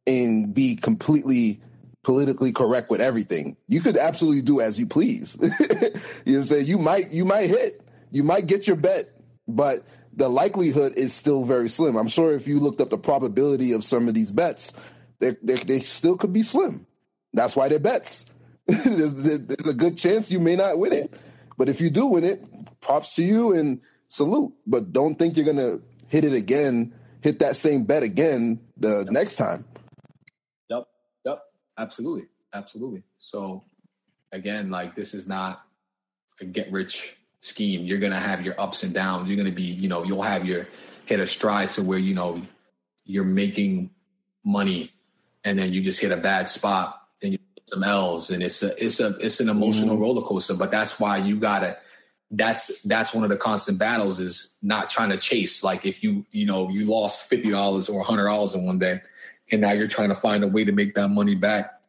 [0.07, 1.61] and be completely
[2.03, 3.57] politically correct with everything.
[3.67, 5.37] You could absolutely do as you please.
[5.41, 6.67] you know what I'm saying?
[6.67, 7.81] You might you might hit.
[8.11, 9.09] You might get your bet,
[9.49, 11.97] but the likelihood is still very slim.
[11.97, 14.73] I'm sure if you looked up the probability of some of these bets,
[15.19, 16.87] they they, they still could be slim.
[17.33, 18.31] That's why they're bets.
[18.67, 21.13] there's, there's a good chance you may not win it.
[21.59, 22.43] But if you do win it,
[22.81, 24.53] props to you and salute.
[24.67, 29.37] But don't think you're gonna hit it again, hit that same bet again the next
[29.37, 29.65] time.
[31.79, 32.27] Absolutely.
[32.53, 33.03] Absolutely.
[33.19, 33.65] So
[34.33, 35.63] again, like this is not
[36.41, 37.85] a get rich scheme.
[37.85, 39.29] You're gonna have your ups and downs.
[39.29, 40.69] You're gonna be, you know, you'll have your
[41.07, 42.43] hit a stride to where, you know,
[43.05, 43.91] you're making
[44.45, 44.91] money
[45.45, 48.85] and then you just hit a bad spot and you some L's and it's a
[48.85, 50.03] it's a it's an emotional mm-hmm.
[50.03, 50.55] roller coaster.
[50.55, 51.79] But that's why you gotta
[52.31, 55.63] that's that's one of the constant battles is not trying to chase.
[55.63, 59.01] Like if you you know you lost fifty dollars or hundred dollars in one day,
[59.51, 61.81] and now you're trying to find a way to make that money back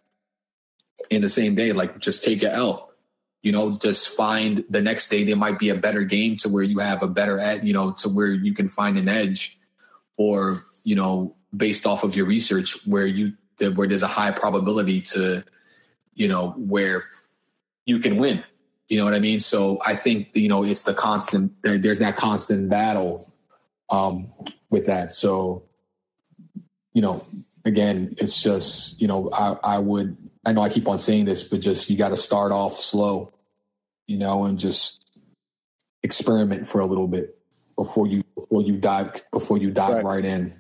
[1.10, 1.72] in the same day.
[1.72, 2.90] Like just take it out.
[3.42, 6.64] You know, just find the next day there might be a better game to where
[6.64, 9.60] you have a better ed, you know, to where you can find an edge,
[10.18, 13.34] or you know, based off of your research, where you
[13.76, 15.44] where there's a high probability to,
[16.16, 17.04] you know, where
[17.86, 18.44] you can win.
[18.88, 19.40] You know what I mean?
[19.40, 21.54] So I think you know it's the constant.
[21.62, 23.32] There's that constant battle
[23.92, 24.32] um,
[24.72, 25.14] with that.
[25.14, 25.64] So
[26.96, 27.24] you know,
[27.66, 30.16] again, it's just, you know, I, I would,
[30.46, 33.34] I know I keep on saying this, but just you got to start off slow,
[34.08, 35.06] you know, and just
[36.04, 37.38] experiment for a little bit
[37.76, 40.54] before you, before you dive, before you dive right, right in.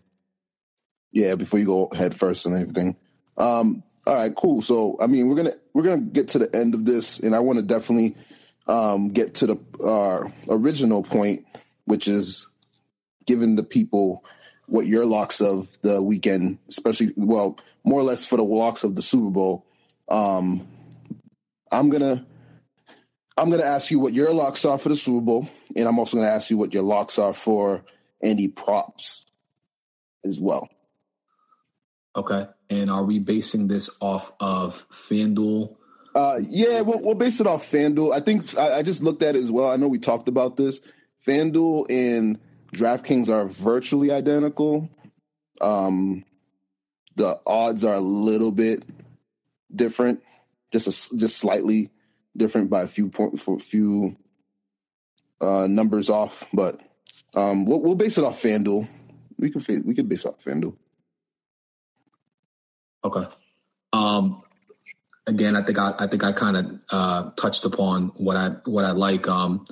[1.14, 1.36] Yeah.
[1.36, 2.98] Before you go head first and everything.
[3.38, 4.62] Um, all right, cool.
[4.62, 7.20] So, I mean, we're going to, we're going to get to the end of this
[7.20, 8.18] and I want to definitely,
[8.68, 11.46] um, get to the, uh, original point,
[11.86, 12.46] which is
[13.26, 14.26] giving the people,
[14.68, 18.96] what your locks of the weekend, especially well, more or less for the locks of
[18.96, 19.66] the Super Bowl.
[20.10, 20.68] Um,
[21.72, 22.26] I'm gonna
[23.38, 26.18] I'm gonna ask you what your locks are for the Super Bowl, and I'm also
[26.18, 27.84] gonna ask you what your locks are for
[28.22, 29.26] any props
[30.24, 30.70] as well.
[32.16, 32.48] Okay.
[32.70, 35.76] And are we basing this off of FanDuel?
[36.16, 38.14] Uh, yeah, we'll, we'll base it off FanDuel.
[38.14, 39.70] I think I, I just looked at it as well.
[39.70, 40.82] I know we talked about this.
[41.28, 42.40] FanDuel and
[42.76, 44.90] DraftKings are virtually identical.
[45.62, 46.26] Um,
[47.16, 48.84] the odds are a little bit
[49.74, 50.22] different,
[50.72, 51.92] just a, just slightly
[52.36, 54.18] different by a few point for a few
[55.40, 56.44] uh, numbers off.
[56.54, 56.82] But
[57.34, 58.88] um, we'll, we'll base it off FanDuel.
[59.38, 60.76] We can we can base off FanDuel.
[63.04, 63.26] Okay.
[63.94, 64.42] Um,
[65.28, 68.84] again, I think I, I think I kind of uh, touched upon what I what
[68.84, 69.28] I like.
[69.28, 69.68] Um,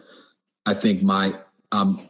[0.65, 1.38] I think my
[1.71, 2.07] um,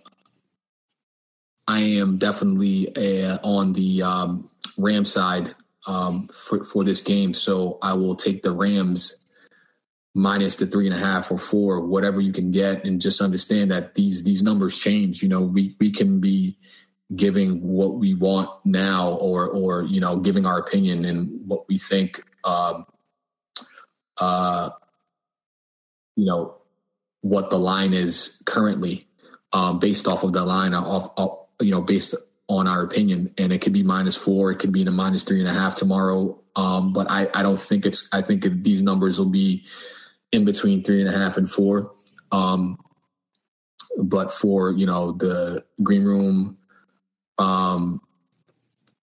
[1.68, 4.50] I am definitely a, on the um,
[5.06, 5.56] side
[5.88, 9.18] um, for for this game, so I will take the Rams
[10.16, 13.72] minus the three and a half or four, whatever you can get, and just understand
[13.72, 15.24] that these these numbers change.
[15.24, 16.58] You know, we we can be
[17.16, 21.78] giving what we want now or or you know giving our opinion and what we
[21.78, 22.86] think um
[24.18, 24.70] uh
[26.16, 26.56] you know
[27.22, 29.08] what the line is currently
[29.52, 32.16] um based off of the line off, off you know based
[32.48, 35.24] on our opinion and it could be minus four it could be in a minus
[35.24, 38.82] three and a half tomorrow um but i i don't think it's i think these
[38.82, 39.64] numbers will be
[40.32, 41.94] in between three and a half and four
[42.32, 42.78] um
[43.98, 46.58] but for you know the green room
[47.38, 48.02] um,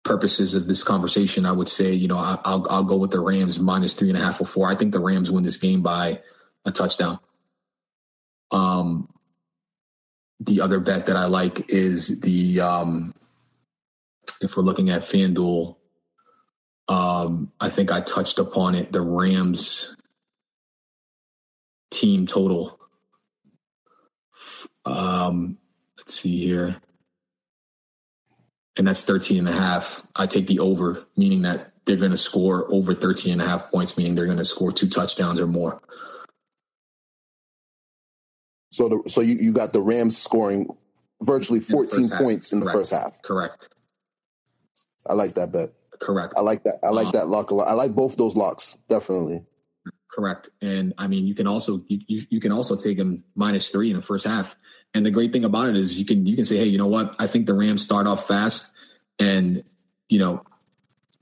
[0.05, 3.21] purposes of this conversation, I would say, you know, I, will I'll go with the
[3.21, 4.69] Rams minus three and a half or four.
[4.69, 6.21] I think the Rams win this game by
[6.65, 7.19] a touchdown.
[8.51, 9.09] Um,
[10.45, 13.15] the other bet that I like is the um,
[14.41, 15.77] if we're looking at FanDuel,
[16.89, 18.93] um, I think I touched upon it.
[18.93, 19.97] The Rams
[21.91, 22.79] team total.
[24.85, 25.59] Um,
[25.97, 26.81] let's see here
[28.77, 30.07] and that's 13 and a half.
[30.17, 33.71] I take the over, meaning that they're going to score over 13 and a half
[33.71, 35.81] points, meaning they're going to score two touchdowns or more.
[38.73, 40.67] So, the, so you, you got the Rams scoring
[41.21, 42.79] virtually 14 in points in the Correct.
[42.79, 43.23] first half.
[43.23, 43.69] Correct.
[45.07, 45.73] I like that bet.
[46.01, 46.35] Correct.
[46.37, 46.79] I like that.
[46.83, 47.69] I like Um, that lock a lot.
[47.69, 49.45] I like both those locks definitely.
[50.11, 50.49] Correct.
[50.63, 53.91] And I mean, you can also you, you, you can also take them minus three
[53.91, 54.57] in the first half.
[54.95, 56.87] And the great thing about it is you can you can say, hey, you know
[56.87, 57.17] what?
[57.19, 58.75] I think the Rams start off fast,
[59.19, 59.65] and
[60.09, 60.43] you know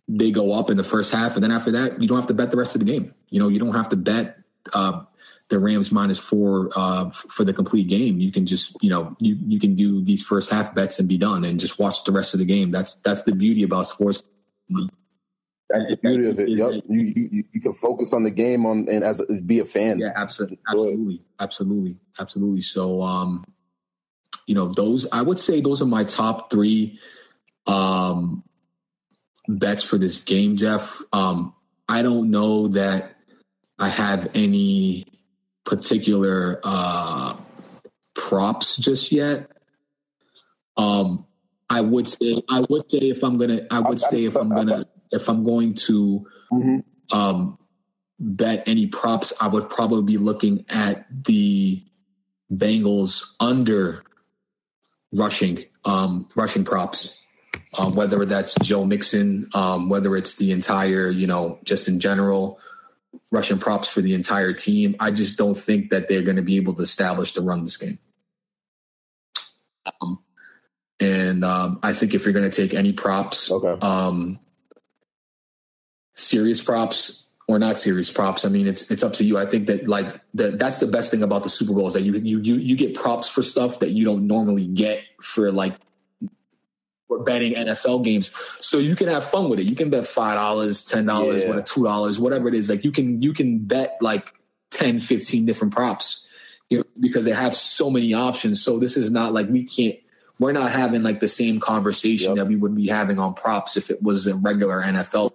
[0.09, 2.35] they go up in the first half, and then after that, you don't have to
[2.35, 3.15] bet the rest of the game.
[3.29, 4.39] You know, you don't have to bet
[4.73, 5.05] uh,
[5.51, 8.21] the Rams minus four uh, for the complete game.
[8.21, 11.19] You can just you know you you can do these first half bets and be
[11.19, 12.71] done, and just watch the rest of the game.
[12.71, 14.23] That's that's the beauty about sports.
[15.69, 16.49] That's the beauty of it.
[16.49, 16.85] Yep.
[16.89, 19.99] You, you you can focus on the game on and as a, be a fan.
[19.99, 22.63] Yeah, absolutely, absolutely, absolutely, absolutely.
[22.63, 23.45] So, um,
[24.47, 26.99] you know, those I would say those are my top three
[27.67, 28.45] um,
[29.49, 31.03] bets for this game, Jeff.
[31.13, 31.55] Um,
[31.89, 33.17] I don't know that
[33.81, 35.07] I have any
[35.65, 37.37] particular uh,
[38.15, 39.51] props just yet.
[40.77, 41.27] Um,
[41.69, 44.87] I would say I would say if I'm gonna I would say if I'm gonna
[45.13, 46.85] if I'm going to Mhm.
[47.13, 47.59] um,
[48.19, 51.83] bet any props, I would probably be looking at the
[52.53, 54.03] Bengals under
[55.13, 57.17] rushing um, rushing props.
[57.79, 62.59] Um, whether that's Joe Mixon, um, whether it's the entire, you know, just in general,
[63.31, 64.97] rushing props for the entire team.
[64.99, 67.77] I just don't think that they're going to be able to establish to run this
[67.77, 67.99] game.
[70.01, 70.19] Um,
[70.99, 73.79] and um, I think if you're going to take any props, Okay.
[73.87, 74.41] um,
[76.15, 78.45] serious props or not serious props.
[78.45, 79.39] I mean, it's it's up to you.
[79.39, 82.03] I think that like the, that's the best thing about the Super Bowl is that
[82.03, 85.75] you you you you get props for stuff that you don't normally get for like
[87.11, 88.33] for betting NFL games.
[88.61, 89.67] So you can have fun with it.
[89.69, 91.49] You can bet five dollars, ten dollars, Yeah.
[91.51, 92.69] whatever, two dollars, whatever it is.
[92.71, 94.33] Like you can you can bet like
[94.71, 96.29] 10, 15 different props.
[96.69, 98.63] You know, because they have so many options.
[98.63, 99.97] So this is not like we can't
[100.39, 102.37] we're not having like the same conversation Yep.
[102.37, 105.33] that we would be having on props if it was a regular NFL.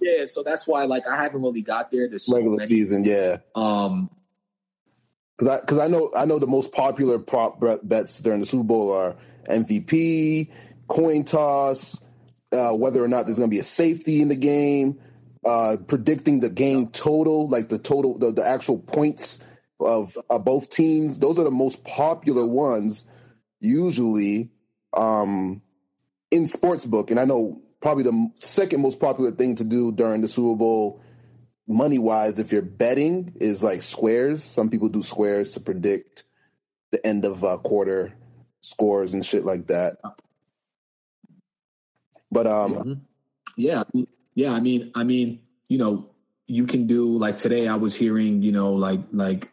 [0.00, 2.08] Yeah, so that's why like I haven't really got there.
[2.08, 2.66] There's so Regular many.
[2.66, 3.38] season, yeah.
[3.54, 4.10] Um,
[5.38, 8.64] Because I because I know I know the most popular prop bets during the Super
[8.64, 9.14] Bowl are
[9.48, 10.50] MVP,
[10.88, 12.02] coin toss,
[12.52, 14.98] uh, whether or not there's going to be a safety in the game,
[15.44, 19.38] uh, predicting the game total, like the total, the, the actual points
[19.78, 21.18] of uh, both teams.
[21.18, 23.04] Those are the most popular ones
[23.60, 24.50] usually
[24.92, 25.62] um,
[26.30, 30.28] in sportsbook, and I know probably the second most popular thing to do during the
[30.28, 31.02] Super Bowl
[31.66, 34.42] money wise, if you're betting, is like squares.
[34.42, 36.24] Some people do squares to predict
[36.90, 38.12] the end of a quarter
[38.60, 39.98] scores and shit like that.
[42.30, 42.92] But um, mm-hmm.
[43.56, 43.82] yeah,
[44.34, 44.52] yeah.
[44.52, 46.10] I mean, I mean, you know,
[46.46, 47.66] you can do like today.
[47.66, 49.50] I was hearing, you know, like like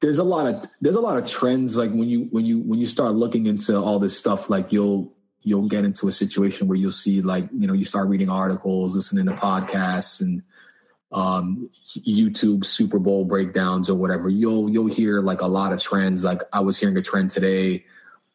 [0.00, 1.76] there's a lot of there's a lot of trends.
[1.76, 5.12] Like when you when you when you start looking into all this stuff, like you'll
[5.42, 8.94] you'll get into a situation where you'll see like you know you start reading articles,
[8.94, 10.42] listening to podcasts, and
[11.10, 16.22] um, YouTube Super Bowl breakdowns or whatever, you'll you'll hear like a lot of trends.
[16.22, 17.84] Like I was hearing a trend today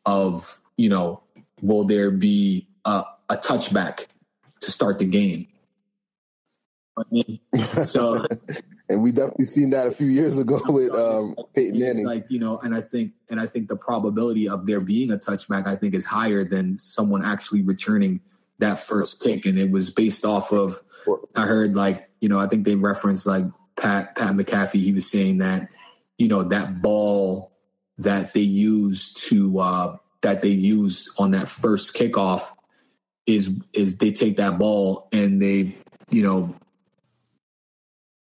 [0.06, 1.22] of you know,
[1.62, 4.06] will there be a, a touchback
[4.62, 5.48] to start the game?
[7.84, 8.26] so,
[8.90, 12.06] and we definitely seen that a few years ago with um, Peyton Manning.
[12.06, 15.18] Like you know, and I think and I think the probability of there being a
[15.18, 18.22] touchback, I think, is higher than someone actually returning
[18.60, 20.82] that first kick, and it was based off of.
[21.36, 23.46] I heard like you know, I think they referenced like
[23.76, 24.82] Pat Pat McAfee.
[24.82, 25.72] He was saying that
[26.18, 27.51] you know that ball
[27.98, 32.52] that they used to uh, that they used on that first kickoff
[33.26, 35.76] is is they take that ball and they
[36.10, 36.56] you know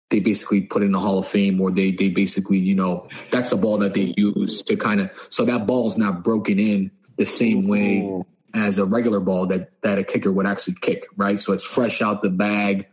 [0.09, 3.51] they basically put in the Hall of Fame or they they basically you know that's
[3.51, 6.91] the ball that they use to kind of so that ball is not broken in
[7.17, 8.23] the same way
[8.53, 11.39] as a regular ball that that a kicker would actually kick right?
[11.39, 12.87] So it's fresh out the bag.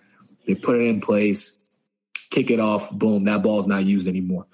[0.46, 1.58] They put it in place,
[2.30, 4.46] kick it off, boom, that ball's not used anymore.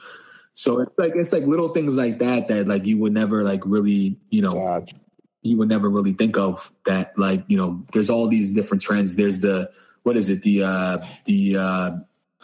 [0.55, 3.63] So it's like it's like little things like that that like you would never like
[3.65, 4.97] really, you know, gotcha.
[5.43, 9.17] you would never really think of that like, you know, there's all these different trends.
[9.17, 9.71] There's the
[10.03, 10.43] what is it?
[10.43, 11.91] The uh the uh,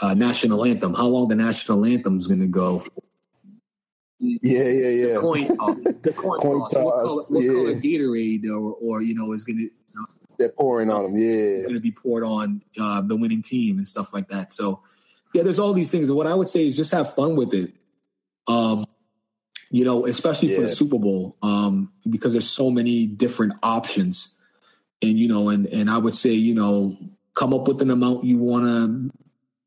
[0.00, 0.94] uh national anthem.
[0.94, 2.82] How long the national anthem is going to go?
[4.20, 5.14] Yeah, yeah, yeah.
[5.14, 6.72] The coin, uh, the coin, coin toss.
[6.72, 7.52] What color, what yeah.
[7.52, 9.70] color Gatorade or or you know is going to
[10.38, 11.18] they're pouring on them.
[11.18, 14.52] Yeah, it's going to be poured on uh, the winning team and stuff like that.
[14.52, 14.80] So,
[15.34, 16.08] yeah, there's all these things.
[16.08, 17.72] And what I would say is just have fun with it.
[18.48, 18.84] Um,
[19.70, 20.56] you know, especially yeah.
[20.56, 24.34] for the Super Bowl, um, because there's so many different options.
[25.02, 26.96] And you know, and and I would say, you know,
[27.34, 29.10] come up with an amount you wanna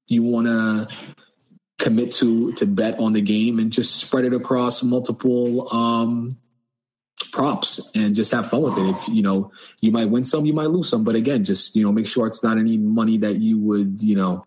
[0.07, 0.87] you wanna
[1.79, 6.37] commit to to bet on the game and just spread it across multiple um
[7.31, 8.89] props and just have fun with it.
[8.89, 11.83] If you know you might win some, you might lose some, but again, just you
[11.83, 14.45] know make sure it's not any money that you would you know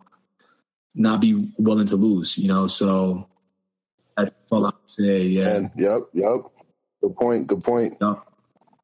[0.95, 2.37] not be willing to lose.
[2.37, 3.27] You know, so
[4.17, 5.23] that's all I would say.
[5.23, 5.57] Yeah.
[5.57, 6.03] And, yep.
[6.13, 6.41] Yep.
[7.03, 7.47] Good point.
[7.47, 7.97] Good point.
[8.01, 8.25] Yep.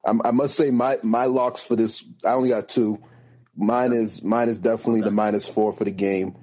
[0.04, 2.04] I, I must say my my locks for this.
[2.24, 2.98] I only got two.
[3.56, 6.36] Mine is mine is definitely the minus four for the game.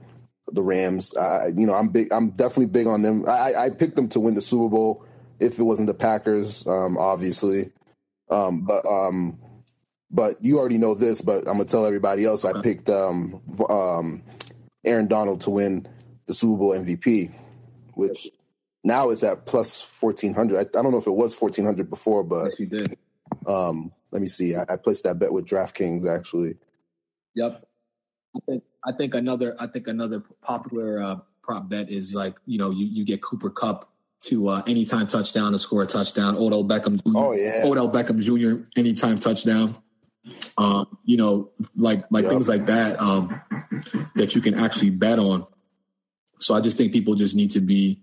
[0.52, 1.16] The Rams.
[1.16, 2.14] I, you know, I'm big.
[2.14, 3.28] I'm definitely big on them.
[3.28, 5.06] I, I picked them to win the Super Bowl
[5.40, 7.72] if it wasn't the Packers, um, obviously.
[8.30, 9.40] Um, but um,
[10.10, 12.46] but you already know this, but I'm gonna tell everybody else.
[12.46, 14.24] I picked um, um,
[14.86, 15.88] Aaron Donald to win
[16.28, 17.34] the Super Bowl MVP,
[17.94, 18.30] which
[18.84, 20.58] now it's at plus fourteen hundred.
[20.58, 22.98] I, I, don't know if it was fourteen hundred before, but yes, you did.
[23.46, 24.56] Um, let me see.
[24.56, 26.56] I, I, placed that bet with DraftKings actually.
[27.36, 27.68] Yep.
[28.36, 32.58] I think I think another I think another popular uh, prop bet is like you
[32.58, 33.90] know you you get Cooper Kupp
[34.20, 36.36] to uh, anytime touchdown to score a touchdown.
[36.38, 37.02] Odell Beckham.
[37.16, 37.64] Oh yeah.
[37.64, 38.68] Odell Beckham Jr.
[38.78, 39.76] anytime touchdown.
[40.58, 42.32] Um, you know, like like yep.
[42.32, 43.42] things like that um,
[44.16, 45.46] that you can actually bet on.
[46.40, 48.02] So I just think people just need to be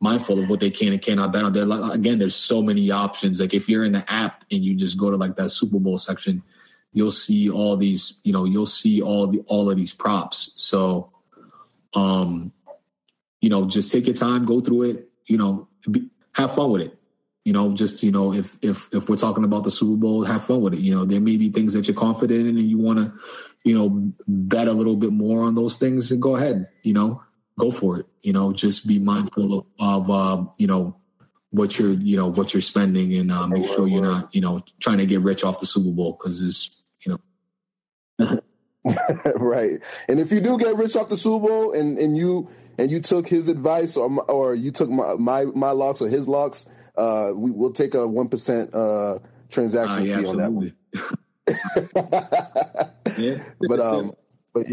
[0.00, 1.52] mindful of what they can and cannot bet on.
[1.52, 3.40] There again, there's so many options.
[3.40, 5.98] Like if you're in the app and you just go to like that Super Bowl
[5.98, 6.42] section,
[6.92, 8.20] you'll see all these.
[8.24, 10.52] You know, you'll see all the all of these props.
[10.56, 11.12] So,
[11.94, 12.52] um,
[13.40, 16.82] you know, just take your time, go through it you know, be, have fun with
[16.82, 16.98] it.
[17.44, 20.44] You know, just you know, if if if we're talking about the Super Bowl, have
[20.44, 20.80] fun with it.
[20.80, 23.12] You know, there may be things that you're confident in, and you want to,
[23.62, 26.10] you know, bet a little bit more on those things.
[26.10, 27.22] And go ahead, you know,
[27.58, 28.06] go for it.
[28.20, 30.96] You know, just be mindful of, uh, you know,
[31.50, 34.60] what you're you know what you're spending, and uh, make sure you're not you know
[34.80, 36.70] trying to get rich off the Super Bowl because it's
[37.04, 37.18] you
[38.18, 38.18] know.
[39.36, 42.90] right, and if you do get rich off the Super Bowl, and and you and
[42.90, 46.66] you took his advice or or you took my my, my locks or his locks,
[46.96, 49.18] uh, we will take a one percent uh,
[49.48, 50.34] transaction uh, yeah, fee absolutely.
[50.34, 50.72] on that one.
[53.18, 54.12] yeah, but um,
[54.52, 54.66] but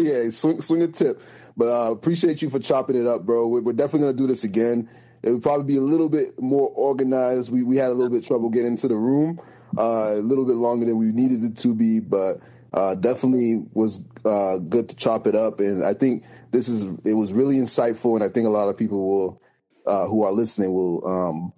[0.00, 1.20] yeah, swing swing a tip.
[1.58, 3.48] But uh, appreciate you for chopping it up, bro.
[3.48, 4.88] We're, we're definitely gonna do this again.
[5.22, 7.50] It would probably be a little bit more organized.
[7.50, 9.40] We we had a little bit trouble getting into the room,
[9.76, 12.36] uh, a little bit longer than we needed it to be, but
[12.72, 15.58] uh, definitely was uh, good to chop it up.
[15.58, 18.76] And I think this is it was really insightful, and I think a lot of
[18.76, 19.42] people will
[19.84, 21.52] uh, who are listening will um,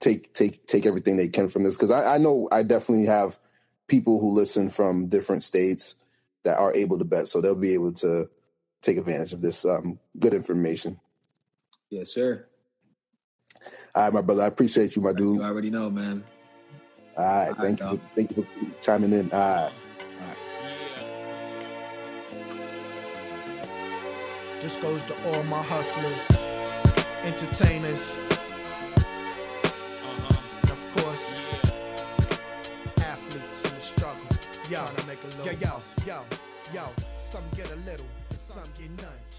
[0.00, 3.38] take take take everything they can from this because I, I, know I definitely have
[3.86, 5.94] people who listen from different states
[6.42, 8.28] that are able to bet, so they'll be able to
[8.82, 10.98] take advantage of this um, good information.
[11.90, 12.46] Yes, sir.
[13.94, 14.44] All right, my brother.
[14.44, 15.36] I appreciate you, my dude.
[15.36, 16.22] You already know, man.
[17.16, 17.98] All right, All thank right, you.
[17.98, 19.30] For, thank you for chiming in.
[19.32, 19.72] All right.
[24.62, 26.28] This goes to all my hustlers,
[27.24, 28.14] entertainers,
[30.04, 30.36] uh-huh.
[30.60, 31.34] and of course,
[32.98, 33.04] yeah.
[33.06, 34.26] athletes in the struggle.
[34.68, 36.24] Yo, to make a little yo, yo, yo,
[36.74, 36.82] yo.
[37.16, 38.04] Some get a little,
[38.50, 39.29] some get none.